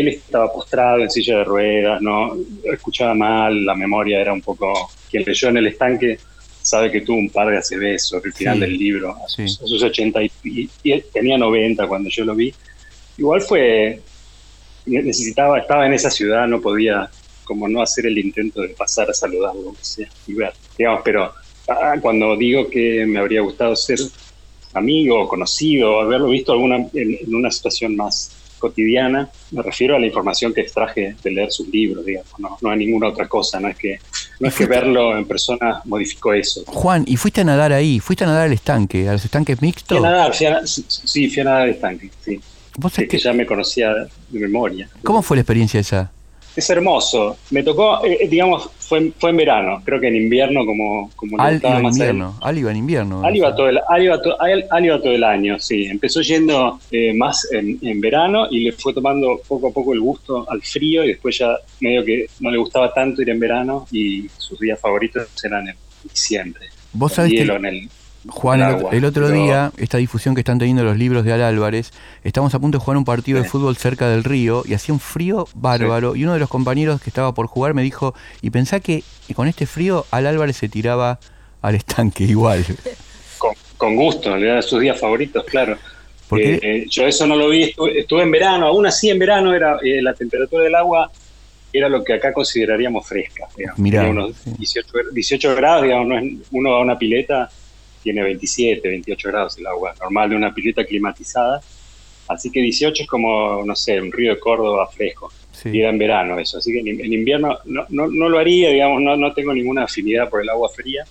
él 0.00 0.08
estaba 0.08 0.52
postrado 0.52 0.98
en 1.02 1.10
silla 1.10 1.38
de 1.38 1.44
ruedas, 1.44 2.00
no 2.02 2.36
escuchaba 2.72 3.14
mal, 3.14 3.64
la 3.64 3.74
memoria 3.74 4.20
era 4.20 4.32
un 4.32 4.42
poco... 4.42 4.90
Quien 5.10 5.22
leyó 5.24 5.48
en 5.48 5.58
el 5.58 5.66
estanque 5.68 6.18
sabe 6.60 6.90
que 6.90 7.02
tuvo 7.02 7.18
un 7.18 7.30
par 7.30 7.48
de 7.48 7.58
ACV 7.58 7.98
sobre 7.98 8.28
el 8.30 8.34
final 8.34 8.54
Sí. 8.56 8.60
del 8.62 8.76
libro, 8.76 9.10
a 9.24 9.28
sus, 9.28 9.56
Sí. 9.56 9.64
a 9.64 9.66
sus 9.66 9.82
80 9.82 10.22
y, 10.22 10.30
y- 10.44 10.70
y 10.82 10.92
él 10.92 11.04
tenía 11.12 11.38
90 11.38 11.86
cuando 11.86 12.08
yo 12.10 12.24
lo 12.24 12.34
vi. 12.34 12.52
Igual 13.18 13.40
fue, 13.42 14.00
necesitaba, 14.86 15.58
estaba 15.60 15.86
en 15.86 15.92
esa 15.94 16.10
ciudad, 16.10 16.46
no 16.46 16.60
podía 16.60 17.08
como 17.44 17.68
no 17.68 17.82
hacer 17.82 18.06
el 18.06 18.18
intento 18.18 18.62
de 18.62 18.70
pasar 18.70 19.08
a 19.10 19.14
saludarlo, 19.14 19.62
aunque 19.66 19.84
sea, 19.84 20.08
y 20.26 20.32
ver, 20.34 20.52
digamos, 20.78 21.02
pero 21.04 21.32
ah, 21.68 21.94
cuando 22.00 22.36
digo 22.36 22.68
que 22.68 23.04
me 23.06 23.18
habría 23.20 23.42
gustado 23.42 23.76
ser 23.76 23.98
amigo 24.72 25.20
o 25.22 25.28
conocido, 25.28 26.00
haberlo 26.00 26.28
visto 26.30 26.52
alguna, 26.52 26.76
en, 26.76 27.18
en 27.20 27.34
una 27.34 27.50
situación 27.50 27.94
más 27.96 28.34
cotidiana, 28.68 29.28
me 29.50 29.62
refiero 29.62 29.96
a 29.96 29.98
la 29.98 30.06
información 30.06 30.52
que 30.54 30.60
extraje 30.62 31.16
de 31.22 31.30
leer 31.30 31.50
sus 31.52 31.68
libros, 31.68 32.04
digamos, 32.04 32.32
no, 32.38 32.56
no 32.62 32.70
a 32.70 32.76
ninguna 32.76 33.08
otra 33.08 33.26
cosa, 33.28 33.60
no 33.60 33.68
es 33.68 33.76
que, 33.76 33.98
no 34.40 34.48
es 34.48 34.54
que 34.54 34.66
verlo 34.66 35.16
en 35.18 35.26
persona 35.26 35.80
modificó 35.84 36.32
eso. 36.32 36.62
Juan, 36.66 37.04
¿y 37.06 37.16
fuiste 37.16 37.42
a 37.42 37.44
nadar 37.44 37.72
ahí? 37.72 38.00
¿Fuiste 38.00 38.24
a 38.24 38.26
nadar 38.26 38.46
al 38.46 38.52
estanque, 38.52 39.08
a 39.08 39.12
los 39.12 39.24
estanques 39.24 39.58
Fui 39.58 39.68
mixtos? 39.68 39.98
a 39.98 40.00
nadar, 40.00 40.34
fui 40.34 40.46
a 40.46 40.60
sí, 40.66 41.28
fui 41.28 41.40
a 41.42 41.44
nadar 41.44 41.62
al 41.62 41.70
estanque, 41.70 42.10
sí, 42.24 42.40
¿Vos 42.76 42.92
que 42.94 43.06
que- 43.06 43.18
ya 43.18 43.32
me 43.32 43.46
conocía 43.46 43.92
de 43.94 44.38
memoria. 44.40 44.88
¿Cómo 45.02 45.22
fue 45.22 45.36
la 45.36 45.42
experiencia 45.42 45.78
esa? 45.80 46.10
Es 46.56 46.70
hermoso. 46.70 47.36
Me 47.50 47.62
tocó, 47.64 48.04
eh, 48.04 48.28
digamos, 48.28 48.70
fue, 48.78 49.10
fue 49.18 49.30
en 49.30 49.36
verano. 49.38 49.82
Creo 49.84 50.00
que 50.00 50.06
en 50.08 50.14
invierno, 50.16 50.64
como, 50.64 51.10
como 51.16 51.40
Al 51.40 51.56
iba 51.56 51.76
en 51.78 51.82
más 51.82 51.96
invierno. 51.96 52.38
Al 52.40 52.58
iba 52.58 52.70
en 52.70 52.76
invierno. 52.76 53.24
Al 53.24 53.36
iba 53.36 53.54
todo 53.56 53.68
el, 53.68 53.80
Al 53.88 54.02
iba 54.04 54.22
to- 54.22 54.40
Al- 54.40 54.84
iba 54.84 54.98
todo 55.00 55.12
el 55.12 55.24
año, 55.24 55.58
sí. 55.58 55.84
Empezó 55.86 56.20
yendo 56.20 56.78
eh, 56.92 57.12
más 57.12 57.48
en, 57.52 57.78
en 57.82 58.00
verano 58.00 58.46
y 58.50 58.60
le 58.60 58.72
fue 58.72 58.94
tomando 58.94 59.40
poco 59.48 59.68
a 59.68 59.72
poco 59.72 59.92
el 59.94 60.00
gusto 60.00 60.46
al 60.48 60.62
frío 60.62 61.02
y 61.04 61.08
después 61.08 61.38
ya 61.38 61.56
medio 61.80 62.04
que 62.04 62.26
no 62.40 62.50
le 62.50 62.58
gustaba 62.58 62.92
tanto 62.94 63.22
ir 63.22 63.30
en 63.30 63.40
verano 63.40 63.86
y 63.90 64.28
sus 64.38 64.58
días 64.60 64.78
favoritos 64.80 65.26
eran 65.42 65.68
en 65.68 65.76
diciembre. 66.04 66.66
Vos 66.92 67.12
sabés 67.14 67.32
que 67.32 67.42
el, 67.64 67.88
Juan, 68.28 68.60
el 68.60 68.68
el, 68.68 68.74
agua, 68.74 68.90
el 68.92 69.04
otro 69.04 69.26
pero- 69.26 69.36
día, 69.44 69.72
esta 69.76 69.98
difusión 69.98 70.34
que 70.34 70.40
están 70.40 70.58
teniendo 70.58 70.82
los 70.84 70.96
libros 70.96 71.24
de 71.24 71.32
Al 71.32 71.42
Álvarez, 71.42 71.92
estamos 72.22 72.54
a 72.54 72.58
punto 72.58 72.78
de 72.78 72.84
jugar 72.84 72.96
un 72.96 73.04
partido 73.04 73.40
de 73.42 73.48
fútbol 73.48 73.76
cerca 73.76 74.08
del 74.08 74.24
río 74.24 74.62
y 74.66 74.74
hacía 74.74 74.92
un 74.94 75.00
frío 75.00 75.46
bárbaro. 75.54 76.16
Y 76.16 76.24
uno 76.24 76.32
de 76.34 76.38
los 76.40 76.48
compañeros 76.48 77.00
que 77.00 77.10
estaba 77.10 77.34
por 77.34 77.46
jugar 77.46 77.74
me 77.74 77.82
dijo, 77.82 78.14
y 78.42 78.50
pensá 78.50 78.80
que 78.80 79.02
con 79.34 79.46
este 79.48 79.66
frío 79.66 80.06
Al 80.10 80.26
Álvarez 80.26 80.56
se 80.56 80.68
tiraba 80.68 81.18
al 81.62 81.74
estanque 81.74 82.24
igual. 82.28 82.64
Con, 83.38 83.54
con 83.76 83.96
gusto, 83.96 84.36
le 84.36 84.46
da 84.46 84.62
sus 84.62 84.80
días 84.80 84.98
favoritos, 84.98 85.44
claro. 85.44 85.76
Eh, 86.36 86.58
eh, 86.62 86.86
yo 86.90 87.06
eso 87.06 87.26
no 87.26 87.36
lo 87.36 87.48
vi, 87.50 87.64
estuve, 87.64 88.00
estuve 88.00 88.22
en 88.22 88.30
verano, 88.30 88.66
aún 88.66 88.86
así 88.86 89.10
en 89.10 89.18
verano 89.18 89.54
era 89.54 89.76
eh, 89.84 90.00
la 90.02 90.14
temperatura 90.14 90.64
del 90.64 90.74
agua 90.74 91.10
era 91.72 91.88
lo 91.88 92.02
que 92.02 92.14
acá 92.14 92.32
consideraríamos 92.32 93.06
fresca. 93.06 93.46
digamos. 93.56 93.78
Mirá, 93.78 94.08
unos 94.08 94.32
sí. 94.42 94.50
18, 94.58 94.88
gra- 94.92 95.10
18 95.12 95.54
grados, 95.56 95.82
digamos, 95.84 96.22
uno 96.50 96.70
va 96.70 96.78
a 96.78 96.80
una 96.80 96.98
pileta, 96.98 97.50
tiene 98.04 98.22
27, 98.22 98.86
28 98.88 99.28
grados 99.30 99.58
el 99.58 99.66
agua 99.66 99.92
normal 100.00 100.30
de 100.30 100.36
una 100.36 100.54
pileta 100.54 100.84
climatizada. 100.84 101.60
Así 102.28 102.50
que 102.50 102.60
18 102.60 103.02
es 103.02 103.08
como, 103.08 103.64
no 103.64 103.74
sé, 103.74 104.00
un 104.00 104.12
río 104.12 104.34
de 104.34 104.38
Córdoba 104.40 104.86
fresco. 104.86 105.32
Sí. 105.52 105.70
Y 105.72 105.80
era 105.80 105.90
en 105.90 105.98
verano 105.98 106.38
eso. 106.38 106.58
Así 106.58 106.72
que 106.72 106.78
en, 106.78 107.12
invierno 107.12 107.58
no, 107.64 107.84
no, 107.88 108.06
no 108.06 108.28
lo 108.28 108.38
haría, 108.38 108.70
digamos, 108.70 109.02
no, 109.02 109.16
no 109.16 109.32
tengo 109.32 109.52
ninguna 109.52 109.84
afinidad 109.84 110.28
por 110.30 110.40
el 110.42 110.48
agua 110.48 110.68
fría. 110.68 111.04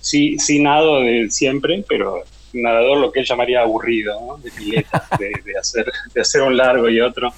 Sí, 0.00 0.36
sí 0.38 0.58
nado 0.60 1.00
de 1.00 1.30
siempre, 1.30 1.84
pero 1.88 2.22
nadador 2.54 2.98
lo 2.98 3.10
que 3.12 3.20
él 3.20 3.26
llamaría 3.26 3.60
aburrido, 3.62 4.20
¿no? 4.20 4.36
de 4.38 4.50
pileta, 4.50 5.06
de, 5.18 5.30
de 5.44 5.58
hacer, 5.58 5.90
de 6.12 6.20
hacer 6.20 6.42
un 6.42 6.56
largo 6.56 6.88
y 6.88 7.00
otro, 7.00 7.32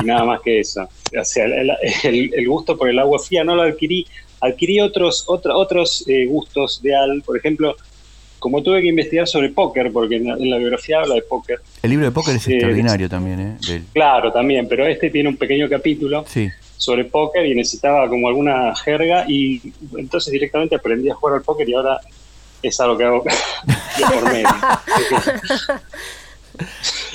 y 0.00 0.04
nada 0.04 0.24
más 0.24 0.40
que 0.42 0.60
eso. 0.60 0.82
O 1.18 1.24
sea, 1.24 1.44
el, 1.46 1.70
el- 2.04 2.34
el 2.34 2.48
gusto 2.48 2.76
por 2.76 2.88
el 2.88 2.98
agua 2.98 3.18
fría 3.18 3.42
no 3.42 3.54
lo 3.56 3.62
adquirí, 3.62 4.06
adquirí 4.40 4.80
otros, 4.80 5.24
otra- 5.26 5.56
otros 5.56 6.04
eh, 6.08 6.26
gustos 6.26 6.80
de 6.82 6.94
Al, 6.94 7.22
por 7.22 7.36
ejemplo, 7.38 7.74
como 8.38 8.62
tuve 8.62 8.80
que 8.82 8.88
investigar 8.88 9.26
sobre 9.26 9.48
póker, 9.50 9.90
porque 9.92 10.16
en 10.16 10.26
la, 10.28 10.34
en 10.34 10.50
la 10.50 10.58
biografía 10.58 11.00
habla 11.00 11.14
de 11.16 11.22
póker, 11.22 11.60
El 11.82 11.90
libro 11.90 12.06
de 12.06 12.12
póker 12.12 12.36
es 12.36 12.46
extraordinario 12.48 13.08
también, 13.08 13.40
¿eh? 13.40 13.56
Del- 13.66 13.84
claro, 13.92 14.32
también, 14.32 14.68
pero 14.68 14.86
este 14.86 15.10
tiene 15.10 15.28
un 15.28 15.36
pequeño 15.36 15.68
capítulo 15.68 16.24
sí. 16.28 16.48
sobre 16.76 17.04
póker 17.04 17.44
y 17.46 17.54
necesitaba 17.54 18.08
como 18.08 18.28
alguna 18.28 18.74
jerga 18.76 19.24
y 19.28 19.60
entonces 19.96 20.32
directamente 20.32 20.76
aprendí 20.76 21.10
a 21.10 21.14
jugar 21.14 21.36
al 21.36 21.42
póker 21.42 21.68
y 21.68 21.74
ahora 21.74 21.98
es 22.62 22.78
algo 22.80 22.96
que 22.98 23.04
hago 23.04 23.24
de 23.64 24.04
por 24.14 24.32
medio. 24.32 24.48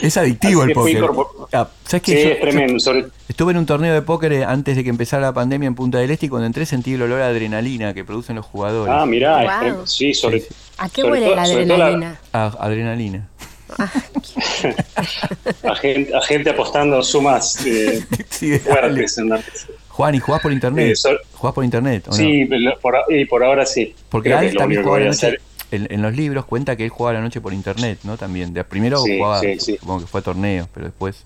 Es 0.02 0.16
adictivo 0.18 0.62
Así 0.62 0.72
el 0.72 0.74
póker. 0.76 1.04
Ah, 1.52 1.68
sí, 1.86 2.00
Yo- 2.06 2.14
es 2.14 2.40
tremendo. 2.40 2.80
Sobre, 2.80 3.06
Estuve 3.28 3.52
en 3.52 3.58
un 3.58 3.66
torneo 3.66 3.94
de 3.94 4.02
póker 4.02 4.32
eh, 4.34 4.46
antes 4.46 4.76
de 4.78 4.84
que 4.84 4.90
empezara 4.90 5.22
la 5.22 5.34
pandemia 5.34 5.68
en 5.68 5.76
Punta 5.76 5.98
del 5.98 6.12
Este 6.12 6.28
y 6.28 6.30
cuando 6.30 6.46
entré 6.46 6.66
sentí 6.66 6.94
el 6.94 7.02
olor 7.02 7.22
a 7.22 7.28
adrenalina 7.28 7.94
que 7.94 8.06
producen 8.06 8.38
los 8.38 8.46
jugadores. 8.46 8.94
ah, 8.96 9.06
mirá, 9.06 9.44
es 9.44 9.50
Wow. 9.50 9.60
tremendo. 9.60 9.88
sí, 9.88 10.14
sobre, 10.14 10.40
Sí, 10.40 10.48
sí. 10.50 10.56
¿A 10.78 10.90
qué 10.90 11.02
Sobre 11.02 11.14
huele 11.14 11.26
todo- 11.28 11.36
la 11.36 11.44
todo 11.44 11.54
la- 11.56 11.62
adrenalina? 11.86 12.20
Ah, 12.34 12.56
adrenalina. 12.60 13.30
A, 15.64 15.76
gente, 15.76 16.16
a 16.16 16.22
gente 16.22 16.50
apostando 16.50 17.02
sumas 17.04 17.66
eh, 17.66 18.04
Sí, 18.30 18.58
fuertes. 18.60 19.18
En 19.18 19.30
la, 19.30 19.42
Juan, 19.90 20.16
¿y 20.16 20.20
jugás 20.20 20.42
por 20.42 20.52
internet? 20.52 20.96
Eh, 21.06 21.18
¿Jugás 21.34 21.54
por 21.54 21.64
internet 21.64 22.06
o 22.08 22.12
no? 22.12 22.18
sí, 22.18 22.46
lo- 22.46 22.80
por, 22.80 22.96
y 23.10 23.26
por 23.26 23.44
ahora 23.44 23.66
sí. 23.66 23.96
Porque 24.10 24.30
Creo 24.30 24.52
lo 24.52 24.60
también 24.60 24.84
voy 24.84 25.00
la 25.02 25.06
a 25.08 25.10
noche, 25.10 25.28
hacer. 25.28 25.42
en, 25.72 25.88
en 25.92 26.02
los 26.02 26.16
libros 26.16 26.46
cuenta 26.46 26.76
que 26.76 26.84
él 26.84 26.90
jugaba 26.90 27.14
la 27.20 27.22
noche 27.22 27.42
por 27.42 27.54
internet, 27.54 28.00
¿no? 28.04 28.18
También. 28.18 28.54
De, 28.54 28.64
primero 28.64 29.00
Sí, 29.04 29.18
jugaba, 29.18 29.40
sí, 29.42 29.60
sí. 29.60 29.78
supongo 29.80 30.02
que 30.02 30.08
fue 30.08 30.20
a 30.22 30.24
torneos, 30.24 30.68
pero 30.74 30.86
después, 30.88 31.24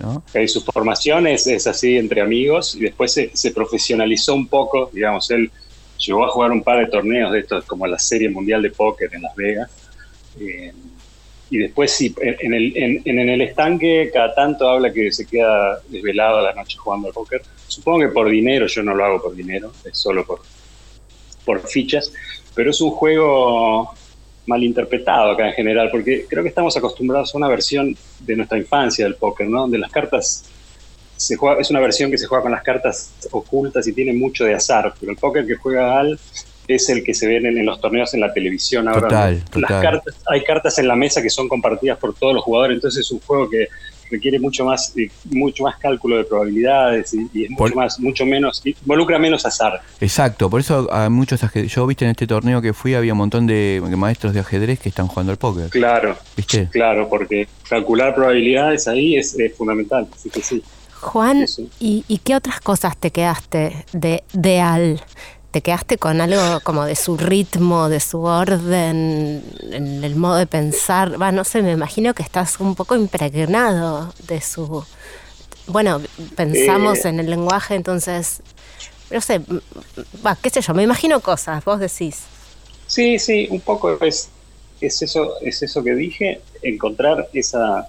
¿no? 0.00 0.22
Eh, 0.34 0.46
su 0.48 0.60
formación 0.62 1.26
es, 1.26 1.46
es 1.46 1.66
así 1.66 1.96
entre 1.96 2.20
amigos 2.20 2.74
y 2.74 2.80
después 2.80 3.12
se, 3.12 3.30
se 3.34 3.50
profesionalizó 3.52 4.34
un 4.34 4.46
poco, 4.48 4.90
digamos, 4.92 5.30
él 5.30 5.50
llegó 5.98 6.24
a 6.24 6.28
jugar 6.28 6.52
un 6.52 6.62
par 6.62 6.78
de 6.78 6.86
torneos 6.90 7.32
de 7.32 7.40
estos 7.40 7.64
como 7.64 7.86
la 7.86 7.98
Serie 7.98 8.28
Mundial 8.28 8.62
de 8.62 8.70
Póker 8.70 9.14
en 9.14 9.22
Las 9.22 9.34
Vegas. 9.34 9.70
Eh, 10.40 10.72
y 11.50 11.58
después 11.58 11.92
sí, 11.92 12.14
en, 12.20 12.54
el, 12.54 12.76
en, 12.76 13.02
en 13.04 13.28
el 13.28 13.40
estanque 13.42 14.10
cada 14.12 14.34
tanto 14.34 14.68
habla 14.68 14.92
que 14.92 15.12
se 15.12 15.26
queda 15.26 15.78
desvelado 15.88 16.38
a 16.38 16.42
la 16.42 16.52
noche 16.54 16.76
jugando 16.78 17.08
al 17.08 17.14
póker. 17.14 17.42
Supongo 17.68 18.00
que 18.00 18.08
por 18.08 18.28
dinero, 18.28 18.66
yo 18.66 18.82
no 18.82 18.94
lo 18.94 19.04
hago 19.04 19.22
por 19.22 19.34
dinero, 19.34 19.72
es 19.84 19.96
solo 19.96 20.24
por, 20.24 20.40
por 21.44 21.66
fichas, 21.66 22.12
pero 22.54 22.70
es 22.70 22.80
un 22.80 22.90
juego 22.90 23.94
mal 24.46 24.62
interpretado 24.62 25.32
acá 25.32 25.48
en 25.48 25.54
general, 25.54 25.90
porque 25.90 26.26
creo 26.28 26.42
que 26.42 26.48
estamos 26.48 26.76
acostumbrados 26.76 27.34
a 27.34 27.38
una 27.38 27.48
versión 27.48 27.96
de 28.20 28.36
nuestra 28.36 28.58
infancia 28.58 29.04
del 29.04 29.14
póker, 29.14 29.48
¿no? 29.48 29.60
Donde 29.60 29.78
las 29.78 29.90
cartas 29.90 30.44
se 31.26 31.36
juega, 31.36 31.60
es 31.60 31.70
una 31.70 31.80
versión 31.80 32.10
que 32.10 32.18
se 32.18 32.26
juega 32.26 32.42
con 32.42 32.52
las 32.52 32.62
cartas 32.62 33.10
ocultas 33.30 33.86
y 33.86 33.92
tiene 33.92 34.12
mucho 34.12 34.44
de 34.44 34.54
azar, 34.54 34.92
pero 34.98 35.12
el 35.12 35.18
póker 35.18 35.46
que 35.46 35.56
juega 35.56 35.98
Al 35.98 36.18
es 36.66 36.88
el 36.88 37.04
que 37.04 37.12
se 37.12 37.26
ve 37.26 37.36
en, 37.36 37.46
en 37.46 37.66
los 37.66 37.80
torneos 37.80 38.14
en 38.14 38.20
la 38.20 38.32
televisión 38.32 38.88
ahora. 38.88 39.02
Total, 39.08 39.34
Las 39.34 39.50
total. 39.50 39.82
cartas, 39.82 40.14
hay 40.26 40.42
cartas 40.44 40.78
en 40.78 40.88
la 40.88 40.96
mesa 40.96 41.20
que 41.22 41.30
son 41.30 41.48
compartidas 41.48 41.98
por 41.98 42.14
todos 42.14 42.34
los 42.34 42.42
jugadores, 42.42 42.76
entonces 42.76 43.04
es 43.06 43.10
un 43.12 43.20
juego 43.20 43.50
que 43.50 43.68
requiere 44.10 44.38
mucho 44.38 44.66
más 44.66 44.92
eh, 44.96 45.10
mucho 45.30 45.64
más 45.64 45.78
cálculo 45.78 46.18
de 46.18 46.24
probabilidades 46.24 47.14
y, 47.14 47.26
y 47.32 47.44
es 47.44 47.50
mucho 47.50 47.74
más 47.74 47.98
mucho 47.98 48.26
menos 48.26 48.60
involucra 48.64 49.18
menos 49.18 49.46
azar 49.46 49.80
Exacto, 49.98 50.50
por 50.50 50.60
eso 50.60 50.86
hay 50.92 51.08
muchos 51.08 51.42
ajedrez. 51.42 51.72
Yo, 51.72 51.86
viste, 51.86 52.04
en 52.04 52.10
este 52.10 52.26
torneo 52.26 52.60
que 52.60 52.74
fui 52.74 52.94
había 52.94 53.12
un 53.12 53.18
montón 53.18 53.46
de 53.46 53.82
maestros 53.96 54.34
de 54.34 54.40
ajedrez 54.40 54.78
que 54.78 54.90
están 54.90 55.06
jugando 55.08 55.32
al 55.32 55.38
póker. 55.38 55.70
claro 55.70 56.16
¿Viste? 56.36 56.68
claro 56.70 57.08
porque 57.08 57.48
calcular 57.68 58.14
probabilidades 58.14 58.86
ahí 58.88 59.16
es, 59.16 59.38
es 59.38 59.54
fundamental 59.56 60.06
así 60.14 60.28
que 60.28 60.42
sí 60.42 60.62
Juan, 61.04 61.46
Sí, 61.46 61.46
sí. 61.46 61.72
¿y, 61.80 62.04
y 62.08 62.18
qué 62.18 62.36
otras 62.36 62.60
cosas 62.60 62.96
te 62.96 63.10
quedaste 63.12 63.86
de, 63.92 64.24
de 64.32 64.60
Al? 64.60 65.02
¿Te 65.50 65.62
quedaste 65.62 65.98
con 65.98 66.20
algo 66.20 66.60
como 66.64 66.84
de 66.84 66.96
su 66.96 67.16
ritmo, 67.16 67.88
de 67.88 68.00
su 68.00 68.22
orden, 68.22 69.44
en 69.70 70.02
el 70.04 70.16
modo 70.16 70.36
de 70.36 70.46
pensar? 70.48 71.20
Va, 71.20 71.30
no 71.32 71.44
sé, 71.44 71.62
me 71.62 71.72
imagino 71.72 72.12
que 72.14 72.24
estás 72.24 72.58
un 72.60 72.74
poco 72.74 72.96
impregnado 72.96 74.12
de 74.26 74.40
su... 74.40 74.84
Bueno, 75.66 76.02
pensamos 76.36 77.04
Eh. 77.04 77.10
en 77.10 77.20
el 77.20 77.30
lenguaje, 77.30 77.74
entonces, 77.76 78.42
no 79.10 79.20
sé, 79.20 79.40
va, 80.26 80.36
qué 80.36 80.50
sé 80.50 80.60
yo, 80.62 80.74
me 80.74 80.82
imagino 80.82 81.20
cosas, 81.22 81.64
vos 81.64 81.80
decís. 81.80 82.30
Sí, 82.86 83.18
sí, 83.18 83.48
un 83.50 83.60
poco 83.60 83.98
es, 84.02 84.30
es 84.80 85.02
eso, 85.02 85.40
es 85.40 85.62
eso 85.62 85.82
que 85.82 85.94
dije, 85.94 86.42
encontrar 86.62 87.28
esa 87.32 87.88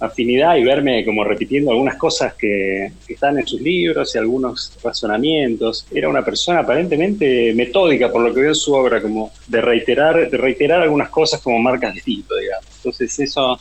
afinidad 0.00 0.56
y 0.56 0.64
verme 0.64 1.04
como 1.04 1.22
repitiendo 1.24 1.70
algunas 1.70 1.96
cosas 1.96 2.32
que, 2.34 2.90
que 3.06 3.12
están 3.14 3.38
en 3.38 3.46
sus 3.46 3.60
libros 3.60 4.14
y 4.14 4.18
algunos 4.18 4.72
razonamientos. 4.82 5.86
Era 5.92 6.08
una 6.08 6.24
persona 6.24 6.60
aparentemente 6.60 7.52
metódica 7.54 8.10
por 8.10 8.22
lo 8.22 8.32
que 8.34 8.40
veo 8.40 8.48
en 8.50 8.54
su 8.54 8.72
obra, 8.74 9.00
como 9.02 9.30
de 9.46 9.60
reiterar, 9.60 10.30
de 10.30 10.36
reiterar 10.38 10.80
algunas 10.82 11.10
cosas 11.10 11.40
como 11.42 11.58
marcas 11.58 11.92
de 11.92 11.98
estilo, 12.00 12.34
digamos. 12.40 12.66
Entonces 12.76 13.18
eso 13.20 13.60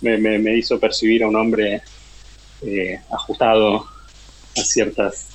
me, 0.00 0.16
me- 0.16 0.38
me 0.38 0.56
hizo 0.56 0.80
percibir 0.80 1.22
a 1.24 1.28
un 1.28 1.36
hombre 1.36 1.82
eh, 2.62 2.98
ajustado 3.12 3.84
a 4.56 4.60
ciertas 4.64 5.26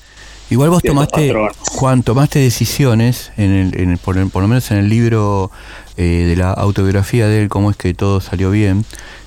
Igual 0.50 0.70
vos 0.70 0.82
ciertos 0.82 1.08
tomaste, 1.08 1.28
patrones. 1.28 1.58
Juan, 1.72 2.04
tomaste 2.04 2.38
decisiones, 2.40 3.32
en 3.38 3.52
el, 3.52 3.80
en 3.80 3.90
el- 3.92 3.98
por, 3.98 4.18
el- 4.18 4.30
por 4.30 4.42
lo 4.44 4.48
menos 4.48 4.70
en 4.72 4.78
el 4.78 4.90
libro 4.90 5.50
eh, 5.98 6.26
de 6.28 6.36
la 6.36 6.52
autobiografía 6.52 7.28
de 7.28 7.42
él, 7.42 7.50
cómo 7.50 7.72
es 7.72 7.78
que 7.78 7.94
todo 7.96 8.22
salió 8.22 8.52
bien, 8.52 8.86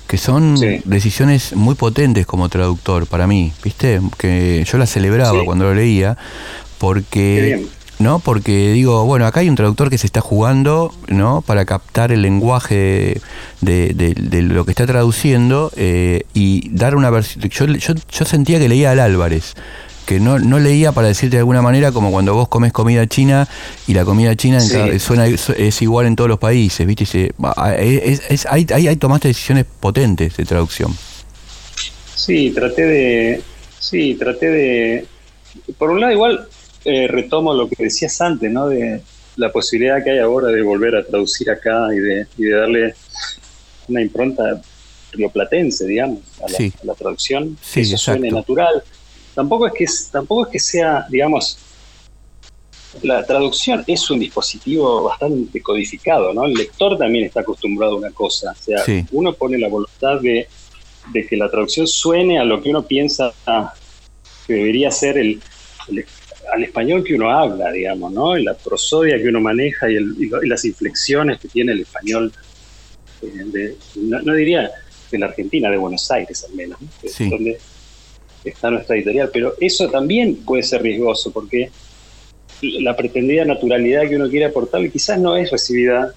que 0.09 0.17
son 0.17 0.57
Sí. 0.57 0.81
decisiones 0.85 1.55
muy 1.55 1.75
potentes 1.75 2.25
como 2.25 2.49
traductor 2.49 3.05
para 3.07 3.27
mí, 3.27 3.53
¿viste? 3.63 4.01
Que 4.17 4.65
yo 4.69 4.77
las 4.79 4.89
celebraba 4.91 5.39
Sí. 5.39 5.45
cuando 5.45 5.65
lo 5.65 5.75
leía, 5.75 6.17
porque... 6.79 7.67
¿no? 7.99 8.19
Porque 8.19 8.71
digo, 8.71 9.03
bueno, 9.05 9.25
acá 9.25 9.41
hay 9.41 9.49
un 9.49 9.55
traductor 9.55 9.89
que 9.89 9.97
se 9.97 10.07
está 10.07 10.21
jugando, 10.21 10.93
¿no? 11.09 11.41
Para 11.41 11.65
captar 11.65 12.13
el 12.13 12.21
lenguaje 12.21 13.19
de, 13.59 13.93
de- 13.93 14.13
de 14.15 14.41
lo 14.41 14.63
que 14.63 14.71
está 14.71 14.87
traduciendo 14.87 15.69
eh, 15.75 16.23
y 16.33 16.69
dar 16.69 16.95
una 16.95 17.09
versión. 17.09 17.49
Yo, 17.49 17.65
yo, 17.67 17.93
yo 18.09 18.25
sentía 18.25 18.57
que 18.57 18.69
leía 18.69 18.91
al 18.91 19.01
Álvarez, 19.01 19.53
que 20.09 20.19
no, 20.19 20.39
no 20.39 20.57
leía 20.57 20.91
para 20.91 21.07
decirte 21.07 21.35
de 21.35 21.41
alguna 21.41 21.61
manera 21.61 21.91
como 21.91 22.09
cuando 22.09 22.33
vos 22.33 22.47
comes 22.47 22.73
comida 22.73 23.05
china 23.05 23.47
y 23.85 23.93
la 23.93 24.05
comida 24.05 24.35
china 24.35 24.55
en 24.57 24.63
Sí. 24.63 24.73
cada- 24.73 24.97
suena, 24.97 25.27
es 25.27 25.81
igual 25.83 26.07
en 26.07 26.15
todos 26.15 26.27
los 26.27 26.39
países, 26.39 26.87
¿viste? 26.87 27.05
Se- 27.05 27.31
es- 27.77 28.21
es- 28.27 28.45
ahí, 28.47 28.65
tomaste 28.95 29.27
decisiones 29.27 29.65
potentes 29.79 30.35
de 30.35 30.45
traducción. 30.45 30.95
Sí, 32.15 32.49
traté 32.55 32.81
de. 32.85 33.41
Sí, 33.79 34.15
traté 34.15 34.47
de. 34.49 35.05
Por 35.77 35.91
un 35.91 35.99
lado, 36.01 36.11
igual 36.11 36.47
eh, 36.85 37.07
retomo 37.07 37.53
lo 37.53 37.69
que 37.69 37.75
decías 37.83 38.19
antes, 38.19 38.49
¿no? 38.51 38.67
De 38.67 39.01
la 39.35 39.51
posibilidad 39.51 40.03
que 40.03 40.09
hay 40.09 40.19
ahora 40.19 40.47
de 40.47 40.63
volver 40.63 40.95
a 40.95 41.05
traducir 41.05 41.51
acá 41.51 41.87
y 41.93 41.99
de, 41.99 42.25
y 42.37 42.43
de 42.45 42.55
darle 42.55 42.95
una 43.87 44.01
impronta 44.01 44.59
rioplatense, 45.11 45.85
digamos, 45.85 46.19
a 46.43 46.49
la, 46.49 46.57
Sí. 46.57 46.73
a 46.81 46.85
la 46.85 46.93
traducción, 46.95 47.57
Sí, 47.61 47.81
que 47.81 47.81
eso 47.81 47.97
suene 47.97 48.29
exacto. 48.29 48.53
natural. 48.53 48.83
Tampoco 49.39 49.67
es 49.67 49.73
que 49.73 49.85
tampoco 50.11 50.45
es 50.47 50.51
que 50.51 50.59
sea, 50.59 51.05
digamos, 51.09 51.57
la 53.03 53.25
traducción 53.25 53.85
es 53.87 54.09
un 54.09 54.19
dispositivo 54.19 55.03
bastante 55.03 55.61
codificado, 55.61 56.33
¿no? 56.33 56.45
El 56.45 56.55
lector 56.55 56.97
también 56.97 57.23
está 57.23 57.39
acostumbrado 57.39 57.93
a 57.93 57.95
una 57.95 58.11
cosa, 58.11 58.51
o 58.51 58.61
sea, 58.61 58.83
Sí. 58.83 59.05
uno 59.13 59.31
pone 59.33 59.57
la 59.57 59.69
voluntad 59.69 60.19
de, 60.19 60.45
de 61.13 61.25
que 61.25 61.37
la 61.37 61.49
traducción 61.49 61.87
suene 61.87 62.37
a 62.37 62.43
lo 62.43 62.61
que 62.61 62.69
uno 62.69 62.83
piensa 62.85 63.31
que 64.45 64.53
debería 64.55 64.91
ser 64.91 65.17
el, 65.17 65.41
el- 65.87 66.05
al 66.51 66.63
español 66.65 67.01
que 67.05 67.13
uno 67.13 67.29
habla, 67.31 67.71
digamos, 67.71 68.11
¿no? 68.11 68.35
la 68.35 68.55
prosodia 68.55 69.17
que 69.21 69.29
uno 69.29 69.39
maneja 69.39 69.89
y, 69.89 69.99
las 70.47 70.65
inflexiones 70.65 71.39
que 71.39 71.47
tiene 71.47 71.71
el 71.71 71.79
español, 71.81 72.33
eh, 73.21 73.75
no, 73.95 74.33
diría 74.33 74.69
de 75.11 75.17
la 75.17 75.27
Argentina, 75.27 75.69
de 75.71 75.77
Buenos 75.77 76.11
Aires 76.11 76.43
al 76.49 76.55
menos, 76.55 76.77
donde 77.29 77.57
está 78.43 78.69
nuestra 78.71 78.95
editorial, 78.95 79.29
pero 79.31 79.53
eso 79.59 79.89
también 79.89 80.35
puede 80.37 80.63
ser 80.63 80.81
riesgoso 80.81 81.31
porque 81.31 81.69
la 82.61 82.95
pretendida 82.95 83.45
naturalidad 83.45 84.07
que 84.07 84.15
uno 84.15 84.29
quiere 84.29 84.45
aportarle 84.45 84.91
quizás 84.91 85.19
no 85.19 85.35
es 85.37 85.49
recibida 85.51 86.13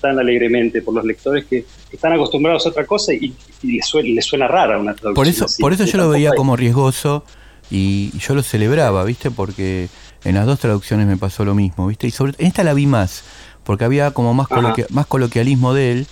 tan 0.00 0.18
alegremente 0.18 0.82
por 0.82 0.94
los 0.94 1.04
lectores 1.04 1.44
que 1.44 1.64
están 1.92 2.12
acostumbrados 2.12 2.66
a 2.66 2.70
otra 2.70 2.86
cosa 2.86 3.12
y, 3.12 3.34
les, 3.62 3.86
suena, 4.24 4.48
rara 4.48 4.78
una 4.78 4.94
traducción. 4.94 5.14
Por 5.14 5.28
eso, 5.28 5.46
por 5.58 5.72
eso 5.72 5.84
yo 5.84 5.98
lo 5.98 6.08
veía 6.08 6.32
como 6.32 6.56
riesgoso 6.56 7.24
y 7.70 8.10
yo 8.18 8.34
lo 8.34 8.42
celebraba, 8.42 9.04
¿viste? 9.04 9.30
Porque 9.30 9.88
en 10.24 10.34
las 10.34 10.46
dos 10.46 10.58
traducciones 10.58 11.06
me 11.06 11.16
pasó 11.16 11.44
lo 11.44 11.54
mismo, 11.54 11.86
¿viste? 11.86 12.06
Y 12.06 12.10
sobre 12.10 12.34
en 12.38 12.46
esta 12.46 12.64
la 12.64 12.74
vi 12.74 12.86
más, 12.86 13.22
porque 13.64 13.84
había 13.84 14.10
como 14.12 14.34
más, 14.34 14.48
más 14.90 15.06
coloquialismo 15.06 15.74
de 15.74 15.92
él, 15.92 16.06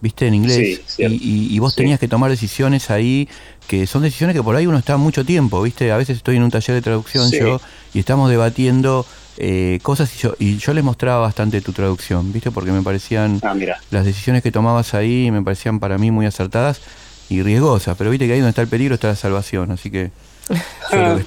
¿viste? 0.00 0.26
En 0.26 0.34
inglés. 0.34 0.80
y, 0.98 1.58
vos 1.58 1.74
tenías 1.74 2.00
que 2.00 2.08
tomar 2.08 2.30
decisiones 2.30 2.90
ahí, 2.90 3.28
que 3.68 3.86
son 3.86 4.02
decisiones 4.02 4.34
que 4.34 4.42
por 4.42 4.56
ahí 4.56 4.66
uno 4.66 4.78
está 4.78 4.96
mucho 4.96 5.24
tiempo, 5.24 5.62
¿viste? 5.62 5.92
A 5.92 5.96
veces 5.96 6.16
estoy 6.16 6.36
en 6.36 6.42
un 6.42 6.50
taller 6.50 6.74
de 6.74 6.82
traducción 6.82 7.30
yo 7.30 7.60
y 7.92 7.98
estamos 7.98 8.30
debatiendo 8.30 9.06
eh, 9.36 9.78
cosas 9.82 10.12
y 10.16 10.18
yo, 10.18 10.34
y 10.38 10.56
yo 10.56 10.74
les 10.74 10.82
mostraba 10.82 11.20
bastante 11.20 11.60
tu 11.60 11.72
traducción, 11.72 12.32
¿viste? 12.32 12.50
Porque 12.50 12.72
me 12.72 12.82
parecían 12.82 13.40
ah, 13.44 13.54
las 13.90 14.04
decisiones 14.04 14.42
que 14.42 14.50
tomabas 14.50 14.94
ahí 14.94 15.30
me 15.30 15.42
parecían 15.42 15.78
para 15.78 15.98
mí 15.98 16.10
muy 16.10 16.26
acertadas 16.26 16.80
y 17.28 17.42
riesgosas, 17.42 17.96
pero 17.96 18.10
viste 18.10 18.26
que 18.26 18.32
ahí 18.32 18.40
donde 18.40 18.50
está 18.50 18.62
el 18.62 18.68
peligro 18.68 18.94
está 18.94 19.08
la 19.08 19.16
salvación, 19.16 19.70
así 19.70 19.90
que 19.90 20.10
yo 20.48 20.56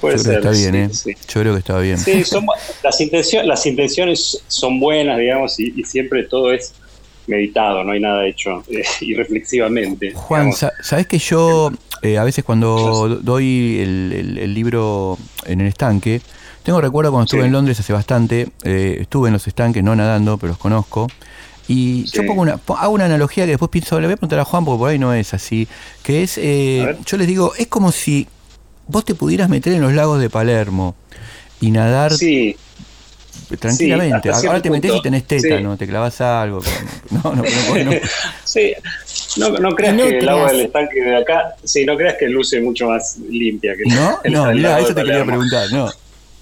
que, 0.00 0.16
está 0.16 0.50
bien, 0.50 0.74
¿eh? 0.74 0.90
Yo 0.92 1.40
creo 1.40 1.52
que 1.52 1.60
estaba 1.60 1.80
bien. 1.80 1.98
Sí, 1.98 2.24
las, 2.82 3.00
intenciones, 3.00 3.46
las 3.46 3.66
intenciones 3.66 4.42
son 4.48 4.80
buenas, 4.80 5.18
digamos, 5.18 5.58
y, 5.60 5.84
siempre 5.84 6.24
todo 6.24 6.52
es 6.52 6.74
meditado, 7.26 7.84
no 7.84 7.92
hay 7.92 8.00
nada 8.00 8.26
hecho 8.26 8.64
eh, 8.68 8.82
y 9.00 9.14
reflexivamente. 9.14 10.12
Juan, 10.12 10.52
¿sabes 10.52 11.06
que 11.06 11.18
yo 11.18 11.70
eh, 12.02 12.18
a 12.18 12.24
veces 12.24 12.44
cuando 12.44 13.20
doy 13.22 13.78
el, 13.80 14.54
libro 14.54 15.18
en 15.46 15.60
el 15.60 15.68
estanque, 15.68 16.20
tengo 16.62 16.80
recuerdo 16.80 17.10
cuando 17.10 17.24
estuve 17.24 17.46
en 17.46 17.52
Londres 17.52 17.80
hace 17.80 17.92
bastante, 17.92 18.48
eh, 18.64 18.98
estuve 19.00 19.28
en 19.28 19.32
los 19.32 19.46
estanques, 19.46 19.82
no 19.82 19.96
nadando, 19.96 20.38
pero 20.38 20.52
los 20.52 20.58
conozco. 20.58 21.08
Y 21.68 22.04
yo 22.10 22.26
pongo 22.26 22.42
una, 22.42 22.60
hago 22.78 22.92
una 22.92 23.04
analogía 23.04 23.44
que 23.44 23.52
después 23.52 23.70
pienso, 23.70 24.00
le 24.00 24.06
voy 24.06 24.14
a 24.14 24.16
preguntar 24.16 24.40
a 24.40 24.44
Juan 24.44 24.64
porque 24.64 24.78
por 24.78 24.90
ahí 24.90 24.98
no 24.98 25.14
es 25.14 25.32
así, 25.32 25.68
que 26.02 26.22
es, 26.22 26.36
yo 27.06 27.16
les 27.16 27.26
digo, 27.26 27.52
es 27.56 27.68
como 27.68 27.92
si 27.92 28.26
vos 28.88 29.04
te 29.04 29.14
pudieras 29.14 29.48
meter 29.48 29.72
en 29.72 29.80
los 29.80 29.92
lagos 29.92 30.20
de 30.20 30.28
Palermo 30.28 30.96
y 31.60 31.70
nadar 31.70 32.12
tranquilamente. 33.58 34.30
Ahora 34.30 34.60
te 34.60 34.70
metes 34.70 34.92
y 34.94 35.02
tenés 35.02 35.26
teta, 35.26 35.60
¿no? 35.60 35.76
Te 35.76 35.86
clavas 35.86 36.20
algo. 36.20 36.60
No, 37.10 37.34
no, 37.34 37.42
no, 37.42 37.84
no. 37.84 37.92
Sí, 38.44 38.72
no, 39.36 39.50
no 39.50 39.74
creas 39.74 39.96
que 39.96 40.18
el 40.18 40.28
agua 40.28 40.50
del 40.50 40.62
estanque 40.62 41.00
de 41.00 41.16
acá, 41.16 41.54
sí, 41.62 41.84
no 41.84 41.96
creas 41.96 42.16
que 42.18 42.28
luce 42.28 42.60
mucho 42.60 42.88
más 42.88 43.18
limpia 43.18 43.74
que 43.76 43.84
No, 43.84 44.20
no, 44.30 44.52
mira, 44.52 44.78
eso 44.80 44.94
te 44.94 45.02
quería 45.02 45.24
preguntar, 45.24 45.70
no. 45.72 45.90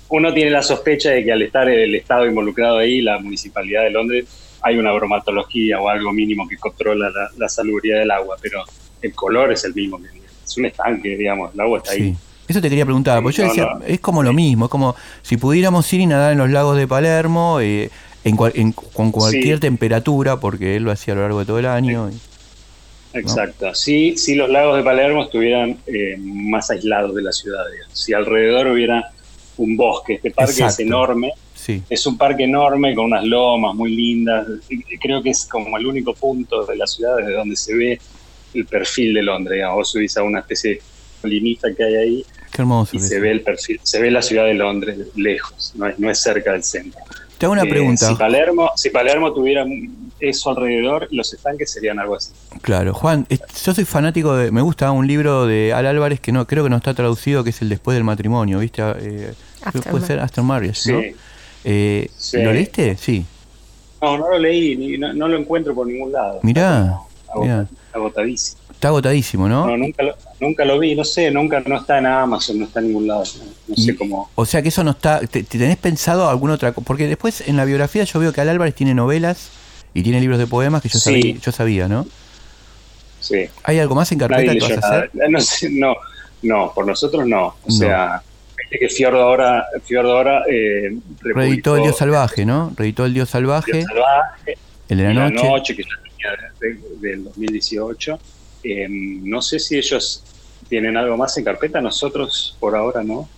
Uno 0.09 0.33
tiene 0.33 0.51
la 0.51 0.63
sospecha 0.63 1.11
de 1.11 1.25
que 1.25 1.33
al 1.33 1.43
estar 1.43 1.69
el 1.69 1.95
Estado 1.95 2.27
involucrado 2.27 2.79
ahí, 2.79 3.01
la 3.01 3.19
Municipalidad 3.19 3.83
de 3.83 3.91
Londres, 3.91 4.27
hay 4.63 4.77
una 4.77 4.93
bromatología 4.93 5.81
o 5.81 5.89
algo 5.89 6.13
mínimo 6.13 6.49
que 6.49 6.57
controla 6.57 7.11
la, 7.11 7.31
la 7.37 7.49
salubridad 7.49 8.01
del 8.01 8.11
agua, 8.11 8.37
pero 8.41 8.65
el 9.03 9.15
color 9.15 9.53
es 9.53 9.65
el 9.65 9.75
mismo. 9.75 10.01
Es 10.45 10.57
un 10.57 10.67
estanque, 10.67 11.17
digamos, 11.17 11.55
el 11.55 11.61
agua 11.61 11.79
está 11.79 11.93
ahí. 11.93 12.15
Eso 12.51 12.61
te 12.61 12.69
quería 12.69 12.85
preguntar, 12.85 13.23
porque 13.23 13.37
yo 13.37 13.45
decía, 13.45 13.69
es 13.87 14.01
como 14.01 14.25
lo 14.25 14.33
mismo, 14.33 14.65
es 14.65 14.71
como 14.73 14.97
si 15.23 15.37
pudiéramos 15.37 15.93
ir 15.93 16.01
y 16.01 16.07
nadar 16.07 16.33
en 16.33 16.39
los 16.39 16.51
lagos 16.51 16.77
de 16.77 16.89
Palermo 16.89 17.61
eh, 17.61 17.91
en, 18.25 18.73
con 18.73 19.13
cualquier 19.13 19.61
temperatura, 19.61 20.41
porque 20.41 20.75
él 20.75 20.83
lo 20.83 20.91
hacía 20.91 21.15
a 21.15 21.15
lo 21.15 21.23
largo 21.23 21.39
de 21.39 21.47
todo 21.47 21.61
el 21.61 21.67
año. 21.67 22.11
Exacto, 23.13 23.73
si, 23.73 24.17
si 24.17 24.35
los 24.35 24.51
lagos 24.51 24.77
de 24.77 24.83
Palermo 24.83 25.23
estuvieran 25.23 25.79
eh, 25.87 26.17
más 26.19 26.73
aislados 26.73 27.15
de 27.15 27.23
la 27.23 27.31
ciudad, 27.31 27.63
si 27.93 28.15
alrededor 28.15 28.67
hubiera 28.67 29.13
un 29.57 29.77
bosque, 29.77 30.15
este 30.15 30.33
parque 30.33 30.65
es 30.65 30.81
enorme, 30.81 31.33
es 31.89 32.05
un 32.05 32.19
parque 32.19 32.43
enorme 32.43 32.97
con 32.97 33.05
unas 33.05 33.23
lomas 33.23 33.77
muy 33.77 33.95
lindas, 33.95 34.45
creo 35.01 35.23
que 35.23 35.31
es 35.31 35.47
como 35.47 35.79
el 35.79 35.87
único 35.87 36.15
punto 36.15 36.67
de 36.67 36.75
la 36.75 36.89
ciudad 36.89 37.17
desde 37.19 37.33
donde 37.33 37.55
se 37.55 37.77
ve 37.77 38.01
el 38.55 38.67
perfil 38.67 39.15
de 39.15 39.23
Londres, 39.23 39.55
digamos, 39.55 39.77
vos 39.77 39.91
subís 39.93 40.17
a 40.17 40.25
una 40.25 40.41
especie 40.41 40.71
de 40.71 40.83
colinita 41.23 41.69
que 41.77 41.85
hay 41.85 41.95
ahí 41.95 42.25
Qué 42.61 42.63
hermoso. 42.63 42.97
Y 42.97 43.01
se 43.01 43.21
ve 43.21 43.31
el 43.31 43.41
perfil, 43.41 43.81
se 43.83 44.01
ve 44.01 44.11
la 44.11 44.21
ciudad 44.21 44.45
de 44.45 44.55
Londres 44.55 44.99
lejos, 45.17 45.73
no 45.77 45.87
es, 45.87 45.99
no 45.99 46.11
es 46.11 46.19
cerca 46.19 46.53
del 46.53 46.63
centro. 46.63 47.01
Te 47.39 47.47
hago 47.47 47.55
una 47.55 47.63
eh, 47.63 47.71
pregunta. 47.71 48.07
Si 48.07 48.15
Palermo, 48.17 48.71
si 48.77 48.91
Palermo 48.91 49.33
tuviera 49.33 49.65
eso 50.21 50.51
alrededor, 50.51 51.09
los 51.11 51.33
estanques 51.33 51.73
serían 51.73 51.99
algo 51.99 52.17
así. 52.17 52.33
Claro, 52.61 52.93
Juan, 52.93 53.27
yo 53.65 53.73
soy 53.73 53.87
fanático 53.87 54.37
de, 54.37 54.51
me 54.51 54.61
gusta 54.61 54.93
un 54.93 55.07
libro 55.07 55.47
de 55.47 55.73
Al 55.73 55.87
Álvarez 55.87 56.21
que 56.21 56.33
no 56.33 56.47
creo 56.47 56.65
que 56.65 56.71
no 56.71 56.77
está 56.77 56.93
traducido, 56.93 57.43
que 57.43 57.49
es 57.49 57.63
el 57.63 57.71
Después 57.71 57.95
del 57.95 58.05
matrimonio, 58.05 58.59
¿viste? 58.59 58.83
Eh, 58.99 59.33
puede 59.91 60.07
ser 60.07 60.21
After 60.21 60.45
Marriage, 60.45 60.93
¿no? 60.93 61.01
Eh, 61.65 62.11
¿Lo 62.35 62.53
leíste? 62.53 62.97
Sí. 62.97 63.25
No, 64.03 64.19
no 64.19 64.29
lo 64.29 64.39
leí, 64.39 64.99
no, 64.99 65.15
no, 65.15 65.29
lo 65.29 65.39
encuentro 65.39 65.75
por 65.75 65.87
ningún 65.87 66.13
lado. 66.13 66.41
Mirá, 66.43 66.99
agotadísimo. 67.93 68.60
Está 68.81 68.89
agotadísimo, 68.89 69.47
¿no? 69.47 69.67
No, 69.67 69.77
nunca 69.77 70.03
lo, 70.03 70.17
nunca 70.41 70.65
lo 70.65 70.79
vi, 70.79 70.95
no 70.95 71.05
sé, 71.05 71.31
nunca 71.31 71.61
no 71.61 71.77
está 71.77 71.99
en 71.99 72.07
Amazon, 72.07 72.61
no 72.61 72.65
está 72.65 72.81
en 72.81 72.87
ningún 72.87 73.07
lado. 73.07 73.25
No, 73.69 73.77
sé 73.77 73.95
cómo. 73.95 74.31
O 74.35 74.47
sea 74.47 74.63
que 74.63 74.71
eso 74.71 74.83
no 74.83 74.93
está. 74.93 75.21
Te, 75.21 75.43
tenés 75.43 75.77
pensado 75.77 76.27
alguna 76.31 76.55
otra 76.55 76.73
cosa? 76.73 76.87
Porque 76.87 77.07
después 77.07 77.47
en 77.47 77.59
la 77.59 77.67
biografía 77.67 78.05
yo 78.05 78.19
veo 78.19 78.33
que 78.33 78.41
Al 78.41 78.49
Álvarez 78.49 78.75
tiene 78.75 78.95
novelas 78.95 79.51
y 79.93 80.03
tiene 80.03 80.19
libros 80.19 80.39
de 80.39 80.47
poemas 80.47 80.81
que 80.81 80.89
yo, 80.89 80.99
sabía, 80.99 81.37
yo 81.37 81.53
sabía, 81.53 81.89
¿no? 81.89 82.07
Sí. 83.21 83.51
¿Hay 83.65 83.79
algo 83.79 83.95
más 83.95 84.11
en 84.13 84.19
carpeta 84.19 84.55
que 84.55 84.61
vas 84.61 84.83
a 84.83 84.97
hacer? 84.97 85.11
No, 85.13 85.39
no, 85.73 85.97
no, 86.41 86.73
por 86.75 86.87
nosotros 86.87 87.27
no. 87.27 87.57
O 87.63 87.71
sea, 87.71 88.23
viste 88.57 88.79
que 88.79 88.89
Fiordo 88.89 89.21
ahora. 89.21 89.67
Fiordo 89.85 90.17
ahora 90.17 90.45
eh, 90.51 90.97
Reeditó 91.21 91.77
El 91.77 91.83
Dios 91.83 91.99
Salvaje, 91.99 92.47
¿no? 92.47 92.73
Reeditó 92.75 93.05
El 93.05 93.13
Dios 93.13 93.29
Salvaje. 93.29 93.73
Dios 93.73 93.85
salvaje 93.85 94.57
el 94.89 94.97
de 94.97 95.05
la, 95.13 95.29
noche. 95.29 95.47
noche. 95.47 95.77
que 95.77 95.83
es 95.83 97.01
del 97.03 97.25
2018 97.25 98.19
Em, 98.63 99.29
no 99.29 99.41
sé 99.43 99.59
si 99.59 99.77
ellos 99.77 100.23
tienen 100.69 100.97
algo 100.97 101.17
más 101.17 101.37
en 101.37 101.45
carpeta, 101.45 101.81
nosotros 101.81 102.57
por 102.61 102.77
ahora 102.77 103.03
no. 103.03 103.29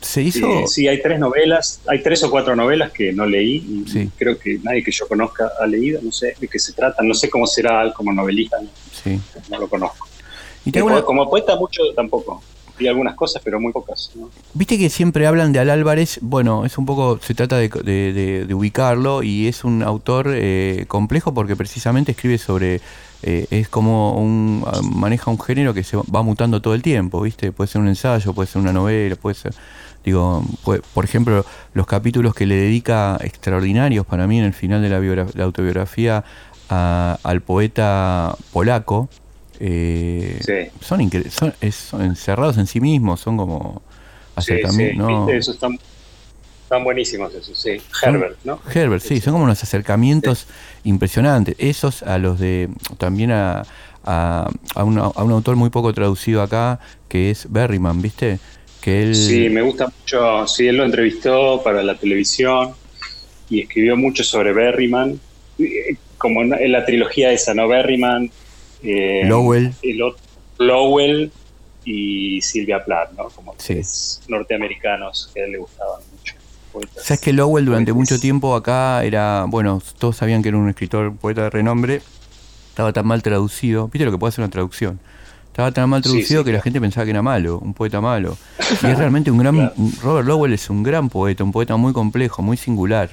Se 0.00 0.22
hizo. 0.22 0.66
sí, 0.66 0.88
hay 0.88 1.00
tres 1.00 1.20
novelas, 1.20 1.80
hay 1.86 2.02
tres 2.02 2.24
o 2.24 2.30
cuatro 2.30 2.56
novelas 2.56 2.90
que 2.90 3.12
no 3.12 3.26
leí. 3.26 3.84
Y 3.86 4.08
Creo 4.18 4.38
que 4.38 4.58
nadie 4.62 4.82
que 4.82 4.90
yo 4.90 5.06
conozca 5.06 5.52
ha 5.60 5.66
leído, 5.66 6.00
no 6.02 6.10
sé 6.10 6.34
de 6.40 6.48
qué 6.48 6.58
se 6.58 6.72
trata, 6.72 7.02
no 7.02 7.14
sé 7.14 7.30
cómo 7.30 7.46
será 7.46 7.92
como 7.92 8.12
novelista, 8.12 8.56
no, 9.48 9.58
lo 9.58 9.68
conozco. 9.68 10.08
¿Y 10.64 10.72
Como 10.72 11.30
poeta, 11.30 11.56
mucho 11.56 11.82
tampoco. 11.94 12.42
Vi 12.76 12.88
algunas 12.88 13.14
cosas, 13.14 13.40
pero 13.44 13.60
muy 13.60 13.72
pocas. 13.72 14.10
Viste 14.52 14.76
que 14.76 14.90
siempre 14.90 15.28
hablan 15.28 15.52
de 15.52 15.60
Al 15.60 15.70
Álvarez, 15.70 16.18
bueno, 16.20 16.64
es 16.64 16.76
un 16.76 16.86
poco, 16.86 17.20
se 17.22 17.34
trata 17.34 17.56
de, 17.58 18.46
ubicarlo 18.52 19.22
y 19.22 19.46
es 19.46 19.62
un 19.62 19.84
autor 19.84 20.32
eh, 20.34 20.84
complejo 20.88 21.32
porque 21.32 21.54
precisamente 21.54 22.12
escribe 22.12 22.36
sobre 22.38 22.80
eh, 23.26 23.46
es 23.50 23.68
como 23.68 24.18
un 24.18 24.64
maneja 24.94 25.30
un 25.30 25.40
género 25.40 25.72
que 25.72 25.82
se 25.82 25.96
va 25.96 26.22
mutando 26.22 26.60
todo 26.60 26.74
el 26.74 26.82
tiempo, 26.82 27.22
¿viste? 27.22 27.52
Puede 27.52 27.68
ser 27.68 27.80
un 27.80 27.88
ensayo, 27.88 28.34
puede 28.34 28.46
ser 28.46 28.60
una 28.60 28.72
novela, 28.72 29.16
puede 29.16 29.34
ser 29.34 29.54
digo, 30.04 30.44
por 30.92 31.04
ejemplo, 31.04 31.46
los 31.72 31.86
capítulos 31.86 32.34
que 32.34 32.44
le 32.46 32.56
dedica 32.56 33.18
extraordinarios 33.22 34.04
para 34.04 34.26
mí 34.26 34.38
en 34.38 34.44
el 34.44 34.52
final 34.52 34.82
de 34.82 34.90
la, 34.90 35.42
autobiografía 35.42 36.22
al 36.68 37.40
poeta 37.40 38.36
polaco, 38.52 39.08
eh, 39.60 40.68
son, 40.80 41.10
son, 41.30 41.54
encerrados 42.02 42.58
en 42.58 42.66
sí 42.66 42.80
mismos, 42.80 43.20
son 43.20 43.38
como 43.38 43.82
acercamientos. 44.36 45.30
Sí, 45.30 45.36
Eso 45.36 45.54
están 46.64 46.82
buenísimos 46.82 47.32
esos, 47.34 47.58
sí. 47.58 47.76
Herbert, 48.02 48.38
¿no? 48.42 48.58
Herbert, 48.74 49.02
sí, 49.02 49.20
son 49.20 49.34
como 49.34 49.44
unos 49.44 49.62
acercamientos 49.62 50.46
impresionantes. 50.82 51.54
Esos 51.58 52.02
a 52.02 52.18
los 52.18 52.40
de, 52.40 52.70
también 52.98 53.30
a, 53.30 53.62
a, 54.02 54.50
un, 54.84 54.98
autor 54.98 55.56
muy 55.56 55.70
poco 55.70 55.92
traducido 55.92 56.42
acá, 56.42 56.80
que 57.08 57.30
es 57.30 57.52
Berryman, 57.52 58.00
¿viste? 58.00 58.38
Que 58.80 59.02
él... 59.02 59.14
Sí, 59.14 59.48
me 59.50 59.62
gusta 59.62 59.86
mucho, 59.86 60.46
sí, 60.46 60.66
él 60.66 60.78
lo 60.78 60.84
entrevistó 60.84 61.62
para 61.62 61.82
la 61.82 61.96
televisión 61.96 62.72
y 63.50 63.60
escribió 63.60 63.96
mucho 63.96 64.24
sobre 64.24 64.52
Berryman, 64.52 65.20
eh, 65.58 65.96
como 66.16 66.42
en 66.42 66.72
la 66.72 66.84
trilogía 66.86 67.30
esa, 67.30 67.52
¿no? 67.52 67.68
Berryman, 67.68 68.30
eh, 68.82 69.22
Lowell. 69.26 69.72
Lowell 70.58 71.30
y 71.84 72.40
Silvia 72.40 72.82
Plath, 72.82 73.12
¿no? 73.12 73.28
Como 73.28 73.54
norteamericanos 74.28 75.30
que 75.34 75.42
a 75.42 75.44
él 75.44 75.52
le 75.52 75.58
gustaban 75.58 76.13
Sabes 76.96 77.20
que 77.20 77.32
Lowell 77.32 77.64
durante 77.64 77.92
mucho 77.92 78.18
tiempo 78.18 78.54
acá 78.54 79.04
era, 79.04 79.44
bueno, 79.48 79.82
todos 79.98 80.16
sabían 80.16 80.42
que 80.42 80.48
era 80.48 80.58
un 80.58 80.68
escritor, 80.68 81.14
poeta 81.16 81.42
de 81.42 81.50
renombre, 81.50 82.02
estaba 82.70 82.92
tan 82.92 83.06
mal 83.06 83.22
traducido, 83.22 83.88
viste 83.88 84.04
lo 84.04 84.10
que 84.10 84.18
puede 84.18 84.30
hacer 84.30 84.42
una 84.42 84.50
traducción, 84.50 84.98
Estaba 85.54 85.70
tan 85.70 85.88
mal 85.88 86.02
traducido 86.02 86.40
sí, 86.40 86.46
que 86.46 86.52
la 86.52 86.60
gente 86.60 86.80
pensaba 86.80 87.04
que 87.04 87.12
era 87.12 87.22
malo, 87.22 87.60
un 87.60 87.74
poeta 87.74 88.00
malo. 88.00 88.36
Y 88.58 88.86
es 88.86 88.98
realmente 88.98 89.30
un 89.30 89.38
gran. 89.38 89.72
Robert 90.02 90.26
Lowell 90.26 90.52
es 90.52 90.68
un 90.68 90.82
gran 90.82 91.08
poeta, 91.08 91.44
un 91.44 91.52
poeta 91.52 91.76
muy 91.76 91.92
complejo, 91.92 92.42
muy 92.42 92.56
singular. 92.56 93.08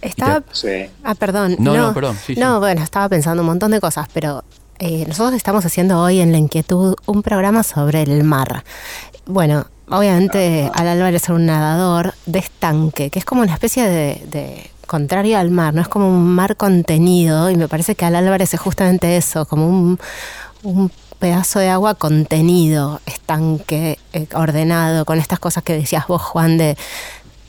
Estaba 0.00 0.44
Sí. 0.52 0.86
Ah, 1.02 1.16
perdón. 1.16 1.56
No, 1.58 1.76
no, 1.76 1.92
perdón, 1.92 2.16
sí, 2.24 2.36
no, 2.36 2.54
sí. 2.54 2.58
bueno, 2.60 2.82
estaba 2.84 3.08
pensando 3.08 3.42
un 3.42 3.48
montón 3.48 3.72
de 3.72 3.80
cosas, 3.80 4.06
pero 4.12 4.44
eh, 4.78 5.06
nosotros 5.08 5.34
estamos 5.34 5.66
haciendo 5.66 6.00
hoy 6.00 6.20
en 6.20 6.30
La 6.30 6.38
Inquietud 6.38 6.94
un 7.04 7.22
programa 7.22 7.64
sobre 7.64 8.02
el 8.02 8.22
mar. 8.22 8.62
Bueno, 9.26 9.66
obviamente 9.90 10.70
Al 10.74 10.88
Álvarez 10.88 11.24
es 11.24 11.28
un 11.28 11.46
nadador 11.46 12.14
de 12.26 12.38
estanque, 12.40 13.10
que 13.10 13.18
es 13.18 13.24
como 13.24 13.42
una 13.42 13.52
especie 13.54 13.88
de, 13.88 14.22
de 14.30 14.70
contrario 14.86 15.38
al 15.38 15.50
mar, 15.50 15.74
no 15.74 15.82
es 15.82 15.88
como 15.88 16.08
un 16.08 16.26
mar 16.34 16.56
contenido, 16.56 17.50
y 17.50 17.56
me 17.56 17.68
parece 17.68 17.94
que 17.94 18.04
Al 18.04 18.16
Álvarez 18.16 18.54
es 18.54 18.60
justamente 18.60 19.16
eso, 19.16 19.46
como 19.46 19.68
un, 19.68 19.98
un 20.62 20.90
pedazo 21.18 21.58
de 21.60 21.68
agua 21.68 21.94
contenido, 21.94 23.00
estanque, 23.06 23.98
eh, 24.12 24.26
ordenado, 24.34 25.04
con 25.04 25.18
estas 25.18 25.38
cosas 25.38 25.62
que 25.64 25.72
decías 25.74 26.06
vos, 26.06 26.22
Juan, 26.22 26.58
de 26.58 26.76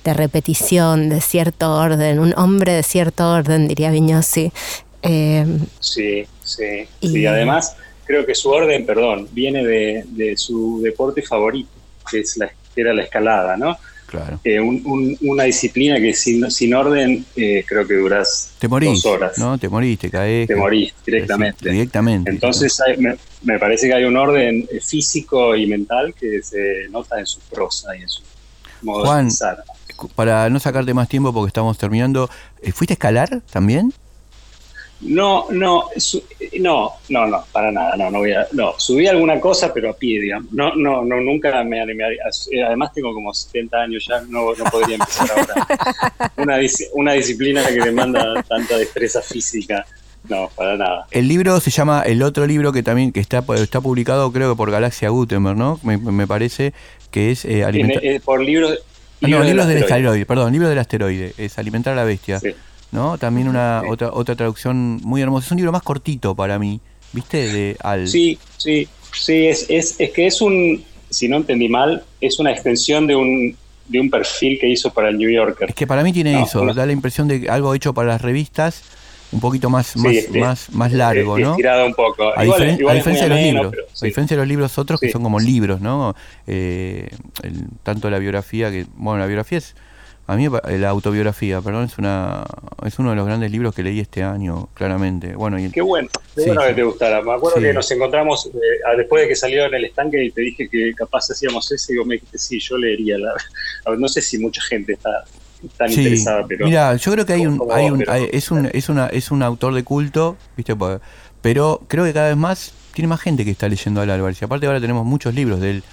de 0.03 0.13
repetición, 0.13 1.09
de 1.09 1.19
cierto 1.19 1.73
orden, 1.75 2.19
un 2.19 2.33
hombre 2.37 2.71
de 2.71 2.81
cierto 2.81 3.29
orden, 3.29 3.67
diría 3.67 3.91
Viñosi. 3.91 4.53
Eh, 5.01 5.45
Sí, 5.81 6.25
sí. 6.41 6.87
Y- 7.01 7.09
Sí, 7.09 7.25
además, 7.25 7.75
creo 8.05 8.25
que 8.25 8.33
su 8.33 8.49
orden, 8.49 8.85
perdón, 8.85 9.27
viene 9.33 9.65
de, 9.65 10.05
de 10.07 10.37
su 10.37 10.79
deporte 10.81 11.21
favorito, 11.23 11.69
que 12.09 12.19
es 12.21 12.37
la, 12.37 12.47
que 12.47 12.81
era 12.81 12.93
la 12.93 13.03
escalada, 13.03 13.57
¿no? 13.57 13.77
Claro. 14.07 14.39
Eh, 14.45 14.57
un- 14.61 14.81
un- 14.85 15.17
una 15.21 15.43
disciplina 15.43 15.97
que 15.97 16.13
sin, 16.13 16.49
sin 16.49 16.73
orden 16.73 17.25
eh, 17.35 17.65
creo 17.67 17.85
que 17.85 17.95
duras 17.95 18.53
Te 18.57 18.69
morís, 18.69 19.03
dos 19.03 19.05
horas. 19.13 19.37
¿no? 19.37 19.57
Te 19.57 19.67
morís, 19.67 19.99
te 19.99 20.09
caes. 20.09 20.47
Te 20.47 20.55
morís 20.55 20.93
directamente. 21.05 21.69
Directamente. 21.69 22.29
Entonces 22.31 22.79
hay- 22.79 22.95
me, 22.97 23.17
me 23.43 23.59
parece 23.59 23.87
que 23.87 23.93
hay 23.93 24.05
un 24.05 24.15
orden 24.15 24.65
eh, 24.71 24.79
físico 24.79 25.57
y 25.57 25.67
mental 25.67 26.13
que 26.17 26.41
se 26.41 26.87
nota 26.89 27.19
en 27.19 27.25
su 27.25 27.41
prosa 27.51 27.97
y 27.97 28.03
en 28.03 28.07
su 28.07 28.21
modo 28.81 29.03
Juan, 29.05 29.25
de 29.25 29.29
pensar. 29.31 29.63
para 30.15 30.49
no 30.49 30.59
sacarte 30.61 30.93
más 30.93 31.09
tiempo 31.09 31.33
porque 31.33 31.49
estamos 31.49 31.77
terminando, 31.77 32.29
eh, 32.61 32.71
¿fuiste 32.71 32.93
a 32.93 32.95
escalar 32.95 33.41
también? 33.51 33.93
No, 35.01 35.45
no, 35.51 35.89
su- 35.97 36.23
no, 36.59 36.91
no, 37.09 37.27
no, 37.27 37.45
para 37.51 37.71
nada, 37.71 37.95
no, 37.97 38.09
no 38.09 38.17
voy 38.19 38.31
a, 38.33 38.47
no, 38.53 38.73
subí 38.77 39.05
alguna 39.05 39.39
cosa, 39.39 39.71
pero 39.71 39.91
a 39.91 39.93
pie, 39.93 40.19
digamos, 40.21 40.51
no, 40.51 40.73
no, 40.75 41.03
no, 41.05 41.21
nunca 41.21 41.63
me 41.63 41.79
animé, 41.79 42.03
a- 42.05 42.07
eh, 42.51 42.63
además 42.63 42.93
tengo 42.93 43.13
como 43.13 43.31
70 43.33 43.77
años 43.77 44.05
ya, 44.09 44.21
no, 44.21 44.53
no 44.55 44.63
podría 44.71 44.95
empezar 44.95 45.29
ahora 45.31 46.31
una, 46.37 46.57
una 46.93 47.11
disciplina 47.13 47.63
que 47.67 47.75
demanda 47.75 48.41
tanta 48.49 48.75
destreza 48.77 49.21
física, 49.21 49.85
no, 50.27 50.49
para 50.55 50.75
nada. 50.77 51.05
El 51.11 51.27
libro 51.27 51.59
se 51.59 51.69
llama, 51.69 52.01
el 52.01 52.23
otro 52.23 52.47
libro 52.47 52.71
que 52.73 52.81
también 52.81 53.11
que 53.11 53.19
está, 53.19 53.43
está 53.55 53.79
publicado 53.81 54.31
creo 54.33 54.51
que 54.51 54.57
por 54.57 54.71
Galaxia 54.71 55.09
Gutenberg, 55.09 55.57
¿no? 55.57 55.79
Me, 55.83 55.97
me 55.97 56.25
parece 56.25 56.73
que 57.11 57.31
es 57.31 57.45
eh, 57.45 57.59
En- 57.59 57.65
alimentar... 57.65 58.03
eh, 58.03 58.19
por 58.19 58.41
libros, 58.41 58.79
Ah, 59.21 59.27
no, 59.29 59.43
libros 59.43 59.67
del 59.67 59.77
asteroide. 59.77 59.83
asteroide, 59.95 60.25
perdón, 60.25 60.53
libro 60.53 60.69
del 60.69 60.77
asteroide, 60.79 61.33
es 61.37 61.57
Alimentar 61.59 61.93
a 61.93 61.95
la 61.95 62.03
Bestia, 62.03 62.39
Sí. 62.39 62.49
¿No? 62.91 63.17
También 63.17 63.47
una 63.47 63.81
Sí. 63.83 63.87
otra 63.91 64.09
otra 64.13 64.35
traducción 64.35 64.99
muy 65.03 65.21
hermosa, 65.21 65.45
es 65.45 65.51
un 65.51 65.57
libro 65.57 65.71
más 65.71 65.83
cortito 65.83 66.35
para 66.35 66.57
mí, 66.59 66.79
¿viste? 67.13 67.47
De 67.51 67.77
Al. 67.81 68.07
Sí, 68.07 68.37
sí, 68.57 68.87
sí, 69.13 69.47
es, 69.47 69.65
es, 69.69 69.95
es 69.99 70.11
que 70.11 70.27
es 70.27 70.41
un, 70.41 70.83
si 71.09 71.27
no 71.27 71.37
entendí 71.37 71.69
mal, 71.69 72.03
es 72.21 72.39
una 72.39 72.51
extensión 72.51 73.07
de 73.07 73.15
un, 73.15 73.55
de 73.87 73.99
un 73.99 74.09
perfil 74.09 74.57
que 74.59 74.67
hizo 74.67 74.91
para 74.93 75.09
el 75.09 75.17
New 75.17 75.29
Yorker. 75.29 75.69
Es 75.69 75.75
que 75.75 75.87
para 75.87 76.03
mí 76.03 76.11
tiene 76.13 76.33
No, 76.33 76.43
eso, 76.45 76.65
da 76.73 76.85
la 76.85 76.91
impresión 76.91 77.27
de 77.27 77.49
algo 77.49 77.73
hecho 77.73 77.93
para 77.93 78.09
las 78.09 78.21
revistas, 78.21 78.83
un 79.31 79.39
poquito 79.41 79.69
más, 79.69 79.87
Sí, 79.87 79.99
más, 79.99 80.13
este, 80.13 80.39
más, 80.39 80.71
más 80.71 80.91
largo, 80.93 81.37
eh, 81.37 81.41
¿no? 81.41 81.55
Un 81.85 81.93
poco. 81.93 82.23
A, 82.35 82.45
Igual- 82.45 82.61
diferen- 82.61 82.79
igual 82.79 82.95
a 82.95 82.99
es 82.99 83.05
muy 83.05 83.13
diferencia 83.13 83.23
de 83.23 83.29
los 83.29 83.39
ameno, 83.39 83.53
libros, 83.63 83.71
pero 83.71 83.87
a 84.01 84.05
diferencia 84.05 84.37
de 84.37 84.41
los 84.41 84.47
libros 84.47 84.77
otros 84.77 84.99
que 85.01 85.11
son 85.11 85.21
como 85.23 85.39
libros, 85.39 85.81
¿no? 85.81 86.15
Eh, 86.47 87.09
el- 87.43 87.65
tanto 87.83 88.09
la 88.09 88.19
biografía 88.19 88.71
que, 88.71 88.85
bueno, 88.95 89.19
la 89.19 89.25
biografía 89.25 89.57
es, 89.57 89.75
a 90.29 90.35
mí 90.35 90.47
la 90.77 90.89
autobiografía, 90.89 91.61
perdón, 91.61 91.85
es 91.85 91.97
una, 91.97 92.43
es 92.85 92.99
uno 92.99 93.11
de 93.11 93.15
los 93.15 93.25
grandes 93.25 93.49
libros 93.49 93.73
que 93.73 93.81
leí 93.81 93.99
este 94.01 94.23
año, 94.23 94.67
claramente. 94.73 95.33
Bueno, 95.35 95.57
y 95.57 95.65
el- 95.65 95.71
Qué 95.71 95.81
bueno, 95.81 96.09
qué 96.35 96.41
Sí, 96.41 96.47
bueno 96.47 96.61
sí. 96.61 96.67
que 96.67 96.73
te 96.73 96.83
gustara. 96.83 97.21
Me 97.21 97.33
acuerdo 97.33 97.57
Sí. 97.57 97.63
que 97.63 97.73
nos 97.73 97.89
encontramos 97.91 98.45
eh, 98.47 98.97
después 98.97 99.23
de 99.23 99.29
que 99.29 99.35
salió 99.35 99.65
en 99.65 99.73
el 99.73 99.85
estanque 99.85 100.23
y 100.23 100.31
te 100.31 100.41
dije 100.41 100.67
que 100.69 100.93
capaz 100.93 101.31
hacíamos 101.31 101.71
ese 101.71 101.93
y 101.93 101.97
vos 101.97 102.05
me 102.05 102.15
dijiste, 102.15 102.37
sí, 102.37 102.59
yo 102.59 102.77
leería. 102.77 103.17
La... 103.17 103.31
a 103.85 103.89
ver, 103.91 103.99
No 103.99 104.07
sé 104.09 104.21
si 104.21 104.37
mucha 104.37 104.61
gente 104.61 104.93
está 104.93 105.23
tan 105.77 105.91
interesada, 105.91 106.45
pero... 106.47 106.65
mira, 106.65 106.95
yo 106.97 107.11
creo 107.13 107.25
que 107.25 107.33
hay 107.33 107.45
un, 107.47 107.59
hay 107.71 107.89
un- 107.89 108.03
hay- 108.07 108.29
es 108.31 108.51
un, 108.51 108.69
es 108.73 108.89
una, 108.89 109.07
es 109.07 109.31
un 109.31 109.41
autor 109.41 109.73
de 109.73 109.83
culto, 109.83 110.35
viste, 110.55 110.75
Pa- 110.75 110.99
pero 111.41 111.81
creo 111.87 112.03
que 112.03 112.13
cada 112.13 112.27
vez 112.27 112.37
más 112.37 112.73
tiene 112.93 113.07
más 113.07 113.21
gente 113.21 113.45
que 113.45 113.51
está 113.51 113.69
leyendo 113.69 114.01
al 114.01 114.09
Álvarez. 114.09 114.41
Y 114.41 114.45
aparte 114.45 114.65
ahora 114.67 114.81
tenemos 114.81 115.05
muchos 115.05 115.33
libros 115.33 115.61
de 115.61 115.69
él 115.71 115.83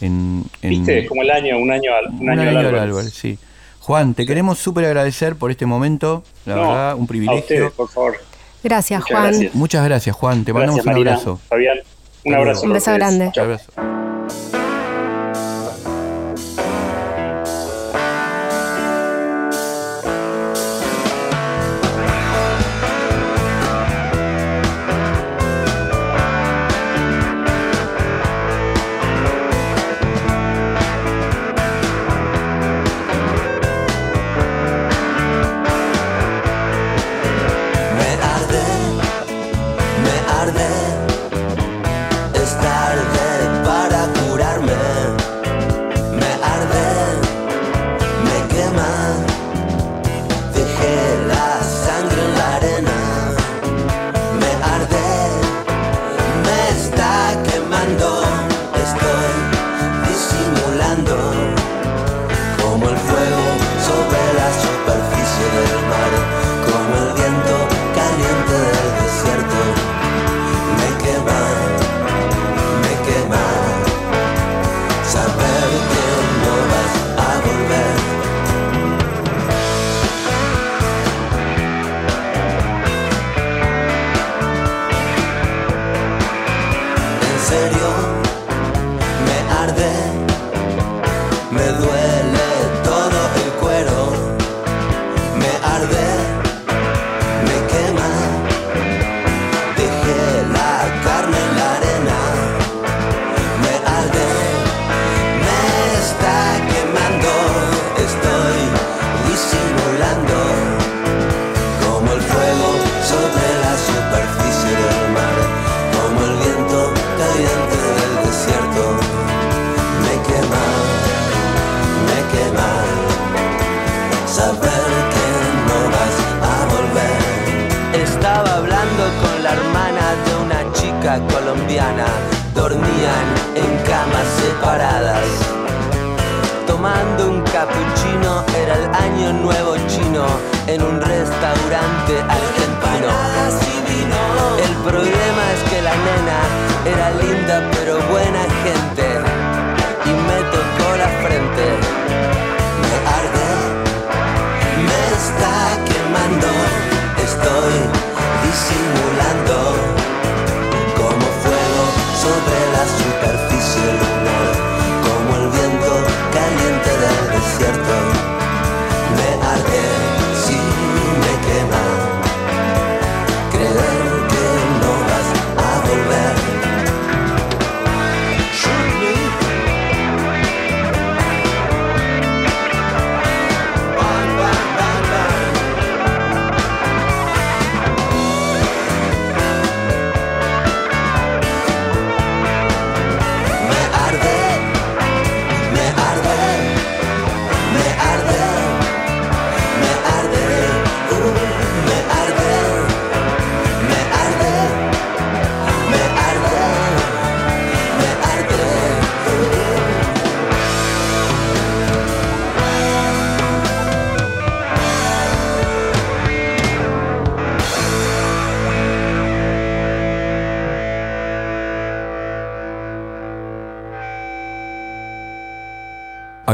en, 0.00 0.44
en 0.62 0.70
¿Viste? 0.70 0.98
Es 1.00 1.08
como 1.08 1.22
el 1.22 1.30
año, 1.30 1.58
un 1.58 1.70
año 1.70 1.90
al, 1.94 2.06
un 2.12 2.20
un 2.22 2.30
año 2.30 2.40
al 2.42 2.48
año 2.48 2.58
al 2.58 2.66
Álvarez. 2.66 2.82
Álvarez, 2.82 3.12
sí. 3.14 3.38
Juan, 3.84 4.14
te 4.14 4.24
queremos 4.24 4.58
súper 4.58 4.86
agradecer 4.86 5.36
por 5.36 5.50
este 5.50 5.66
momento, 5.66 6.24
la 6.46 6.54
No, 6.56 6.60
verdad, 6.68 6.94
un 6.96 7.04
A 7.04 7.06
privilegio. 7.06 7.40
ustedes, 7.40 7.72
por 7.72 7.88
favor. 7.90 8.16
gracias, 8.62 9.00
Muchas 9.00 9.18
Juan. 9.18 9.30
gracias. 9.30 9.54
Muchas 9.54 9.84
gracias, 9.84 10.16
Juan. 10.16 10.44
Te 10.44 10.52
mandamos 10.54 10.76
Gracias, 10.76 10.86
un 10.86 10.92
Marina, 10.92 11.10
abrazo. 11.12 11.40
Fabián, 11.48 11.78
un 12.24 12.34
abrazo. 12.34 12.62
Un 12.62 12.72
beso 12.72 12.92
grande. 12.94 13.30
Un 13.36 13.40
abrazo. 13.42 14.03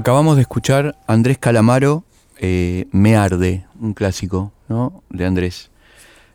Acabamos 0.01 0.37
de 0.37 0.41
escuchar 0.41 0.97
Andrés 1.07 1.37
Calamaro, 1.37 2.05
eh, 2.39 2.87
Me 2.91 3.17
Arde, 3.17 3.67
un 3.79 3.93
clásico, 3.93 4.51
¿no? 4.67 5.03
De 5.11 5.27
Andrés. 5.27 5.71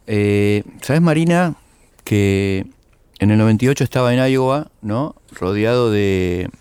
Eh, 0.05 0.61
¿Sabes, 0.81 1.01
Marina, 1.01 1.55
que 2.03 2.67
en 3.17 3.31
el 3.31 3.39
98 3.39 3.83
estaba 3.83 4.13
en 4.13 4.31
Iowa, 4.31 4.69
¿no? 4.83 5.15
Rodeado 5.31 5.89
de 5.89 6.51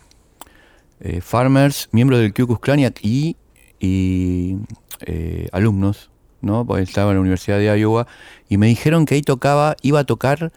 eh, 1.00 1.20
farmers, 1.20 1.90
miembros 1.92 2.20
del 2.20 2.32
Ku 2.32 2.58
y, 3.02 3.36
y 3.78 4.56
eh, 5.00 5.48
alumnos, 5.52 6.10
¿no? 6.40 6.64
Porque 6.64 6.84
estaba 6.84 7.10
en 7.10 7.18
la 7.18 7.20
Universidad 7.20 7.58
de 7.58 7.78
Iowa 7.78 8.06
y 8.48 8.56
me 8.56 8.66
dijeron 8.66 9.04
que 9.04 9.16
ahí 9.16 9.20
tocaba, 9.20 9.76
iba 9.82 10.00
a 10.00 10.04
tocar 10.04 10.52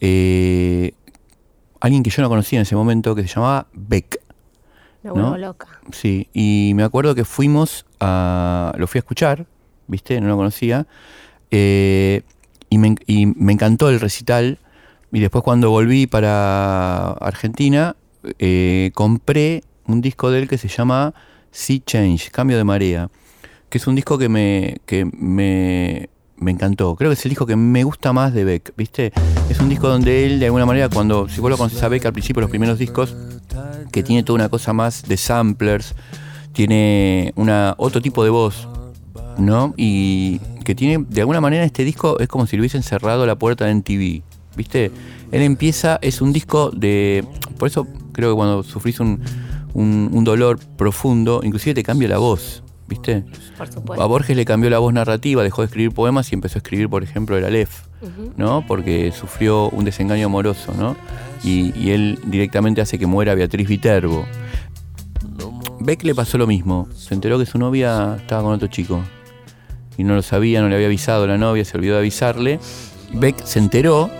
alguien 0.00 0.94
que 2.02 2.08
yo 2.08 2.22
no 2.22 2.30
conocía 2.30 2.58
en 2.58 2.62
ese 2.62 2.74
momento 2.74 3.14
que 3.14 3.28
se 3.28 3.34
llamaba 3.34 3.66
Beck. 3.74 4.29
Me 5.02 5.10
vuelvo 5.10 5.30
¿no? 5.30 5.38
loca. 5.38 5.66
Sí, 5.92 6.28
y 6.32 6.72
me 6.74 6.82
acuerdo 6.82 7.14
que 7.14 7.24
fuimos 7.24 7.86
a. 8.00 8.72
Lo 8.76 8.86
fui 8.86 8.98
a 8.98 9.00
escuchar, 9.00 9.46
¿viste? 9.86 10.20
No 10.20 10.28
lo 10.28 10.36
conocía. 10.36 10.86
eh, 11.50 12.22
y, 12.68 12.78
me, 12.78 12.94
y 13.06 13.26
me 13.26 13.52
encantó 13.52 13.88
el 13.88 13.98
recital. 14.00 14.58
Y 15.12 15.20
después, 15.20 15.42
cuando 15.42 15.70
volví 15.70 16.06
para 16.06 17.10
Argentina, 17.12 17.96
eh, 18.38 18.90
compré 18.94 19.64
un 19.86 20.00
disco 20.00 20.30
de 20.30 20.40
él 20.42 20.48
que 20.48 20.56
se 20.58 20.68
llama 20.68 21.14
Sea 21.50 21.80
Change, 21.84 22.30
Cambio 22.30 22.56
de 22.56 22.64
Marea. 22.64 23.10
Que 23.68 23.78
es 23.78 23.86
un 23.86 23.94
disco 23.96 24.18
que 24.18 24.28
me, 24.28 24.76
que 24.86 25.04
me, 25.04 26.08
me 26.40 26.50
encantó. 26.50 26.96
Creo 26.96 27.10
que 27.10 27.14
es 27.14 27.24
el 27.24 27.30
disco 27.30 27.46
que 27.46 27.56
me 27.56 27.84
gusta 27.84 28.12
más 28.12 28.32
de 28.34 28.44
Beck, 28.44 28.72
¿viste? 28.76 29.12
Es 29.48 29.60
un 29.60 29.68
disco 29.68 29.88
donde 29.88 30.26
él, 30.26 30.40
de 30.40 30.46
alguna 30.46 30.66
manera, 30.66 30.88
cuando. 30.88 31.28
Si 31.28 31.40
vos 31.40 31.50
lo 31.50 31.56
conoces 31.56 31.82
a 31.82 31.88
Beck 31.88 32.06
al 32.06 32.12
principio, 32.12 32.40
los 32.40 32.50
primeros 32.50 32.78
discos, 32.78 33.14
que 33.92 34.02
tiene 34.02 34.22
toda 34.22 34.36
una 34.36 34.48
cosa 34.48 34.72
más 34.72 35.02
de 35.02 35.16
samplers, 35.16 35.94
tiene 36.52 37.32
una 37.36 37.74
otro 37.78 38.00
tipo 38.00 38.24
de 38.24 38.30
voz, 38.30 38.68
¿no? 39.38 39.74
Y 39.76 40.38
que 40.64 40.74
tiene, 40.74 41.04
de 41.08 41.20
alguna 41.20 41.40
manera, 41.40 41.64
este 41.64 41.84
disco 41.84 42.18
es 42.18 42.28
como 42.28 42.46
si 42.46 42.56
le 42.56 42.60
hubiesen 42.62 42.82
cerrado 42.82 43.26
la 43.26 43.36
puerta 43.36 43.66
de 43.66 43.74
MTV, 43.74 44.22
¿viste? 44.56 44.90
Él 45.32 45.42
empieza, 45.42 45.98
es 46.02 46.20
un 46.20 46.32
disco 46.32 46.70
de... 46.70 47.24
Por 47.58 47.68
eso 47.68 47.86
creo 48.12 48.30
que 48.30 48.36
cuando 48.36 48.62
sufrís 48.62 49.00
un- 49.00 49.20
un 49.74 50.24
dolor 50.24 50.58
profundo, 50.76 51.40
inclusive 51.44 51.74
te 51.74 51.82
cambia 51.84 52.08
la 52.08 52.18
voz, 52.18 52.62
¿viste? 52.90 53.24
Por 53.86 54.02
A. 54.02 54.04
Borges 54.04 54.36
le 54.36 54.44
cambió 54.44 54.68
la 54.68 54.80
voz 54.80 54.92
narrativa, 54.92 55.42
dejó 55.42 55.62
de 55.62 55.66
escribir 55.66 55.92
poemas 55.92 56.30
y 56.32 56.34
empezó 56.34 56.58
a 56.58 56.60
escribir, 56.60 56.90
por 56.90 57.02
ejemplo, 57.02 57.38
el 57.38 57.44
Aleph, 57.44 57.84
¿no? 58.36 58.66
Porque 58.66 59.12
sufrió 59.12 59.70
un 59.70 59.84
desengaño 59.84 60.26
amoroso, 60.26 60.74
¿no? 60.76 60.96
Y, 61.42 61.72
y 61.78 61.92
él 61.92 62.18
directamente 62.26 62.82
hace 62.82 62.98
que 62.98 63.06
muera 63.06 63.34
Beatriz 63.34 63.66
Viterbo. 63.68 64.26
Beck 65.78 66.02
le 66.04 66.14
pasó 66.14 66.36
lo 66.36 66.46
mismo. 66.46 66.88
Se 66.94 67.14
enteró 67.14 67.38
que 67.38 67.46
su 67.46 67.56
novia 67.56 68.16
estaba 68.20 68.42
con 68.42 68.52
otro 68.52 68.68
chico. 68.68 69.00
Y 69.96 70.04
no 70.04 70.14
lo 70.14 70.22
sabía, 70.22 70.60
no 70.60 70.68
le 70.68 70.74
había 70.74 70.88
avisado 70.88 71.26
la 71.26 71.38
novia, 71.38 71.64
se 71.64 71.78
olvidó 71.78 71.94
de 71.94 72.00
avisarle. 72.00 72.60
Beck 73.14 73.42
se 73.44 73.58
enteró 73.60 74.10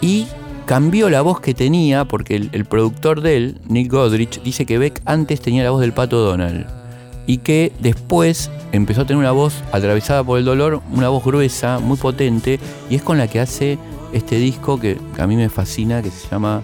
y 0.00 0.26
cambió 0.66 1.10
la 1.10 1.22
voz 1.22 1.40
que 1.40 1.54
tenía, 1.54 2.04
porque 2.06 2.36
el, 2.36 2.50
el 2.52 2.64
productor 2.64 3.20
de 3.20 3.36
él, 3.36 3.60
Nick 3.68 3.92
Godrich, 3.92 4.42
dice 4.42 4.66
que 4.66 4.78
Beck 4.78 5.02
antes 5.04 5.40
tenía 5.40 5.62
la 5.62 5.70
voz 5.70 5.80
del 5.80 5.92
pato 5.92 6.18
Donald. 6.18 6.81
Y 7.26 7.38
que 7.38 7.72
después 7.78 8.50
empezó 8.72 9.02
a 9.02 9.06
tener 9.06 9.18
una 9.18 9.32
voz 9.32 9.62
atravesada 9.72 10.24
por 10.24 10.38
el 10.38 10.44
dolor, 10.44 10.82
una 10.92 11.08
voz 11.08 11.24
gruesa, 11.24 11.78
muy 11.78 11.96
potente, 11.96 12.58
y 12.90 12.96
es 12.96 13.02
con 13.02 13.18
la 13.18 13.28
que 13.28 13.40
hace 13.40 13.78
este 14.12 14.36
disco 14.36 14.78
que, 14.80 14.98
a 15.18 15.26
mí 15.26 15.36
me 15.36 15.48
fascina, 15.48 16.02
que 16.02 16.10
se 16.10 16.28
llama 16.28 16.62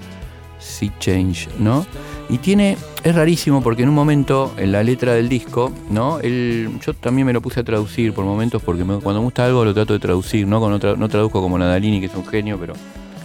Sea 0.58 0.92
Change, 0.98 1.48
¿no? 1.58 1.86
Y 2.28 2.38
tiene, 2.38 2.76
es 3.04 3.14
rarísimo 3.14 3.62
porque 3.62 3.84
en 3.84 3.88
un 3.88 3.94
momento, 3.94 4.52
en 4.58 4.72
la 4.72 4.82
letra 4.82 5.14
del 5.14 5.30
disco, 5.30 5.72
¿no? 5.90 6.18
Él, 6.20 6.68
yo 6.84 6.92
también 6.92 7.26
me 7.26 7.32
lo 7.32 7.40
puse 7.40 7.60
a 7.60 7.64
traducir 7.64 8.12
por 8.12 8.24
momentos 8.24 8.60
porque 8.62 8.82
cuando 8.84 9.14
me 9.20 9.24
gusta 9.24 9.46
algo 9.46 9.64
lo 9.64 9.72
trato 9.72 9.94
de 9.94 9.98
traducir, 9.98 10.46
¿no? 10.46 10.60
Con 10.60 10.72
otra- 10.74 10.96
no 10.96 11.08
traduzco 11.08 11.40
como 11.40 11.56
Nadalini, 11.56 12.00
que 12.00 12.06
es 12.06 12.14
un 12.14 12.26
genio, 12.26 12.58
pero... 12.60 12.74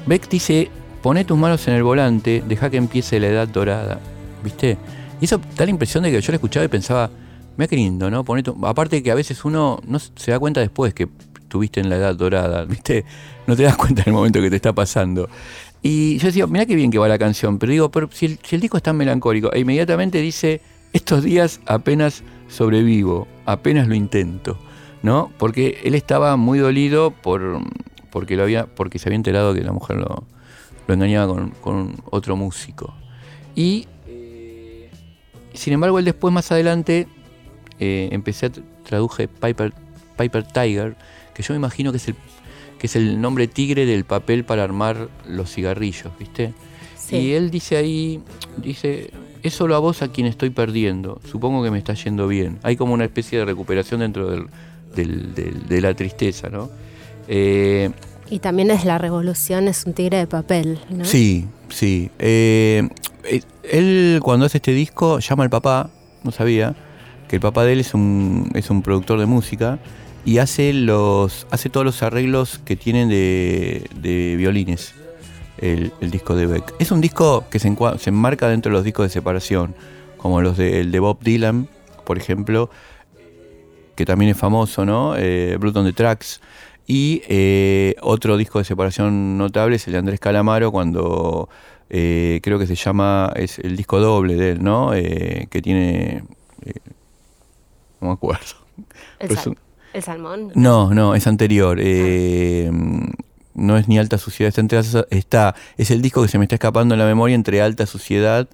Beck 0.06 0.30
dice, 0.30 0.70
poné 1.02 1.26
tus 1.26 1.38
manos 1.38 1.68
en 1.68 1.74
el 1.74 1.84
volante, 1.84 2.44
deja 2.48 2.70
que 2.70 2.78
empiece 2.78 3.20
la 3.20 3.28
edad 3.28 3.48
dorada, 3.48 4.00
¿viste? 4.42 4.78
Y 5.20 5.26
eso 5.26 5.42
da 5.58 5.66
la 5.66 5.72
impresión 5.72 6.04
de 6.04 6.12
que 6.12 6.22
yo 6.22 6.32
lo 6.32 6.36
escuchaba 6.36 6.66
y 6.66 6.70
pensaba, 6.70 7.10
qué 7.70 7.76
lindo, 7.76 8.10
¿no? 8.10 8.26
Aparte 8.64 9.04
que 9.04 9.12
a 9.12 9.16
veces 9.16 9.46
uno 9.46 9.80
no 9.86 10.00
se 10.00 10.32
da 10.32 10.40
cuenta 10.40 10.60
después 10.60 10.94
que 10.94 11.08
estuviste 11.40 11.80
en 11.80 11.90
la 11.90 11.98
edad 11.98 12.16
dorada, 12.16 12.66
¿viste? 12.70 13.06
No 13.48 13.56
te 13.56 13.64
das 13.64 13.78
cuenta 13.78 14.02
en 14.02 14.10
el 14.10 14.14
momento 14.14 14.42
que 14.42 14.50
te 14.50 14.56
está 14.56 14.74
pasando. 14.74 15.30
Y 15.82 16.18
yo 16.18 16.28
decía, 16.28 16.48
mira 16.48 16.66
qué 16.66 16.76
bien 16.76 16.92
que 16.92 16.98
va 16.98 17.08
la 17.08 17.20
canción, 17.20 17.60
pero 17.60 17.72
digo, 17.72 17.92
pero 17.92 18.10
si 18.12 18.26
el, 18.26 18.40
si 18.42 18.56
el 18.56 18.62
disco 18.62 18.78
es 18.78 18.84
tan 18.84 18.96
melancólico, 18.96 19.52
e 19.52 19.60
inmediatamente 19.60 20.22
dice, 20.22 20.62
estos 20.94 21.24
días 21.24 21.60
apenas 21.66 22.24
sobrevivo, 22.48 23.28
apenas 23.46 23.88
lo 23.88 23.96
intento, 23.96 24.58
¿no? 25.02 25.32
Porque 25.38 25.80
él 25.84 25.96
estaba 25.96 26.38
muy 26.38 26.60
dolido 26.60 27.12
por 27.12 27.62
porque 28.10 28.36
lo 28.36 28.44
había, 28.44 28.68
porque 28.68 29.00
se 29.00 29.10
había 29.10 29.16
enterado 29.16 29.56
que 29.56 29.62
la 29.62 29.72
mujer 29.72 29.98
lo, 29.98 30.24
lo 30.88 30.94
engañaba 30.94 31.34
con, 31.34 31.50
con 31.50 31.96
otro 32.12 32.36
músico. 32.36 32.94
Y 33.56 33.88
eh, 34.08 34.92
sin 35.54 35.74
embargo, 35.74 35.98
él 35.98 36.06
después 36.06 36.32
más 36.32 36.52
adelante 36.52 37.08
eh, 37.80 38.10
empecé 38.12 38.48
a 38.48 38.52
tra- 38.52 38.64
traduje 38.86 39.28
Piper, 39.28 39.74
Piper 40.18 40.44
Tiger, 40.44 40.96
que 41.34 41.44
yo 41.44 41.54
me 41.54 41.58
imagino 41.58 41.92
que 41.92 41.98
es 41.98 42.08
el 42.10 42.16
que 42.80 42.88
es 42.88 42.96
el 42.98 43.22
nombre 43.22 43.48
tigre 43.48 43.86
del 43.86 44.04
papel 44.04 44.44
para 44.44 44.64
armar 44.64 45.08
los 45.28 45.50
cigarrillos, 45.54 46.12
¿viste? 46.20 46.54
Sí. 46.98 47.16
Y 47.16 47.32
él 47.34 47.50
dice 47.50 47.78
ahí, 47.78 48.20
dice, 48.58 49.10
es 49.42 49.54
solo 49.54 49.76
a 49.76 49.80
vos 49.80 50.02
a 50.02 50.10
quien 50.10 50.28
estoy 50.28 50.50
perdiendo, 50.50 51.22
supongo 51.32 51.64
que 51.64 51.72
me 51.72 51.78
está 51.78 51.94
yendo 51.94 52.28
bien. 52.28 52.60
Hay 52.62 52.76
como 52.76 52.94
una 52.94 53.06
especie 53.06 53.40
de 53.40 53.46
recuperación 53.46 54.02
dentro 54.02 54.30
del- 54.30 54.48
del- 54.96 55.34
del- 55.34 55.68
de 55.68 55.82
la 55.82 55.94
tristeza, 55.94 56.50
¿no? 56.50 56.70
Eh, 57.30 57.90
Y 58.30 58.40
también 58.40 58.70
es 58.72 58.84
la 58.84 58.98
revolución, 58.98 59.68
es 59.70 59.86
un 59.86 59.94
tigre 59.94 60.18
de 60.18 60.28
papel, 60.28 60.80
¿no? 60.90 61.06
Sí, 61.06 61.46
sí. 61.70 62.10
Eh, 62.20 62.88
eh, 63.24 63.42
él 63.72 64.20
cuando 64.24 64.46
hace 64.46 64.58
este 64.58 64.74
disco 64.74 65.20
llama 65.20 65.44
al 65.46 65.50
papá, 65.50 65.90
no 66.24 66.32
sabía, 66.32 66.76
el 67.34 67.40
papá 67.40 67.66
de 67.66 67.74
él 67.74 67.80
es 67.80 67.94
un, 67.94 68.52
es 68.54 68.70
un 68.70 68.82
productor 68.82 69.20
de 69.20 69.26
música 69.26 69.80
y 70.24 70.38
hace 70.38 70.72
los 70.72 71.48
hace 71.50 71.70
todos 71.70 71.86
los 71.86 72.04
arreglos 72.04 72.60
que 72.64 72.76
tienen 72.76 73.10
de, 73.10 73.90
de 74.02 74.36
violines 74.38 74.94
el, 75.58 75.92
el 76.00 76.12
disco 76.12 76.36
de 76.36 76.46
Beck. 76.46 76.74
Es 76.80 76.92
un 76.92 77.02
disco 77.02 77.46
que 77.50 77.60
se, 77.60 77.76
se 77.98 78.10
enmarca 78.10 78.48
dentro 78.48 78.70
de 78.70 78.74
los 78.74 78.84
discos 78.84 79.06
de 79.06 79.10
separación, 79.10 79.76
como 80.18 80.42
los 80.42 80.58
de, 80.58 80.82
el 80.82 80.92
de 80.92 81.00
Bob 81.00 81.20
Dylan, 81.22 81.68
por 82.06 82.18
ejemplo, 82.18 82.70
que 83.96 84.06
también 84.06 84.32
es 84.32 84.38
famoso, 84.38 84.86
¿no? 84.86 85.16
Eh, 85.18 85.58
Blood 85.60 85.78
on 85.78 85.86
the 85.86 85.94
Tracks. 85.94 86.40
Y 86.86 87.22
eh, 87.30 87.96
otro 88.02 88.36
disco 88.38 88.60
de 88.60 88.66
separación 88.66 89.38
notable 89.38 89.78
es 89.78 89.88
el 89.88 89.94
de 89.94 90.00
Andrés 90.00 90.20
Calamaro, 90.20 90.72
cuando 90.72 91.50
eh, 91.90 92.42
creo 92.44 92.60
que 92.60 92.68
se 92.68 92.76
llama, 92.76 93.32
es 93.36 93.58
el 93.60 93.76
disco 93.76 94.00
doble 94.00 94.36
de 94.36 94.52
él, 94.52 94.64
¿no? 94.64 94.94
Eh, 94.94 95.48
que 95.50 95.62
tiene. 95.62 96.24
No 98.04 98.10
me 98.10 98.14
acuerdo. 98.14 98.42
El, 99.20 99.28
Pero 99.30 99.34
es 99.34 99.40
sal- 99.40 99.50
un- 99.50 99.58
el 99.94 100.04
salmón. 100.04 100.52
no, 100.56 100.94
no, 100.94 101.16
es 101.16 101.26
anterior. 101.28 101.78
eh, 101.82 102.70
no 103.56 103.78
es 103.78 103.88
ni 103.88 104.00
alta 104.00 104.18
suciedad, 104.18 104.50
está, 104.50 104.62
entre 104.62 104.80
está. 105.12 105.56
Es 105.78 105.92
el 105.92 106.02
disco 106.02 106.22
que 106.24 106.28
se 106.28 106.38
me 106.40 106.46
está 106.46 106.56
escapando 106.56 106.96
en 106.96 107.00
la 107.00 107.06
memoria 107.06 107.36
entre 107.36 107.62
alta 107.62 107.86
suciedad 107.86 108.50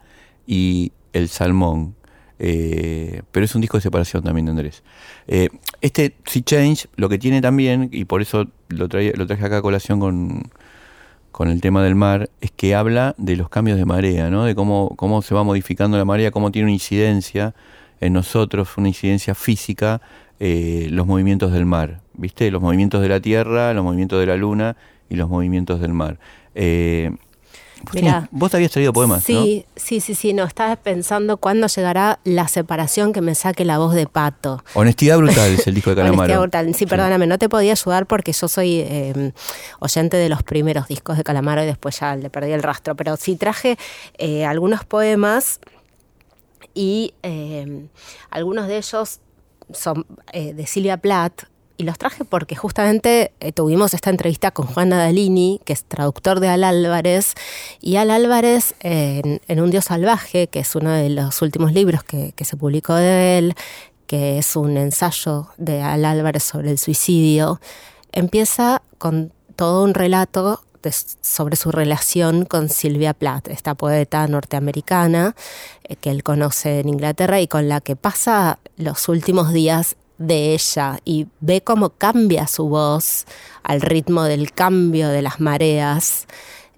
y 0.46 0.92
el 1.14 1.30
salmón. 1.30 1.96
Eh, 2.42 3.22
pero 3.32 3.46
es 3.46 3.54
un 3.56 3.62
disco 3.62 3.78
de 3.78 3.82
separación 3.82 4.24
también 4.24 4.46
de 4.46 4.52
Andrés. 4.52 4.84
Eh, 5.28 5.50
este 5.82 6.16
Sea 6.26 6.42
Change 6.44 6.88
lo 6.96 7.08
que 7.10 7.18
tiene 7.18 7.42
también, 7.42 7.90
y 7.92 8.06
por 8.06 8.22
eso 8.22 8.48
lo, 8.70 8.88
traía- 8.90 9.14
lo 9.16 9.26
traje 9.28 9.46
acá 9.46 9.58
a 9.58 9.62
colación 9.62 10.00
con, 10.00 10.44
con 11.32 11.50
el 11.50 11.60
tema 11.62 11.84
del 11.84 11.96
mar, 11.96 12.30
es 12.42 12.52
que 12.52 12.76
habla 12.76 13.14
de 13.18 13.36
los 13.36 13.50
cambios 13.50 13.78
de 13.78 13.86
marea, 13.86 14.30
¿no? 14.30 14.46
de 14.46 14.56
cómo, 14.56 14.94
cómo 14.96 15.22
se 15.22 15.34
va 15.36 15.44
modificando 15.44 15.98
la 15.98 16.06
marea, 16.06 16.32
cómo 16.32 16.52
tiene 16.52 16.66
una 16.68 16.74
incidencia 16.74 17.56
en 18.02 18.14
nosotros, 18.14 18.78
una 18.78 18.88
incidencia 18.88 19.36
física, 19.36 20.02
eh, 20.40 20.88
los 20.90 21.06
movimientos 21.06 21.52
del 21.52 21.66
mar, 21.66 22.00
¿viste? 22.14 22.50
Los 22.50 22.62
movimientos 22.62 23.02
de 23.02 23.10
la 23.10 23.20
Tierra, 23.20 23.74
los 23.74 23.84
movimientos 23.84 24.20
de 24.20 24.26
la 24.26 24.38
Luna 24.38 24.78
y 25.10 25.16
los 25.16 25.28
movimientos 25.28 25.82
del 25.82 25.92
mar. 25.92 26.18
Eh, 26.56 27.12
vos, 27.84 27.94
Mirá. 27.96 28.30
vos 28.32 28.54
habías 28.56 28.72
traído 28.72 28.94
poemas, 28.94 29.28
¿no? 29.30 29.44
Sí, 29.44 29.66
sí, 29.76 30.00
sí, 30.00 30.16
sí. 30.16 30.32
No, 30.32 30.46
estaba 30.46 30.78
pensando 30.78 31.36
cuándo 31.38 31.68
llegará 31.68 32.20
la 32.24 32.48
separación 32.48 33.12
que 33.12 33.20
me 33.20 33.36
saque 33.36 33.66
la 33.66 33.80
voz 33.80 33.94
de 33.96 34.08
pato. 34.08 34.64
Honestidad 34.76 35.18
brutal 35.18 35.52
es 35.52 35.68
el 35.68 35.76
disco 35.76 35.90
de 35.90 35.96
Calamaro. 35.98 36.22
Honestidad 36.22 36.42
brutal. 36.42 36.76
Sí, 36.76 36.86
perdóname, 36.86 37.28
no 37.28 37.38
te 37.38 37.50
podía 37.50 37.74
ayudar 37.74 38.06
porque 38.06 38.32
yo 38.32 38.48
soy 38.48 38.80
eh, 38.80 39.34
oyente 39.80 40.16
de 40.16 40.30
los 40.30 40.42
primeros 40.44 40.88
discos 40.88 41.18
de 41.18 41.26
Calamaro 41.26 41.64
y 41.64 41.66
después 41.66 42.00
ya 42.00 42.16
le 42.16 42.30
perdí 42.30 42.52
el 42.54 42.64
rastro. 42.64 42.96
Pero 42.96 43.18
sí 43.18 43.36
traje 43.36 43.78
eh, 44.18 44.46
algunos 44.46 44.86
poemas 44.86 45.60
y 46.74 47.14
eh, 47.24 47.88
algunos 48.30 48.68
de 48.68 48.78
ellos 48.78 49.20
son 49.74 50.06
eh, 50.34 50.54
de 50.54 50.66
Silvia 50.66 50.98
Plath 50.98 51.44
y 51.80 51.84
los 51.84 51.98
traje 51.98 52.26
porque 52.26 52.58
justamente 52.58 53.32
eh, 53.40 53.54
tuvimos 53.54 53.94
esta 53.94 54.10
entrevista 54.10 54.52
con 54.52 54.68
Juan 54.68 54.90
Nadalini, 54.90 55.62
que 55.64 55.72
es 55.72 55.86
traductor 55.86 56.42
de 56.42 56.50
Al 56.50 56.66
Álvarez, 56.66 57.36
y 57.80 57.96
Al 57.96 58.12
Álvarez 58.12 58.76
en, 58.82 59.40
Un 59.48 59.72
Dios 59.72 59.86
Salvaje, 59.86 60.48
que 60.48 60.60
es 60.60 60.76
uno 60.76 60.92
de 60.92 61.10
los 61.10 61.42
últimos 61.42 61.72
libros 61.72 62.04
que, 62.04 62.34
se 62.44 62.58
publicó 62.58 62.96
de 62.96 63.38
él, 63.38 63.56
que 64.08 64.40
es 64.40 64.58
un 64.58 64.76
ensayo 64.76 65.48
de 65.58 65.82
Al 65.82 66.04
Álvarez 66.04 66.44
sobre 66.44 66.70
el 66.72 66.78
suicidio, 66.78 67.62
empieza 68.12 68.82
con 68.98 69.32
todo 69.56 69.84
un 69.84 69.94
relato 69.94 70.62
sobre 71.22 71.56
su 71.56 71.72
relación 71.72 72.46
con 72.46 72.70
Sylvia 72.70 73.14
Plath, 73.14 73.48
esta 73.48 73.76
poeta 73.76 74.28
norteamericana 74.28 75.36
eh, 75.84 75.96
que 75.96 76.10
él 76.10 76.24
conoce 76.24 76.80
en 76.80 76.90
Inglaterra 76.90 77.42
y 77.42 77.48
con 77.48 77.68
la 77.68 77.82
que 77.82 77.96
pasa 77.96 78.60
los 78.78 79.10
últimos 79.10 79.54
días 79.54 79.96
de 80.18 80.54
ella 80.54 81.00
y 81.06 81.28
ve 81.40 81.62
cómo 81.62 81.90
cambia 81.92 82.46
su 82.48 82.68
voz 82.68 83.26
al 83.64 83.82
ritmo 83.82 84.24
del 84.24 84.52
cambio 84.52 85.10
de 85.10 85.22
las 85.22 85.40
mareas. 85.40 86.28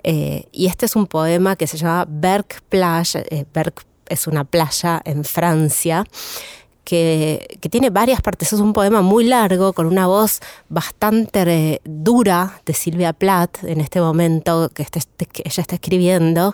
Eh, 0.03 0.47
y 0.51 0.67
este 0.67 0.85
es 0.85 0.95
un 0.95 1.07
poema 1.07 1.55
que 1.55 1.67
se 1.67 1.77
llama 1.77 2.05
Berck 2.07 2.61
Plage. 2.69 3.25
Eh, 3.29 3.45
Berck 3.53 3.83
es 4.07 4.27
una 4.27 4.43
playa 4.43 5.01
en 5.05 5.23
Francia. 5.23 6.05
Que, 6.91 7.57
tiene 7.69 7.89
varias 7.89 8.21
partes. 8.21 8.51
Es 8.51 8.59
un 8.59 8.73
poema 8.73 9.01
muy 9.01 9.23
largo, 9.23 9.71
con 9.71 9.85
una 9.85 10.07
voz 10.07 10.41
bastante 10.67 11.41
eh, 11.43 11.81
dura 11.85 12.59
de 12.65 12.73
Silvia 12.73 13.13
Plath 13.13 13.63
en 13.63 13.79
este 13.79 14.01
momento 14.01 14.69
que, 14.73 14.83
este, 14.83 15.25
que 15.25 15.43
ella 15.45 15.61
está 15.61 15.75
escribiendo. 15.75 16.53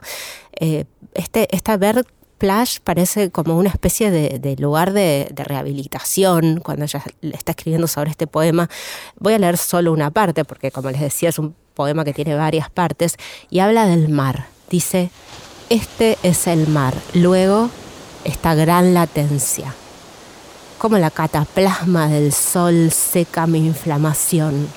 este, 0.53 1.55
esta 1.55 1.77
Berck 1.77 2.07
Plash 2.37 2.77
parece 2.83 3.31
como 3.31 3.57
una 3.57 3.69
especie 3.69 4.11
de, 4.11 4.55
lugar 4.57 4.93
de, 4.93 5.27
rehabilitación 5.35 6.59
cuando 6.59 6.85
ella 6.85 7.03
está 7.21 7.53
escribiendo 7.53 7.87
sobre 7.87 8.11
este 8.11 8.27
poema. 8.27 8.69
Voy 9.17 9.33
a 9.33 9.39
leer 9.39 9.57
solo 9.57 9.91
una 9.91 10.11
parte 10.11 10.45
porque, 10.45 10.69
como 10.69 10.91
les 10.91 11.01
decía, 11.01 11.29
es 11.29 11.39
un 11.39 11.55
poema 11.73 12.05
que 12.05 12.13
tiene 12.13 12.35
varias 12.35 12.69
partes 12.69 13.15
y 13.49 13.57
habla 13.57 13.87
del 13.87 14.09
mar. 14.09 14.49
Dice, 14.69 15.09
este 15.71 16.19
es 16.21 16.45
el 16.45 16.67
mar. 16.67 16.93
Luego, 17.15 17.71
esta 18.23 18.53
gran 18.53 18.93
latencia. 18.93 19.73
Como 20.77 20.99
la 20.99 21.09
cataplasma 21.09 22.07
del 22.07 22.31
sol 22.31 22.91
seca 22.91 23.47
mi 23.47 23.65
inflamación. 23.65 24.67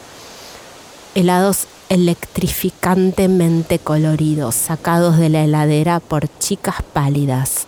Helados 1.14 1.66
electrificantemente 1.90 3.78
coloridos, 3.78 4.55
sacados 4.55 5.18
de 5.18 5.28
la 5.28 5.44
heladera 5.44 6.01
por 6.01 6.26
chicas 6.38 6.76
pálidas. 6.94 7.66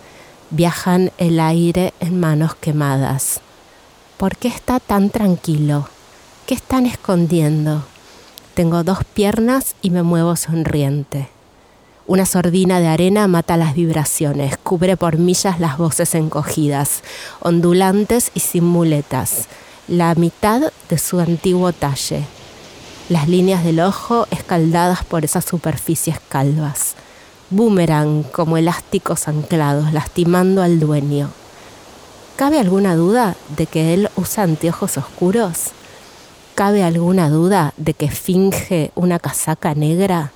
Viajan 0.49 1.11
el 1.19 1.39
aire 1.39 1.93
en 1.99 2.19
manos 2.19 2.55
quemadas. 2.55 3.39
¿Por 4.17 4.35
qué 4.35 4.47
está 4.47 4.79
tan 4.79 5.11
tranquilo? 5.11 5.87
¿Qué 6.47 6.55
están 6.55 6.87
escondiendo? 6.87 7.83
Tengo 8.55 8.83
dos 8.83 8.99
piernas 9.13 9.75
y 9.83 9.91
me 9.91 10.01
muevo 10.01 10.35
sonriente. 10.35 11.29
Una 12.05 12.25
sordina 12.25 12.79
de 12.79 12.87
arena 12.87 13.27
mata 13.27 13.57
las 13.57 13.75
vibraciones, 13.75 14.57
cubre 14.57 14.97
por 14.97 15.17
millas 15.17 15.59
las 15.59 15.77
voces 15.77 16.15
encogidas, 16.15 17.01
ondulantes 17.39 18.31
y 18.33 18.41
sin 18.41 18.65
muletas, 18.65 19.47
la 19.87 20.13
mitad 20.15 20.71
de 20.89 20.97
su 20.97 21.19
antiguo 21.19 21.71
talle 21.71 22.25
las 23.09 23.27
líneas 23.27 23.63
del 23.63 23.79
ojo 23.81 24.27
escaldadas 24.31 25.03
por 25.03 25.25
esas 25.25 25.43
superficies 25.45 26.19
calvas. 26.29 26.95
Boomerang 27.49 28.23
como 28.23 28.57
elásticos 28.57 29.27
anclados, 29.27 29.93
lastimando 29.93 30.63
al 30.63 30.79
dueño. 30.79 31.29
¿Cabe 32.35 32.59
alguna 32.59 32.95
duda 32.95 33.35
de 33.55 33.67
que 33.67 33.93
él 33.93 34.09
usa 34.15 34.43
anteojos 34.43 34.97
oscuros? 34.97 35.71
¿Cabe 36.55 36.83
alguna 36.83 37.29
duda 37.29 37.73
de 37.77 37.93
que 37.93 38.09
finge 38.09 38.91
una 38.95 39.19
casaca 39.19 39.75
negra? 39.75 40.31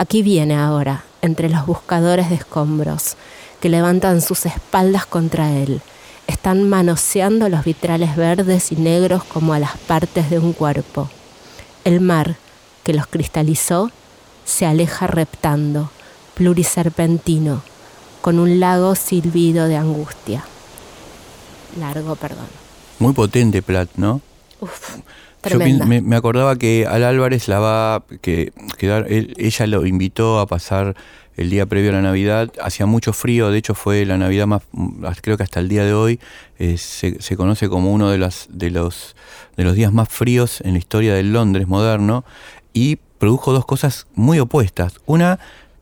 Aquí 0.00 0.22
viene 0.22 0.56
ahora, 0.56 1.04
entre 1.20 1.50
los 1.50 1.66
buscadores 1.66 2.30
de 2.30 2.36
escombros, 2.36 3.16
que 3.60 3.68
levantan 3.68 4.22
sus 4.22 4.46
espaldas 4.46 5.04
contra 5.04 5.52
él. 5.52 5.82
Están 6.26 6.66
manoseando 6.70 7.50
los 7.50 7.66
vitrales 7.66 8.16
verdes 8.16 8.72
y 8.72 8.76
negros 8.76 9.22
como 9.24 9.52
a 9.52 9.58
las 9.58 9.76
partes 9.76 10.30
de 10.30 10.38
un 10.38 10.54
cuerpo. 10.54 11.10
El 11.84 12.00
mar, 12.00 12.36
que 12.82 12.94
los 12.94 13.06
cristalizó, 13.08 13.90
se 14.46 14.64
aleja 14.64 15.06
reptando, 15.06 15.90
pluriserpentino, 16.32 17.60
con 18.22 18.38
un 18.38 18.58
lago 18.58 18.94
silbido 18.94 19.68
de 19.68 19.76
angustia. 19.76 20.44
Largo, 21.78 22.16
perdón. 22.16 22.48
Muy 23.00 23.12
potente 23.12 23.60
Plat, 23.60 23.90
¿no? 23.96 24.22
Uf, 24.60 24.96
Yo 25.48 25.58
me, 25.58 26.16
acordaba 26.16 26.56
que 26.56 26.86
al 26.86 27.04
Álvarez 27.04 27.48
la 27.48 27.58
va, 27.60 28.04
que, 28.20 28.52
ella 28.78 29.66
lo 29.66 29.86
invitó 29.86 30.38
a 30.38 30.46
pasar 30.46 30.96
el 31.36 31.48
día 31.48 31.66
previo 31.66 31.90
a 31.90 31.94
la 31.94 32.02
Navidad. 32.02 32.52
Hacía 32.62 32.86
mucho 32.86 33.12
frío, 33.12 33.50
de 33.50 33.58
hecho 33.58 33.74
fue 33.74 34.04
la 34.04 34.18
Navidad 34.18 34.46
más, 34.46 34.62
creo 35.22 35.36
que 35.36 35.42
hasta 35.42 35.60
el 35.60 35.68
día 35.68 35.84
de 35.84 35.94
hoy, 35.94 36.20
eh, 36.58 36.76
se, 36.76 37.22
se, 37.22 37.36
conoce 37.36 37.68
como 37.68 37.92
uno 37.92 38.10
de, 38.10 38.18
las, 38.18 38.48
de 38.50 38.70
los 38.70 39.16
de 39.60 39.64
los 39.64 39.74
días 39.74 39.92
más 39.92 40.08
fríos 40.08 40.62
en 40.62 40.72
la 40.72 40.78
historia 40.78 41.14
del 41.14 41.34
Londres 41.34 41.68
moderno 41.68 42.24
y 42.72 42.96
produjo 43.18 43.52
dos 43.52 43.66
cosas 43.66 44.06
muy 44.14 44.38
opuestas. 44.38 45.00
Una, 45.04 45.38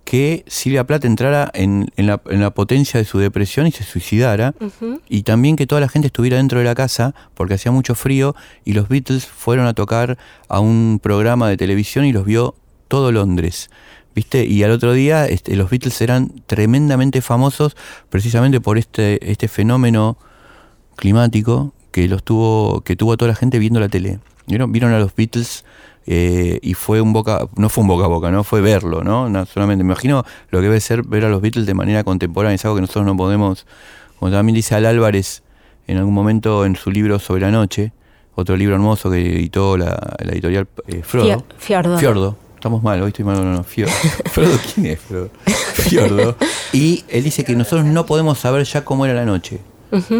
que 0.08 0.42
Silvia 0.46 0.86
Plath 0.86 1.04
entrara 1.04 1.50
en, 1.52 1.92
la, 1.98 2.50
potencia 2.54 2.98
de 2.98 3.04
su 3.04 3.18
depresión 3.18 3.66
y 3.66 3.72
se 3.72 3.84
suicidara, 3.84 4.54
y 5.06 5.24
también 5.24 5.54
que 5.54 5.66
toda 5.66 5.82
la 5.82 5.88
gente 5.90 6.06
estuviera 6.06 6.38
dentro 6.38 6.60
de 6.60 6.64
la 6.64 6.74
casa 6.74 7.14
porque 7.34 7.52
hacía 7.52 7.72
mucho 7.72 7.94
frío 7.94 8.34
y 8.64 8.72
los 8.72 8.88
Beatles 8.88 9.26
fueron 9.26 9.66
a 9.66 9.74
tocar 9.74 10.16
a 10.48 10.60
un 10.60 10.98
programa 11.02 11.46
de 11.50 11.58
televisión 11.58 12.06
y 12.06 12.12
los 12.14 12.24
vio 12.24 12.54
todo 12.88 13.12
Londres. 13.12 13.68
¿Viste? 14.14 14.46
Y 14.46 14.62
al 14.62 14.70
otro 14.70 14.94
día 14.94 15.26
este, 15.26 15.54
los 15.56 15.68
Beatles 15.68 16.00
eran 16.00 16.32
tremendamente 16.46 17.20
famosos 17.20 17.76
precisamente 18.08 18.62
por 18.62 18.78
este, 18.78 19.30
este 19.30 19.46
fenómeno 19.46 20.16
climático 20.96 21.74
que 21.92 22.08
los 22.08 22.22
tuvo, 22.22 22.80
que 22.80 22.96
tuvo 22.96 23.12
a 23.12 23.16
toda 23.18 23.32
la 23.32 23.36
gente 23.36 23.58
viendo 23.58 23.78
la 23.78 23.90
tele. 23.90 24.20
¿Vieron? 24.46 24.72
Vieron 24.72 24.94
a 24.94 25.00
los 25.00 25.14
Beatles 25.14 25.66
eh, 26.10 26.58
y 26.62 26.72
fue 26.72 27.02
un 27.02 27.12
boca, 27.12 27.48
no 27.56 27.68
fue 27.68 27.82
un 27.82 27.88
boca 27.88 28.06
a 28.06 28.08
boca, 28.08 28.30
¿no? 28.30 28.42
Fue 28.42 28.62
verlo, 28.62 29.04
¿no? 29.04 29.28
no 29.28 29.44
solamente, 29.44 29.84
me 29.84 29.92
imagino 29.92 30.24
lo 30.48 30.60
que 30.60 30.62
debe 30.62 30.80
ser 30.80 31.02
ver 31.02 31.26
a 31.26 31.28
los 31.28 31.42
Beatles 31.42 31.66
de 31.66 31.74
manera 31.74 32.02
contemporánea, 32.02 32.54
es 32.54 32.64
algo 32.64 32.76
que 32.76 32.80
nosotros 32.80 33.04
no 33.04 33.14
podemos, 33.14 33.66
como 34.18 34.32
también 34.32 34.54
dice 34.54 34.74
Al 34.74 34.86
Álvarez 34.86 35.42
en 35.86 35.98
algún 35.98 36.14
momento 36.14 36.64
en 36.64 36.76
su 36.76 36.90
libro 36.90 37.18
sobre 37.18 37.42
la 37.42 37.50
noche, 37.50 37.92
otro 38.36 38.56
libro 38.56 38.74
hermoso 38.74 39.10
que 39.10 39.20
editó 39.20 39.76
la, 39.76 40.16
editorial 40.20 40.66
eh, 40.86 41.02
Frodo. 41.02 41.44
Fiordo. 41.58 41.98
Fiordo. 41.98 42.36
Estamos 42.54 42.82
mal, 42.82 43.02
hoy 43.02 43.08
estoy 43.08 43.26
mal, 43.26 43.44
no, 43.44 43.52
no, 43.52 43.62
Fiordo. 43.62 43.92
Frodo, 44.32 44.58
¿quién 44.72 44.86
es 44.86 45.00
Frodo? 45.00 45.28
Fiordo. 45.74 46.36
Y 46.72 47.04
él 47.10 47.22
dice 47.22 47.44
que 47.44 47.54
nosotros 47.54 47.84
no 47.84 48.06
podemos 48.06 48.38
saber 48.38 48.64
ya 48.64 48.82
cómo 48.82 49.04
era 49.04 49.12
la 49.12 49.26
noche. 49.26 49.60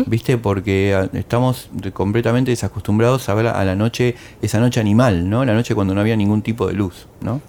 ¿Viste? 0.07 0.39
Porque 0.39 0.95
ah, 0.95 1.09
estamos 1.17 1.71
completamente 1.93 2.51
desacostumbrados 2.51 3.29
a 3.29 3.35
ver 3.35 3.49
a 3.49 3.65
la 3.65 3.75
noche, 3.75 4.15
esa 4.43 4.61
noche 4.61 4.81
animal, 4.81 5.29
¿no? 5.29 5.45
La 5.45 5.55
noche 5.55 5.75
cuando 5.75 5.95
no 5.95 6.01
había 6.01 6.17
ningún 6.17 6.43
tipo 6.43 6.67
de 6.67 6.75
luz, 6.75 7.07
¿no? 7.21 7.41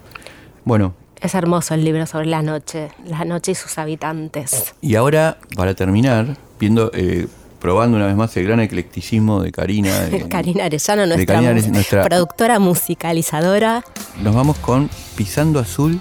Bueno. 0.64 0.94
Es 1.20 1.34
hermoso 1.34 1.74
el 1.74 1.84
libro 1.84 2.06
sobre 2.06 2.26
la 2.26 2.40
noche, 2.42 2.88
la 3.04 3.24
noche 3.24 3.52
y 3.52 3.54
sus 3.54 3.76
habitantes. 3.76 4.74
Y 4.80 4.94
ahora, 4.94 5.36
para 5.54 5.74
terminar, 5.74 6.38
viendo, 6.58 6.90
eh, 6.94 7.26
probando 7.60 7.98
una 7.98 8.06
vez 8.06 8.16
más 8.16 8.34
el 8.38 8.44
gran 8.44 8.60
eclecticismo 8.60 9.42
de 9.42 9.52
Karina. 9.52 10.08
Karina 10.30 10.64
Arellano, 10.64 11.06
nuestra, 11.06 12.04
productora 12.04 12.58
musicalizadora. 12.58 13.84
Nos 14.22 14.34
vamos 14.34 14.56
con 14.58 14.88
Pisando 15.14 15.60
Azul. 15.60 16.00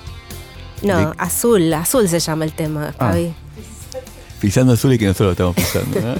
No, 0.82 1.14
Azul, 1.18 1.74
Azul 1.74 2.08
se 2.08 2.20
llama 2.20 2.46
el 2.46 2.54
tema, 2.54 2.94
ah. 3.00 3.14
Pisando 4.40 4.74
azul 4.74 4.94
y 4.94 4.98
que 4.98 5.06
nosotros 5.06 5.28
lo 5.28 5.52
estamos 5.52 5.56
pisando. 5.56 6.16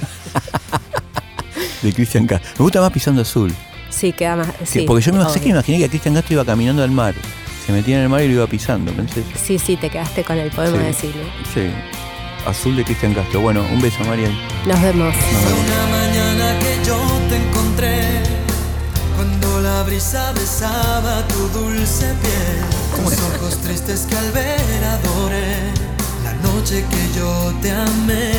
de 1.82 1.92
Cristian 1.92 2.26
Castro. 2.26 2.50
Me 2.58 2.62
gusta 2.64 2.80
más 2.80 2.92
pisando 2.92 3.22
azul. 3.22 3.54
Sí, 3.88 4.12
queda 4.12 4.36
más. 4.36 4.48
porque 4.86 5.04
yo 5.04 5.12
me, 5.12 5.28
sé 5.30 5.40
que 5.40 5.46
me 5.46 5.52
imaginé 5.52 5.78
que 5.78 5.88
Cristian 5.88 6.14
Castro 6.14 6.34
iba 6.34 6.44
caminando 6.44 6.82
al 6.82 6.90
mar. 6.90 7.14
Se 7.66 7.72
metía 7.72 7.96
en 7.96 8.02
el 8.04 8.08
mar 8.08 8.22
y 8.22 8.28
lo 8.28 8.34
iba 8.34 8.46
pisando. 8.46 8.92
Sí, 9.42 9.58
sí, 9.58 9.76
te 9.76 9.90
quedaste 9.90 10.24
con 10.24 10.38
el 10.38 10.50
poema 10.50 10.78
de 10.78 10.92
Silvia. 10.92 11.22
Sí. 11.52 11.70
Azul 12.46 12.76
de 12.76 12.84
Cristian 12.84 13.14
Castro. 13.14 13.40
Bueno, 13.40 13.64
un 13.72 13.80
beso, 13.80 14.02
Marian. 14.04 14.32
Nos 14.66 14.80
vemos. 14.80 15.14
Nos 15.14 15.44
vemos. 15.44 15.60
Una 15.66 15.86
mañana 15.98 16.58
que 16.58 16.86
yo 16.86 16.98
te 17.28 17.36
encontré 17.36 18.22
cuando 19.16 19.60
la 19.60 19.82
brisa 19.82 20.32
besaba 20.32 21.26
tu 21.28 21.48
dulce 21.58 22.06
piel. 22.22 23.04
Con 23.04 23.06
ojos 23.06 23.58
tristes 23.58 24.06
que 24.08 24.16
al 24.16 24.32
ver 24.32 24.84
adoré 24.84 25.79
noche 26.60 26.84
que 26.90 27.18
yo 27.18 27.52
te 27.62 27.70
amé. 27.70 28.32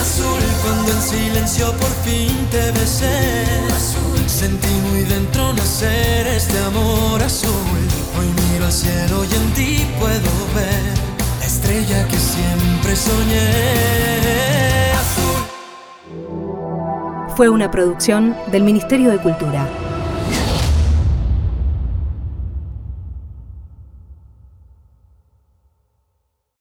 Azul 0.00 0.42
cuando 0.62 0.92
en 0.92 1.02
silencio 1.02 1.72
por 1.72 1.90
fin 2.04 2.34
te 2.50 2.70
besé. 2.72 3.44
Azul. 3.76 4.18
Sentí 4.26 4.74
muy 4.90 5.02
dentro 5.02 5.52
nacer 5.52 6.26
este 6.28 6.58
amor 6.58 7.22
azul. 7.22 7.82
Hoy 8.18 8.28
miro 8.40 8.64
al 8.64 8.72
cielo 8.72 9.24
y 9.30 9.34
en 9.34 9.52
ti 9.54 9.86
puedo 9.98 10.32
ver 10.54 10.94
la 11.40 11.46
estrella 11.46 12.08
que 12.08 12.18
siempre 12.18 12.96
soñé. 12.96 14.92
Azul 15.02 15.40
fue 17.36 17.48
una 17.48 17.70
producción 17.70 18.34
del 18.50 18.62
Ministerio 18.62 19.10
de 19.10 19.18
Cultura. 19.18 19.89